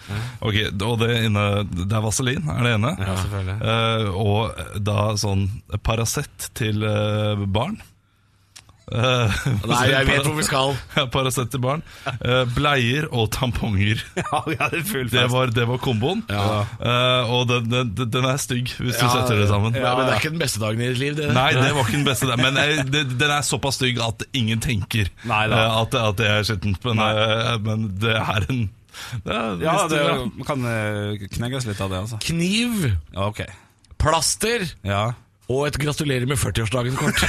Okay, 0.45 0.69
Og 0.85 0.99
det, 1.01 1.11
inne, 1.29 1.47
det 1.73 1.89
er 1.89 2.05
vaselin, 2.05 2.51
er 2.53 2.67
det 2.69 2.75
ene. 2.77 2.93
Ja, 3.01 3.17
selvfølgelig. 3.23 3.57
Eh, 3.73 4.21
og 4.27 4.83
da 4.85 4.99
sånn 5.21 5.49
Paracet 5.83 6.51
til 6.59 6.85
barn. 7.53 7.81
Eh, 8.93 9.37
Nei, 9.71 9.79
jeg 9.89 10.07
vet 10.11 10.27
hvor 10.27 10.37
vi 10.37 10.45
skal. 10.47 10.75
Ja, 10.97 11.05
Paracet 11.13 11.49
til 11.53 11.63
barn. 11.65 11.83
Eh, 12.13 12.43
bleier 12.57 13.07
og 13.11 13.31
tamponger. 13.35 14.03
Ja, 14.23 14.41
ja, 14.53 14.69
det 14.73 14.83
Det 15.13 15.25
var, 15.33 15.51
det 15.53 15.65
var 15.69 15.81
komboen. 15.83 16.23
Eh, 16.29 17.33
og 17.33 17.49
den, 17.51 17.71
den, 17.73 18.11
den 18.13 18.29
er 18.29 18.37
stygg, 18.41 18.73
hvis 18.79 18.97
du 19.01 19.07
setter 19.07 19.37
det 19.41 19.49
sammen. 19.51 19.75
Ja, 19.77 19.95
men 19.97 20.07
det 20.09 20.15
er 20.17 20.21
ikke 20.23 20.33
den 20.35 20.43
beste 20.43 20.61
dagen 20.63 20.81
i 20.85 20.91
ditt 20.93 21.01
liv. 21.01 21.17
Det. 21.19 21.31
Nei, 21.37 21.49
det 21.57 21.73
var 21.75 21.87
ikke 21.87 21.99
den 21.99 22.07
beste 22.09 22.29
dagen. 22.31 22.45
Men 22.47 22.61
jeg, 22.61 22.87
det, 22.93 23.03
den 23.21 23.35
er 23.39 23.45
såpass 23.47 23.81
stygg 23.81 24.01
at 24.05 24.25
ingen 24.37 24.61
tenker 24.63 25.11
Nei 25.29 25.43
eh, 25.49 25.81
at, 25.83 25.97
at 25.99 26.21
det 26.21 26.29
er 26.31 26.47
skittent. 26.49 26.85
Men, 26.87 27.03
men 27.67 27.89
det 28.03 28.17
er 28.21 28.49
en 28.53 28.63
det 29.25 29.33
er, 29.33 29.55
Ja, 29.65 29.75
det 29.89 30.01
kan 30.47 30.65
knegges 31.33 31.65
litt 31.65 31.79
av 31.81 31.89
det, 31.93 32.03
altså. 32.05 32.19
Kniv, 32.29 32.91
Ja, 33.15 33.31
ok. 33.31 33.41
plaster 34.03 34.67
Ja. 34.85 35.05
Og 35.53 35.67
et 35.69 35.79
gratulerer 35.83 36.27
med 36.27 36.41
40-årsdagen-kort. 36.41 37.19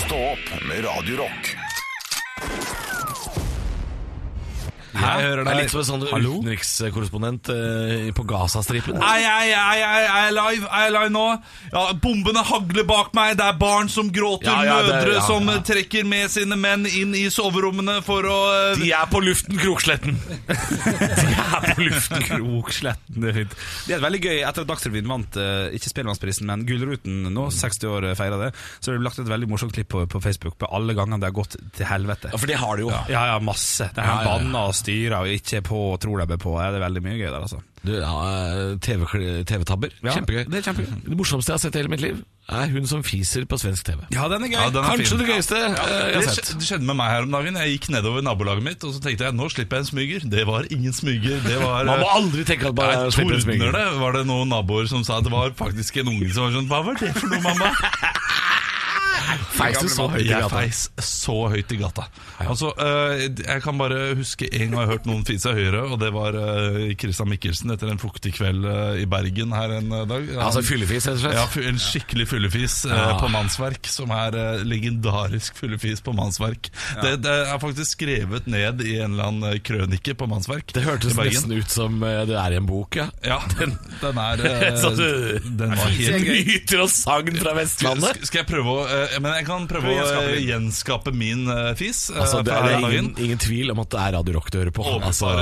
Stå 0.00 0.18
opp 0.32 0.46
med 0.66 0.84
Radio 0.86 1.22
Rock. 1.22 1.69
Jeg 4.90 5.24
hører 5.26 5.44
deg 5.46 5.56
litt 5.60 5.70
som 5.72 5.80
en 5.82 5.86
sånn 5.88 6.04
utenrikskorrespondent 6.08 7.50
eh, 7.54 8.08
på 8.16 8.24
Gazastripen. 8.28 8.98
Ei, 9.02 9.20
ei, 9.22 9.52
ei, 9.54 9.80
ei, 9.80 10.00
jeg 10.04 10.26
er 10.28 10.34
live, 10.36 10.66
jeg 10.66 10.88
er 10.88 10.94
live 10.96 11.10
nå. 11.14 11.24
Ja, 11.72 11.82
Bombene 12.02 12.42
hagler 12.46 12.86
bak 12.88 13.12
meg. 13.16 13.36
Det 13.38 13.46
er 13.46 13.58
barn 13.60 13.90
som 13.92 14.10
gråter, 14.14 14.50
Ja, 14.50 14.64
ja, 14.66 14.78
det- 14.82 14.94
mødre 14.96 15.14
ja, 15.18 15.22
som 15.26 15.46
ja. 15.48 15.56
eh, 15.58 15.62
trekker 15.70 16.06
med 16.10 16.30
sine 16.32 16.56
menn 16.58 16.86
inn 16.90 17.14
i 17.14 17.26
soverommene 17.32 18.00
for 18.06 18.26
å 18.26 18.38
eh, 18.72 18.80
De 18.80 18.90
er 18.96 19.06
på 19.12 19.22
luften, 19.24 19.58
Kroksletten. 19.60 20.18
De 20.50 21.28
er 21.30 21.68
på 21.74 21.86
luften. 21.86 22.26
Kroksletten, 22.30 23.20
det 23.22 23.30
er 23.30 23.38
fint. 23.42 23.56
Det 23.88 23.96
er 23.96 24.02
veldig 24.04 24.22
gøy. 24.24 24.36
Etter 24.48 24.64
at 24.66 24.70
Dagsrevyen 24.70 25.08
vant 25.10 25.38
eh, 25.40 25.70
ikke 25.76 25.92
Spellemannsprisen, 25.92 26.48
men 26.50 26.66
Gullruten 26.68 27.22
nå, 27.34 27.46
60 27.54 27.90
år 27.94 28.08
feira 28.18 28.38
det, 28.40 28.50
så 28.80 28.90
har 28.92 28.98
de 29.00 29.04
lagt 29.06 29.20
et 29.22 29.30
veldig 29.30 29.48
morsomt 29.50 29.74
klipp 29.76 29.90
på, 29.94 30.04
på 30.10 30.22
Facebook 30.24 30.58
på 30.60 30.68
alle 30.74 30.94
gangene 30.98 31.20
det 31.22 31.30
har 31.30 31.36
gått 31.36 31.56
til 31.76 31.86
helvete. 31.88 32.32
Ja, 32.34 32.40
for 32.40 32.50
det 32.50 32.58
har 32.60 32.76
de 32.80 32.86
jo. 32.88 32.90
Ja, 33.12 33.24
ja, 33.34 33.38
masse. 33.44 33.90
Det 33.94 34.02
er 34.02 34.08
Ja, 34.10 34.16
ja, 34.16 34.24
ja. 34.24 34.36
banna 34.40 34.64
og 34.70 34.74
styrer 34.80 35.16
og 35.20 35.28
ikke 35.32 35.60
er 35.60 35.66
på 35.66 35.78
og 35.92 36.00
tror 36.02 36.22
de 36.24 36.34
er 36.36 36.40
på. 36.40 36.56
Ja, 36.60 36.70
det 36.74 36.80
er 36.80 36.86
veldig 36.88 37.02
mye 37.06 37.18
gøy 37.20 37.28
der, 37.30 37.40
altså. 37.44 37.60
Du, 37.80 37.94
ja, 37.96 38.10
eh, 38.12 38.74
TV 38.84 39.06
TV-tabber. 39.48 39.94
Ja, 40.04 40.12
Kjempegøy. 40.18 40.42
det 40.52 40.58
er 40.58 40.64
kjempegøy. 40.66 40.98
Det 41.06 41.16
morsomste 41.16 41.52
jeg 41.52 41.56
har 41.56 41.62
sett 41.62 41.78
i 41.78 41.80
hele 41.80 41.92
mitt 41.94 42.02
liv, 42.04 42.18
er 42.50 42.66
hun 42.74 42.84
som 42.90 43.00
fiser 43.06 43.46
på 43.48 43.56
svensk 43.62 43.86
TV. 43.86 44.02
Ja, 44.12 44.26
den 44.28 44.42
er 44.44 44.50
gøy. 44.52 44.58
Ja, 44.58 44.66
den 44.74 44.82
er 44.82 44.90
Kanskje 44.90 45.14
fin. 45.14 45.22
det 45.22 45.28
gøyeste 45.30 45.60
ja. 45.62 45.70
jeg 45.70 46.18
har 46.18 46.26
sett. 46.34 46.50
det 46.60 46.66
skjedde 46.68 46.88
med 46.90 46.98
meg 46.98 47.12
her 47.14 47.24
om 47.24 47.32
dagen. 47.38 47.56
Jeg 47.62 47.76
gikk 47.78 47.88
nedover 47.94 48.26
nabolaget 48.26 48.66
mitt, 48.66 48.84
og 48.84 48.92
så 48.96 49.00
tenkte 49.04 49.24
jeg 49.28 49.36
nå 49.38 49.48
slipper 49.54 49.78
jeg 49.80 49.86
en 49.86 49.90
smyger. 49.92 50.26
Det 50.34 50.44
var 50.50 50.68
ingen 50.74 50.92
smyger. 50.96 51.40
Det 51.46 51.56
var 51.62 51.88
Man 51.88 52.02
må 52.04 52.10
eh, 52.10 52.16
aldri 52.20 52.44
tenke 52.50 52.68
at 52.68 52.76
bare 52.82 52.98
Nei, 53.06 53.14
slipper 53.16 53.38
en 53.38 53.44
smyger. 53.46 53.72
det, 53.78 53.86
var 54.02 54.18
det 54.18 54.26
noen 54.28 54.52
naboer 54.52 54.90
som 54.92 55.06
sa 55.06 55.22
at 55.22 55.28
det 55.30 55.32
var 55.32 55.54
faktisk 55.56 56.02
en 56.02 56.12
unge 56.16 56.28
som 56.34 56.48
var 56.48 56.58
sånn 56.58 56.68
Hva 56.68 56.82
var 56.90 57.00
det 57.00 57.14
for 57.16 57.32
noe, 57.32 57.40
mamma? 57.48 57.72
Feis 59.54 59.78
du 59.82 59.88
så 59.92 60.06
høyt 60.10 60.24
i 60.24 60.28
Jeg 60.30 60.50
feis 60.50 60.80
så 61.04 61.36
høyt 61.52 61.72
i 61.72 61.78
gata. 61.80 62.06
Altså, 62.40 62.70
eh, 62.80 63.26
Jeg 63.40 63.62
kan 63.64 63.78
bare 63.78 64.14
huske 64.18 64.48
en 64.50 64.70
gang 64.70 64.80
jeg 64.80 64.86
har 64.88 64.92
hørt 64.94 65.06
noen 65.06 65.24
fise 65.28 65.52
høyere, 65.54 65.82
og 65.92 65.98
det 66.00 66.10
var 66.14 66.34
eh, 66.34 66.94
Christian 67.00 67.28
Mikkelsen 67.30 67.70
etter 67.74 67.90
en 67.92 68.00
fuktig 68.00 68.32
kveld 68.38 68.64
eh, 68.64 69.02
i 69.02 69.06
Bergen 69.10 69.52
her 69.56 69.76
en 69.78 69.88
dag. 69.90 70.28
Han- 70.34 70.46
Altså 70.50 70.62
fyllefis, 70.66 71.06
rett 71.06 71.18
og 71.18 71.22
slett? 71.22 71.36
ja, 71.62 71.68
En 71.70 71.78
skikkelig 71.78 72.26
fyllefis 72.28 72.78
Ja. 72.90 73.18
på 73.20 73.28
mannsverk, 73.30 73.86
som 73.86 74.10
er 74.10 74.34
legendarisk 74.64 75.56
fyllefis 75.60 76.00
på 76.04 76.12
mannsverk. 76.16 76.70
Det, 77.02 77.16
det 77.22 77.34
er 77.50 77.58
faktisk 77.62 77.94
skrevet 77.98 78.46
ned 78.50 78.80
i 78.86 78.96
en 79.00 79.12
eller 79.14 79.30
annen 79.30 79.60
krønike 79.64 80.14
på 80.18 80.26
mannsverk. 80.30 80.72
Det 80.74 80.82
hørtes 80.86 81.14
nesten 81.18 81.52
ut 81.56 81.70
som 81.70 82.00
det 82.00 82.36
er 82.36 82.52
i 82.56 82.58
en 82.60 82.66
bok, 82.68 82.96
ja. 83.00 83.08
Ja, 83.24 83.40
den, 83.58 83.76
den 84.00 84.18
er 84.18 84.40
Den 85.60 85.74
var 85.76 85.90
helt 85.94 86.28
Myter 86.30 86.82
og 86.84 86.90
sagn 86.92 87.36
fra 87.40 87.52
Vestlandet. 87.56 88.14
skal, 88.16 88.26
skal 88.30 88.40
jeg 88.42 88.48
prøve 88.50 88.74
å 88.74 88.84
Men 89.20 89.34
jeg 89.38 89.46
kan 89.48 89.66
prøve 89.70 89.90
å 89.90 89.96
gjenskape 89.96 90.30
eh, 90.34 90.44
gjenskape 90.48 91.12
min 91.16 91.42
uh, 91.50 91.72
fis. 91.78 92.06
eh, 92.10 92.20
Altså, 92.22 92.40
det 92.46 92.54
er 92.56 92.78
ingen, 92.78 93.10
ingen 93.20 93.40
tvil 93.42 93.70
om 93.74 93.82
at 93.84 93.90
det 93.92 94.00
er 94.00 94.14
Radio 94.16 94.36
Rock 94.38 94.48
du 94.54 94.58
hører 94.62 94.72
på. 94.74 94.86
Altså, 95.00 95.34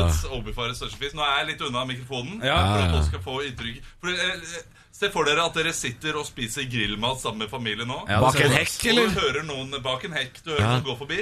største 0.74 0.98
fis. 0.98 1.14
Nå 1.14 1.22
er 1.24 1.38
jeg 1.42 1.52
litt 1.54 1.62
unna 1.68 1.84
mikrofonen. 1.88 2.42
Ja. 2.44 2.58
For 2.58 2.82
at 2.82 2.92
dere 2.96 3.06
skal 3.12 3.24
få 3.24 3.38
inntrykk 3.48 3.80
for, 4.02 4.26
Se 4.98 5.12
for 5.14 5.28
dere 5.28 5.44
at 5.46 5.54
dere 5.54 5.70
sitter 5.78 6.16
og 6.18 6.24
spiser 6.26 6.64
grillmat 6.66 7.20
sammen 7.22 7.44
med 7.44 7.52
familie 7.52 7.86
nå. 7.86 8.00
Ja, 8.10 8.18
bak 8.24 8.34
en 8.42 8.50
hekk, 8.50 8.72
Og 8.82 8.88
eller? 8.90 9.12
du 9.14 9.20
hører 9.20 9.44
noen 9.46 9.76
bak 9.84 10.02
en 10.08 10.16
hekk 10.18 10.40
Du 10.42 10.50
hører 10.56 10.64
Ja. 10.64 10.72
noen 10.74 10.88
gå 10.88 10.98
forbi 10.98 11.20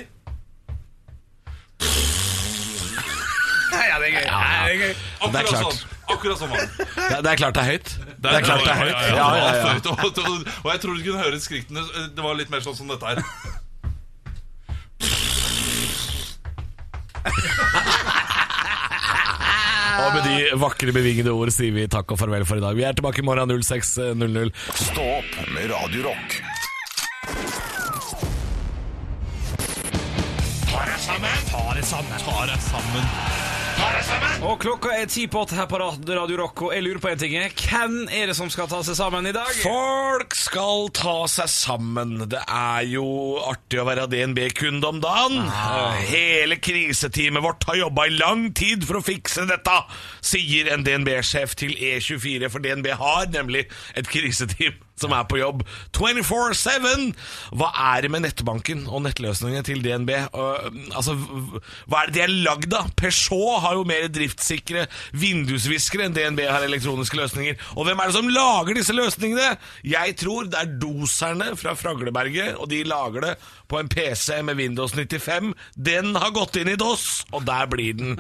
ja, 3.91 3.97
det 4.03 4.07
er 4.09 4.13
gøy. 4.17 4.25
Ja, 4.27 4.41
ja. 4.47 4.65
Det. 4.67 4.77
Det 4.79 4.89
er 4.91 4.95
Akkurat 5.27 5.49
klart. 5.51 5.63
sånn. 5.65 5.95
Akkurat 6.15 6.39
sånn 6.39 6.49
som 6.49 6.57
han. 6.57 6.59
Det, 6.79 7.19
det 7.27 7.31
er 7.33 7.37
klart 7.41 7.55
det 7.57 7.63
er 7.63 7.71
høyt. 7.73 7.89
Det 8.23 8.33
er 8.33 8.47
klart 8.47 8.63
det 8.65 8.73
er 8.73 8.81
høyt. 8.83 8.97
Ja, 8.97 9.29
ja, 9.37 9.51
ja. 9.57 9.75
Det 9.83 9.91
Og, 10.31 10.69
jeg 10.73 10.81
tror 10.85 10.93
du 10.95 11.01
kunne 11.03 11.23
høre 11.25 11.39
skriktene. 11.43 11.81
Det 12.15 12.23
var 12.25 12.33
litt 12.39 12.51
mer 12.53 12.63
sånn 12.65 12.77
som 12.79 12.91
dette 12.91 13.07
her. 13.07 13.23
Og 19.97 20.13
med 20.15 20.27
de 20.29 20.51
vakre, 20.61 20.93
bevingede 20.95 21.33
ord 21.33 21.51
sier 21.55 21.73
vi 21.75 21.87
takk 21.91 22.13
og 22.13 22.21
farvel 22.21 22.45
for 22.49 22.61
i 22.61 22.65
dag. 22.65 22.77
Vi 22.77 22.85
er 22.87 22.97
tilbake 22.97 23.23
i 23.23 23.27
morgen 23.27 23.51
06.00. 23.57 24.53
Stå 24.77 25.07
opp 25.17 25.39
med 25.55 25.71
Radio 25.73 26.05
Rock. 26.11 26.37
Ta 30.67 30.85
deg 30.85 31.01
sammen! 31.01 31.41
Ta 31.51 31.65
deg 31.73 31.89
sammen! 31.89 32.27
Ta 32.27 32.45
det 32.53 32.61
sammen. 32.69 33.66
Og 34.47 34.61
klokka 34.63 34.93
er 34.95 35.09
ti 35.11 35.25
på 35.31 35.41
åtte 35.43 35.57
her 35.57 35.67
på 35.71 35.79
Radio 35.81 36.37
Rock, 36.39 36.61
og 36.67 36.75
jeg 36.75 36.85
lurer 36.85 37.01
på 37.03 37.11
en 37.11 37.19
ting. 37.19 37.35
Hvem 37.35 37.97
er 38.13 38.31
det 38.31 38.37
som 38.39 38.51
skal 38.53 38.69
ta 38.71 38.83
seg 38.87 38.99
sammen 38.99 39.27
i 39.27 39.33
dag? 39.35 39.49
Folk 39.65 40.37
skal 40.39 40.91
ta 40.95 41.17
seg 41.31 41.51
sammen. 41.51 42.15
Det 42.31 42.43
er 42.45 42.87
jo 42.93 43.07
artig 43.43 43.81
å 43.83 43.87
være 43.89 44.07
DNB-kunde 44.13 44.93
om 44.93 45.03
dagen. 45.03 45.41
Ah. 45.51 45.99
Hele 46.07 46.61
kriseteamet 46.63 47.43
vårt 47.43 47.67
har 47.71 47.81
jobba 47.81 48.07
i 48.07 48.17
lang 48.17 48.49
tid 48.57 48.87
for 48.87 49.01
å 49.01 49.05
fikse 49.05 49.49
dette, 49.51 49.77
sier 50.25 50.71
en 50.75 50.87
DNB-sjef 50.87 51.57
til 51.59 51.75
E24, 51.75 52.53
for 52.53 52.63
DNB 52.63 52.93
har 53.01 53.31
nemlig 53.35 53.67
et 53.99 54.11
kriseteam 54.11 54.79
som 55.01 55.13
er 55.13 55.27
på 55.29 55.41
jobb 55.41 55.63
24-7. 55.97 57.13
Hva 57.57 57.71
er 57.93 58.05
det 58.05 58.13
med 58.13 58.25
nettbanken 58.25 58.87
og 58.89 59.05
nettløsningene 59.07 59.65
til 59.67 59.83
DNB? 59.85 60.13
Uh, 60.33 60.69
altså, 60.97 61.17
hva 61.87 62.03
er 62.03 62.11
det 62.11 62.17
de 62.17 62.25
er 62.25 62.35
lagd 62.47 62.77
av? 62.77 62.93
Peugeot 62.99 63.63
har 63.65 63.77
jo 63.77 63.87
mer 63.89 64.09
driftssikre 64.13 64.87
vindusviskere 65.17 66.07
enn 66.07 66.17
DNB 66.17 66.47
har 66.49 66.65
elektroniske 66.67 67.19
løsninger. 67.19 67.61
Og 67.77 67.89
hvem 67.89 68.01
er 68.01 68.11
det 68.11 68.17
som 68.17 68.33
lager 68.33 68.79
disse 68.79 68.97
løsningene? 68.97 69.55
Jeg 69.87 70.17
tror 70.21 70.49
det 70.51 70.61
er 70.63 70.75
doserne 70.81 71.53
fra 71.61 71.77
Fragleberget, 71.79 72.57
og 72.57 72.71
de 72.73 72.83
lager 72.89 73.27
det 73.27 73.35
på 73.69 73.81
en 73.81 73.91
PC 73.91 74.41
med 74.47 74.61
Windows 74.61 74.95
95. 74.95 75.53
Den 75.75 76.15
har 76.17 76.35
gått 76.35 76.57
inn 76.61 76.71
i 76.73 76.79
DOS, 76.79 77.27
og 77.35 77.45
der 77.49 77.69
blir 77.71 77.97
den. 77.99 78.17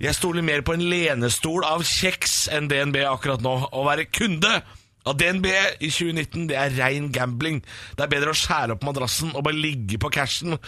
Jeg 0.00 0.16
stoler 0.16 0.44
mer 0.46 0.64
på 0.66 0.74
en 0.76 0.86
lenestol 0.90 1.64
av 1.68 1.84
kjeks 1.86 2.46
enn 2.52 2.70
DNB 2.70 3.02
akkurat 3.06 3.44
nå. 3.44 3.56
Å 3.70 3.86
være 3.86 4.08
kunde 4.10 4.60
av 5.08 5.16
DNB 5.16 5.46
i 5.80 5.88
2019, 5.88 6.48
det 6.50 6.56
er 6.60 6.74
rein 6.76 7.10
gambling. 7.12 7.62
Det 7.96 8.04
er 8.04 8.12
bedre 8.12 8.34
å 8.34 8.38
skjære 8.38 8.76
opp 8.76 8.84
madrassen 8.86 9.32
og 9.34 9.44
bare 9.46 9.56
ligge 9.56 10.00
på 10.00 10.12
cashen. 10.12 10.58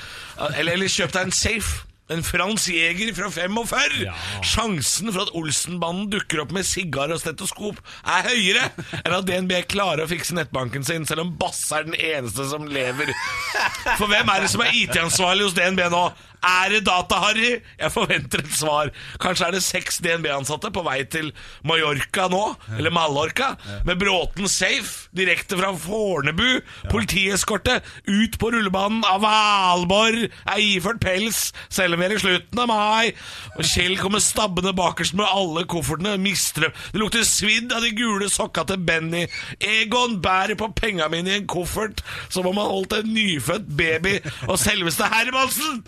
Eller, 0.54 0.74
eller 0.76 0.92
kjøp 0.92 1.12
deg 1.14 1.28
en 1.28 1.36
safe. 1.36 1.84
En 2.10 2.22
Frans 2.26 2.66
Jæger 2.68 3.14
fra 3.14 3.28
45! 3.30 4.08
Sjansen 4.42 5.12
for 5.12 5.22
at 5.22 5.30
Olsenbanden 5.38 6.10
dukker 6.10 6.42
opp 6.42 6.50
med 6.52 6.66
sigar 6.66 7.12
og 7.14 7.20
stetoskop, 7.22 7.78
er 8.02 8.26
høyere 8.26 8.66
enn 9.04 9.14
at 9.16 9.28
DNB 9.28 9.54
klarer 9.70 10.04
å 10.04 10.10
fikse 10.10 10.34
nettbanken 10.36 10.84
sin, 10.84 11.06
selv 11.08 11.24
om 11.24 11.32
Basse 11.38 11.78
er 11.78 11.86
den 11.86 11.96
eneste 11.96 12.48
som 12.50 12.66
lever. 12.68 13.14
For 14.00 14.10
hvem 14.10 14.34
er 14.34 14.44
det 14.44 14.50
som 14.52 14.66
er 14.66 14.74
IT-ansvarlig 14.82 15.46
hos 15.46 15.56
DNB 15.56 15.86
nå? 15.94 16.04
Er 16.42 16.72
det 16.72 16.80
Data-Harry? 16.88 17.60
Jeg 17.78 17.92
forventer 17.94 18.40
et 18.42 18.54
svar. 18.58 18.88
Kanskje 19.22 19.46
er 19.46 19.54
det 19.54 19.60
seks 19.62 20.00
DNB-ansatte 20.02 20.72
på 20.74 20.82
vei 20.82 20.96
til 21.06 21.28
Mallorca 21.62 22.24
nå, 22.32 22.40
eller 22.80 22.90
Mallorca, 22.90 23.52
med 23.86 24.00
Bråten 24.00 24.50
safe, 24.50 25.06
direkte 25.14 25.54
fra 25.60 25.70
Fornebu. 25.78 26.58
Politieskorte 26.90 27.78
ut 28.10 28.38
på 28.42 28.50
rullebanen 28.56 29.06
av 29.06 29.22
Valborg, 29.22 30.26
er 30.50 30.64
iført 30.64 30.98
pels, 31.04 31.52
selv 31.70 31.91
er 32.00 32.14
i 32.14 32.20
slutten 32.22 32.62
av 32.62 32.70
mai. 32.70 33.12
Og 33.58 33.66
Kjell 33.68 33.98
kommer 34.00 34.22
stabbende 34.24 34.72
bakerst 34.76 35.16
med 35.18 35.28
alle 35.28 35.66
koffertene, 35.68 36.16
mister. 36.22 36.70
Det 36.92 37.00
lukter 37.02 37.26
svidd 37.28 37.74
av 37.74 37.84
de 37.84 37.92
gule 37.96 38.30
sokka 38.32 38.64
til 38.68 38.80
Benny. 38.86 39.26
Egon 39.60 40.20
bærer 40.24 40.56
på 40.56 40.70
penga 40.78 41.10
mine 41.12 41.34
i 41.34 41.40
en 41.40 41.50
koffert 41.50 42.00
som 42.32 42.48
om 42.48 42.56
han 42.56 42.70
holdt 42.70 42.96
en 42.96 43.12
nyfødt 43.12 43.68
baby, 43.76 44.18
og 44.48 44.60
selveste 44.62 45.10
Hermansen 45.12 45.82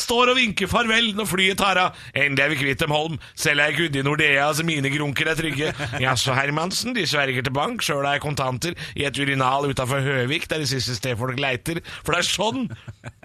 Står 0.00 0.32
og 0.32 0.38
vinker 0.38 0.70
farvel 0.70 1.12
når 1.18 1.28
flyet 1.28 1.60
tar 1.60 1.80
av. 1.80 1.98
Endelig 2.14 2.44
er 2.44 2.52
vi 2.54 2.60
kvitt 2.62 2.80
dem, 2.82 2.94
Holm. 2.94 3.18
Selv 3.38 3.60
er 3.64 3.70
jeg 3.70 3.78
kunde 3.80 4.00
i 4.00 4.06
Nordea, 4.06 4.48
så 4.56 4.64
mine 4.66 4.92
grunker 4.92 5.30
er 5.30 5.38
trygge. 5.38 5.74
Jaså, 6.02 6.34
Hermansen, 6.36 6.94
de 6.96 7.04
sverger 7.08 7.44
til 7.46 7.54
bank, 7.56 7.84
sjøl 7.84 8.06
har 8.06 8.16
jeg 8.18 8.24
kontanter 8.24 8.76
i 8.96 9.06
et 9.08 9.20
urinal 9.20 9.68
utafor 9.70 10.02
Høvik, 10.04 10.48
der 10.50 10.64
de 10.64 10.70
siste 10.70 10.96
stedfolk 10.98 11.40
leiter. 11.40 11.82
For 12.00 12.16
det 12.16 12.24
er 12.24 12.30
sånn 12.30 12.66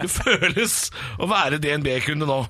det 0.02 0.12
føles 0.12 0.78
å 1.20 1.28
være 1.30 1.60
DNB-kunde 1.62 2.28
nå. 2.28 2.42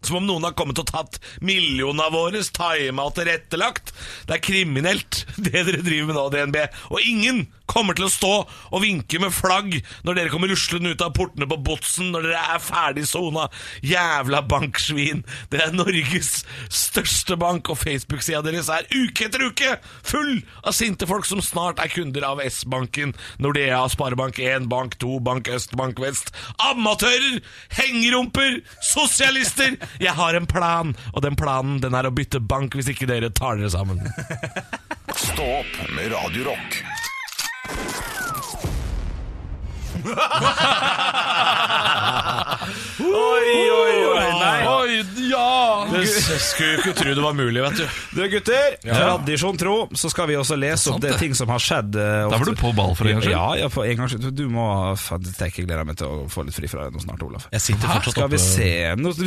Som 0.00 0.20
om 0.20 0.28
noen 0.28 0.46
har 0.48 0.56
kommet 0.58 0.80
og 0.80 0.88
tatt 0.90 1.18
millionene 1.44 2.08
våre, 2.14 2.40
tima 2.40 3.06
og 3.06 3.16
tilrettelagt. 3.18 3.92
Det 4.28 4.38
er 4.38 4.44
kriminelt, 4.44 5.24
det 5.44 5.54
dere 5.54 5.82
driver 5.84 6.10
med 6.10 6.18
nå, 6.18 6.26
DNB. 6.34 6.60
Og 6.94 7.04
ingen 7.04 7.46
kommer 7.70 7.94
til 7.94 8.08
å 8.08 8.10
stå 8.10 8.32
og 8.74 8.82
vinke 8.82 9.20
med 9.22 9.30
flagg 9.30 9.76
når 10.06 10.16
dere 10.16 10.32
kommer 10.32 10.50
ruslende 10.50 10.90
ut 10.90 11.04
av 11.04 11.12
portene 11.14 11.46
på 11.46 11.58
Botsen 11.68 12.10
når 12.10 12.26
dere 12.26 12.40
er 12.56 12.62
ferdig 12.64 13.04
sona. 13.06 13.46
Jævla 13.86 14.42
banksvin. 14.50 15.22
Det 15.52 15.60
er 15.62 15.76
Norges 15.76 16.40
største 16.66 17.36
bank, 17.40 17.70
og 17.70 17.78
Facebook-sida 17.78 18.42
deres 18.46 18.70
er 18.72 18.88
uke 18.90 19.28
etter 19.28 19.44
uke 19.46 19.76
full 20.06 20.40
av 20.64 20.74
sinte 20.76 21.06
folk 21.08 21.28
som 21.28 21.42
snart 21.44 21.80
er 21.82 21.92
kunder 21.92 22.24
av 22.26 22.42
S-banken, 22.42 23.14
Nordea, 23.42 23.82
Sparebank1, 23.92 24.66
Bank 24.70 24.96
2, 25.02 25.18
Bank 25.26 25.50
Øst, 25.52 25.76
Bank 25.78 26.00
Vest. 26.02 26.32
Amatører! 26.70 27.40
Hengerumper! 27.76 28.60
Sosialister! 28.90 29.76
Jeg 29.98 30.14
har 30.16 30.36
en 30.38 30.46
plan, 30.46 30.94
og 31.12 31.22
den 31.24 31.36
planen 31.38 31.80
den 31.82 31.96
er 31.98 32.06
å 32.08 32.14
bytte 32.14 32.40
bank 32.40 32.76
hvis 32.78 32.92
ikke 32.94 33.08
dere 33.10 33.32
tar 33.34 33.58
dere 33.58 33.72
sammen. 33.72 34.00
Stå 35.16 35.46
opp 35.60 35.76
med 35.96 36.12
Radio 36.14 36.50
Rock. 36.52 36.80
Oi, 43.00 43.52
oi, 43.70 43.94
oi, 44.06 44.26
nei. 44.40 44.58
Oi, 44.68 44.98
ja! 45.30 45.86
Det 45.90 46.02
skulle 46.10 46.74
jo 46.74 46.80
ikke 46.82 46.92
tro 46.98 47.14
det 47.16 47.22
var 47.24 47.34
mulig, 47.36 47.62
vet 47.64 47.78
du. 47.80 47.84
Du, 48.16 48.20
gutter, 48.32 48.76
tradisjon 48.84 49.58
tro, 49.60 49.74
så 49.98 50.10
skal 50.12 50.28
vi 50.30 50.36
også 50.38 50.56
lese 50.60 50.92
opp 50.92 51.00
det 51.02 51.14
ting 51.20 51.34
som 51.38 51.50
har 51.52 51.62
skjedd. 51.62 51.96
eh, 51.98 52.26
Da 52.30 52.38
var 52.40 52.50
du 52.50 52.58
på 52.60 52.72
ball 52.76 52.94
for 52.98 53.08
en 53.08 53.18
gangs 53.18 53.26
skyld. 53.26 53.34
Ja, 53.36 53.48
ja, 53.62 53.70
for 53.72 53.88
en 53.88 53.96
gangs 54.02 54.14
skyld. 54.14 54.28
Du 54.36 54.44
må 54.52 54.66
Jeg 54.94 55.20
det 55.24 55.46
er 55.46 55.54
gleder 55.56 55.86
meg 55.88 55.98
til 56.00 56.06
å 56.10 56.28
få 56.30 56.44
litt 56.46 56.56
fri 56.56 56.68
fra 56.70 56.86
deg 56.86 56.96
nå 56.96 57.02
snart, 57.04 57.24
Olaf. 57.26 57.48
Jeg 57.54 57.64
sitter 57.64 57.88
fortsatt 57.94 58.16
Skal 58.16 58.30
vi 58.32 58.40
se 58.42 58.70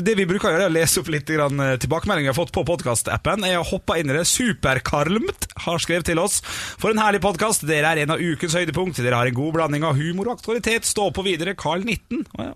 Det 0.05 0.15
vi 0.19 0.27
bruker 0.29 0.49
å 0.49 0.53
gjøre, 0.53 0.67
er 0.69 0.71
å 0.73 0.77
lese 0.77 1.01
opp 1.03 1.11
litt 1.13 1.27
grann, 1.33 1.59
eh, 1.59 1.75
tilbakemeldinger 1.83 2.29
jeg 2.31 2.35
har 2.35 2.39
fått 2.39 2.53
på 2.55 2.65
podkastappen. 2.69 3.47
Jeg 3.49 3.59
har 3.59 3.67
hoppa 3.73 3.97
inn 3.99 4.09
i 4.13 4.17
det. 4.17 4.25
Superkarmt 4.29 5.49
har 5.65 5.77
skrevet 5.83 6.05
til 6.11 6.19
oss. 6.23 6.39
For 6.81 6.93
en 6.93 7.01
herlig 7.01 7.21
podkast. 7.25 7.65
Dere 7.67 7.91
er 7.93 8.03
en 8.05 8.15
av 8.15 8.21
ukens 8.23 8.55
høydepunkt. 8.57 9.01
Dere 9.03 9.19
har 9.19 9.27
en 9.29 9.37
god 9.37 9.53
blanding 9.57 9.83
av 9.87 9.97
humor 9.99 10.29
og 10.31 10.37
aktualitet. 10.39 10.62
Stå 10.63 11.11
på 11.11 11.23
videre, 11.25 11.53
Carl 11.59 11.83
19. 11.83 12.23
Ja, 12.37 12.53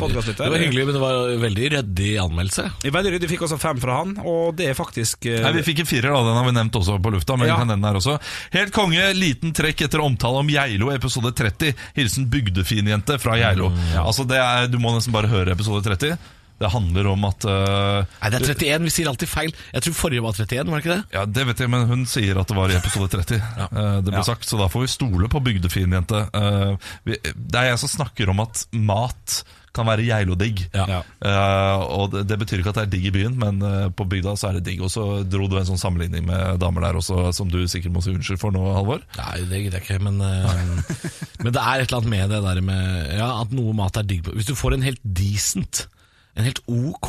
podkastlytter. 0.00 0.44
Det 0.44 0.50
var 0.50 0.58
hyggelig, 0.58 0.84
men 0.88 0.94
det 0.96 1.00
var 1.02 1.28
veldig 1.38 1.68
ryddig 1.76 2.08
anmeldelse. 2.18 2.64
Veldig 2.82 3.12
ryddig. 3.14 3.28
Fikk 3.30 3.44
også 3.46 3.58
fem 3.62 3.78
fra 3.82 4.00
han, 4.00 4.16
og 4.26 4.56
det 4.58 4.66
er 4.72 4.74
faktisk 4.78 5.26
eh, 5.30 5.38
Nei, 5.44 5.52
Vi 5.58 5.62
fikk 5.68 5.82
en 5.84 5.88
firer, 5.90 6.10
da. 6.10 6.22
Den 6.26 6.38
har 6.40 6.48
vi 6.48 6.54
nevnt 6.56 6.78
også 6.80 6.98
på 7.02 7.12
lufta. 7.14 7.36
Men 7.38 7.48
Ja. 7.48 7.56
kan 7.60 7.68
den 7.70 7.84
her 7.86 7.94
også 8.00 8.18
Helt 8.56 8.72
konge. 8.74 9.12
Liten 9.14 9.54
trekk 9.54 9.84
etter 9.86 10.02
omtale 10.02 10.42
om 10.42 10.50
Geilo, 10.50 10.90
episode 10.94 11.30
30. 11.32 11.74
Hilsen 11.96 12.26
bygdefinjente 12.32 13.18
fra 13.22 13.36
Geilo. 13.38 13.70
Altså, 14.02 14.26
det 14.26 14.36
er, 14.42 14.66
Du 14.66 14.78
må 14.82 14.92
nesten 14.96 15.12
bare 15.14 15.30
høre 15.30 15.54
episode 15.54 15.84
30. 15.86 16.18
Det 16.58 16.70
handler 16.72 17.06
om 17.12 17.24
at 17.28 17.44
uh, 17.46 18.02
Nei, 18.22 18.30
det 18.34 18.40
er 18.40 18.46
31. 18.50 18.86
Vi 18.88 18.94
sier 18.96 19.10
alltid 19.12 19.30
feil. 19.30 19.52
Jeg 19.76 19.84
tror 19.86 19.94
forrige 19.94 20.24
var 20.24 20.34
31, 20.34 20.66
var 20.72 20.80
det 20.80 20.84
ikke 20.84 20.96
det? 20.96 21.04
Ja, 21.14 21.22
Det 21.38 21.44
vet 21.52 21.60
jeg, 21.62 21.70
men 21.70 21.86
hun 21.86 22.02
sier 22.10 22.40
at 22.42 22.50
det 22.50 22.56
var 22.58 22.72
i 22.74 22.78
episode 22.80 23.10
30. 23.14 23.38
Eh, 23.68 23.98
det 24.02 24.10
ble 24.10 24.18
Ja. 24.18 24.24
sagt, 24.26 24.46
Så 24.48 24.58
da 24.58 24.66
får 24.70 24.86
vi 24.86 24.88
stole 24.90 25.28
på 25.30 25.40
bygdefinjente. 25.44 26.24
Uh, 26.34 26.74
det 27.06 27.58
er 27.60 27.68
jeg 27.70 27.78
som 27.82 27.90
snakker 27.92 28.30
om 28.32 28.40
at 28.42 28.64
mat 28.74 29.42
kan 29.76 29.86
være 29.86 30.06
Geilo-digg. 30.08 30.64
Ja. 30.74 31.02
Eh, 31.22 31.82
og 31.94 32.10
det, 32.14 32.24
det 32.30 32.38
betyr 32.40 32.62
ikke 32.62 32.72
at 32.72 32.78
det 32.80 32.84
er 32.88 32.92
digg 32.96 33.04
i 33.10 33.12
byen, 33.14 33.36
men 33.38 33.60
på 33.94 34.06
bygda 34.10 34.32
så 34.40 34.48
er 34.48 34.58
det 34.58 34.64
digg. 34.70 34.80
Og 34.82 34.90
så 34.90 35.04
dro 35.28 35.46
du 35.46 35.54
en 35.60 35.68
sånn 35.68 35.78
sammenligning 35.78 36.24
med 36.26 36.58
damer 36.62 36.88
der 36.88 36.98
også, 36.98 37.28
som 37.36 37.50
du 37.52 37.60
sikkert 37.70 37.94
må 37.94 38.02
si 38.02 38.10
unnskyld 38.16 38.40
for 38.42 38.54
nå, 38.54 38.64
Halvor. 38.74 39.04
Nei, 39.20 39.36
det 39.52 39.60
gidder 39.66 39.78
jeg 39.78 39.86
ikke, 39.86 40.00
men, 40.08 40.18
men 41.44 41.52
det 41.54 41.62
er 41.62 41.84
et 41.84 41.86
eller 41.92 42.00
annet 42.00 42.10
med 42.16 42.34
det 42.34 42.42
der 42.48 42.62
med 42.72 43.14
ja, 43.20 43.30
at 43.44 43.54
noe 43.54 43.76
mat 43.78 44.00
er 44.00 44.08
digg 44.08 44.24
på 44.26 44.34
Hvis 44.34 44.48
du 44.50 44.56
får 44.58 44.78
en 44.78 44.86
helt 44.88 45.04
decent, 45.04 45.84
en 46.38 46.46
helt 46.46 46.60
ok 46.70 47.08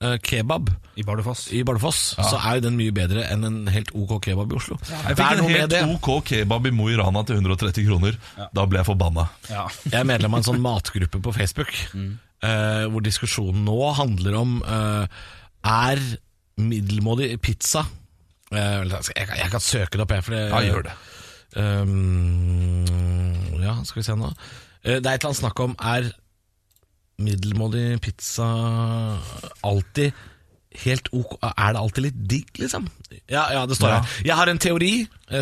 eh, 0.00 0.14
kebab 0.22 0.68
I 0.98 1.02
Bardufoss. 1.02 1.48
i 1.52 1.64
Bardufoss, 1.66 2.14
så 2.16 2.38
er 2.38 2.58
jo 2.60 2.64
den 2.68 2.76
mye 2.78 2.94
bedre 2.94 3.24
enn 3.32 3.42
en 3.48 3.56
helt 3.74 3.90
ok 3.94 4.14
kebab 4.24 4.54
i 4.54 4.58
Oslo. 4.58 4.78
Jeg 4.86 5.10
det 5.10 5.16
fikk 5.18 5.26
er 5.26 5.34
en 5.34 5.42
noe 5.42 5.50
med 5.50 5.60
helt 5.64 5.74
det. 5.74 5.82
ok 5.96 6.08
kebab 6.30 6.70
i 6.70 6.72
Mo 6.74 6.86
i 6.92 6.96
Rana 6.98 7.24
til 7.26 7.40
130 7.40 7.88
kroner. 7.88 8.18
Da 8.54 8.64
ble 8.70 8.78
jeg 8.80 8.86
forbanna. 8.88 9.26
Ja. 9.50 9.66
Jeg 9.90 9.98
er 10.00 10.06
medlem 10.08 10.34
av 10.38 10.44
en 10.44 10.48
sånn 10.52 10.62
matgruppe 10.62 11.18
på 11.26 11.34
Facebook, 11.34 11.74
eh, 11.98 12.86
hvor 12.86 13.02
diskusjonen 13.02 13.66
nå 13.66 13.78
handler 13.98 14.38
om 14.38 14.60
eh, 14.62 15.06
Er 15.66 15.98
middelmådig 16.58 17.32
pizza 17.42 17.82
eh, 18.50 18.78
vel, 18.80 18.90
jeg, 18.94 19.26
kan- 19.28 19.38
jeg 19.42 19.50
kan 19.52 19.60
søke 19.62 19.98
det 19.98 20.06
opp, 20.06 20.14
jeg. 20.14 20.24
For 20.26 20.34
det, 20.38 20.46
Ja, 20.54 20.62
gjør 20.70 20.86
det. 20.86 20.94
Um, 21.58 22.84
ja, 23.62 23.74
skal 23.84 24.00
vi 24.00 24.06
se 24.06 24.14
nå. 24.18 24.30
Eh, 24.84 24.98
det 25.02 25.06
er 25.06 25.18
et 25.18 25.22
eller 25.22 25.32
annet 25.32 25.40
snakk 25.42 25.60
om 25.64 25.74
Er 25.80 26.08
middelmådig 27.18 28.00
pizza 28.04 28.46
alltid 29.66 30.12
helt 30.84 31.08
ok 31.16 31.32
Er 31.42 31.72
det 31.74 31.80
alltid 31.80 32.04
litt 32.04 32.18
digg, 32.30 32.50
liksom? 32.62 32.84
Ja, 33.26 33.46
ja 33.52 33.64
det 33.66 33.74
står 33.78 33.88
Ja. 33.88 34.00
her. 34.04 34.24
Jeg 34.28 34.36
har 34.36 34.46
en 34.52 34.58
teori, 34.62 34.92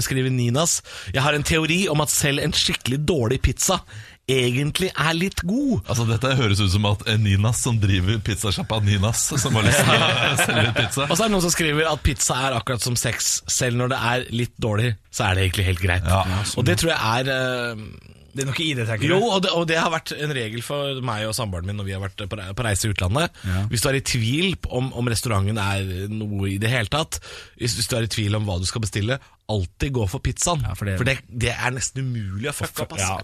skriver 0.01 0.31
Ninas. 0.33 0.79
Jeg 1.12 1.21
har 1.23 1.35
en 1.35 1.43
teori 1.45 1.89
om 1.93 2.01
at 2.01 2.09
selv 2.11 2.41
en 2.41 2.53
skikkelig 2.57 3.01
dårlig 3.05 3.41
pizza 3.43 3.81
egentlig 4.27 4.89
er 4.97 5.12
litt 5.15 5.43
god. 5.47 5.83
Altså 5.87 6.07
Dette 6.09 6.33
høres 6.39 6.59
ut 6.62 6.71
som 6.73 6.87
at 6.89 7.05
Ninas 7.21 7.61
som 7.62 7.77
driver 7.83 8.16
pizzasjappa 8.27 8.81
Ninas, 8.87 9.27
som 9.39 9.55
har 9.55 9.62
lyst 9.68 9.83
til 9.85 10.03
å 10.07 10.41
selge 10.47 10.72
pizza. 10.81 11.05
Og 11.11 11.12
så 11.14 11.20
er 11.20 11.29
det 11.29 11.35
noen 11.37 11.45
som 11.45 11.55
skriver 11.55 11.91
at 11.93 12.03
pizza 12.07 12.39
er 12.49 12.57
akkurat 12.57 12.83
som 12.83 12.97
sex. 12.99 13.43
Selv 13.47 13.77
når 13.83 13.93
det 13.93 14.01
er 14.14 14.27
litt 14.33 14.57
dårlig, 14.62 14.95
så 15.14 15.29
er 15.29 15.35
det 15.37 15.45
egentlig 15.51 15.68
helt 15.68 15.85
greit. 15.85 16.09
Ja, 16.09 16.24
og 16.57 16.64
det 16.66 16.79
tror 16.81 16.95
jeg 16.95 17.01
er 17.20 17.35
eh, 17.37 18.14
Det 18.37 18.45
er 18.45 18.49
noe 18.51 18.61
i 18.62 18.68
det, 18.76 18.84
tenker 18.89 19.09
Jo, 19.09 19.18
og 19.32 19.39
det, 19.45 19.51
og 19.57 19.64
det 19.70 19.78
har 19.80 19.91
vært 19.95 20.12
en 20.16 20.32
regel 20.37 20.61
for 20.66 20.82
meg 21.07 21.20
og 21.28 21.34
samboeren 21.37 21.66
min 21.70 21.76
når 21.80 21.87
vi 21.89 21.95
har 21.97 22.03
vært 22.05 22.18
på, 22.28 22.37
reise 22.66 22.84
i 22.89 22.91
utlandet. 22.93 23.28
Ja. 23.49 23.59
Hvis 23.72 23.82
du 23.84 23.89
er 23.91 23.97
i 23.99 24.05
tvil 24.05 24.49
om, 24.76 24.84
om 24.97 25.05
restauranten 25.12 25.59
er 25.62 25.80
noe 26.12 26.45
i 26.53 26.59
det 26.62 26.70
hele 26.72 26.91
tatt, 26.93 27.12
hvis, 27.57 27.72
hvis 27.78 27.89
du 27.89 27.95
er 27.99 28.05
i 28.07 28.12
tvil 28.12 28.37
om 28.39 28.45
hva 28.49 28.57
du 28.61 28.66
skal 28.68 28.84
bestille, 28.84 29.14
alltid 29.47 29.91
gå 29.95 30.05
for 30.11 30.18
pizzaen. 30.26 30.61
Ja, 30.66 30.72
for 30.74 30.91
for, 30.99 31.07
det- 31.07 31.20
det, 31.22 31.30
det, 31.47 31.53
er 31.55 31.70
nesten 31.76 32.03
umulig 32.03 32.49
å 32.51 32.55
fucke 32.57 32.82
opp. 32.82 32.97
Ja. 32.99 33.14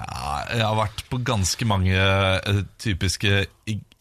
Jeg 0.54 0.62
har 0.62 0.76
vært 0.78 1.02
på 1.10 1.18
ganske 1.26 1.64
mange 1.66 1.96
eh, 1.98 2.60
typiske 2.82 3.30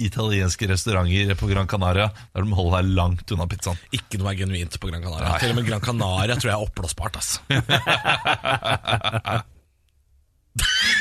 italienske 0.01 0.67
restauranter 0.69 1.33
på 1.37 1.47
Gran 1.49 1.67
Canaria 1.69 2.07
der 2.13 2.41
de 2.45 2.53
holder 2.57 2.81
deg 2.85 2.93
langt 2.97 3.31
unna 3.33 3.45
pizzaen. 3.49 3.77
Ikke 3.93 4.17
noe 4.21 4.29
er 4.33 4.37
genuint 4.43 4.77
på 4.81 4.89
Gran 4.91 5.03
Canaria. 5.05 5.37
Til 5.41 5.51
og 5.53 5.57
med 5.59 5.67
Gran 5.69 5.81
Canaria 5.83 6.35
tror 6.37 6.49
jeg 6.53 6.59
er 6.59 6.65
oppblåsbart. 6.69 7.15
ass. 7.21 7.29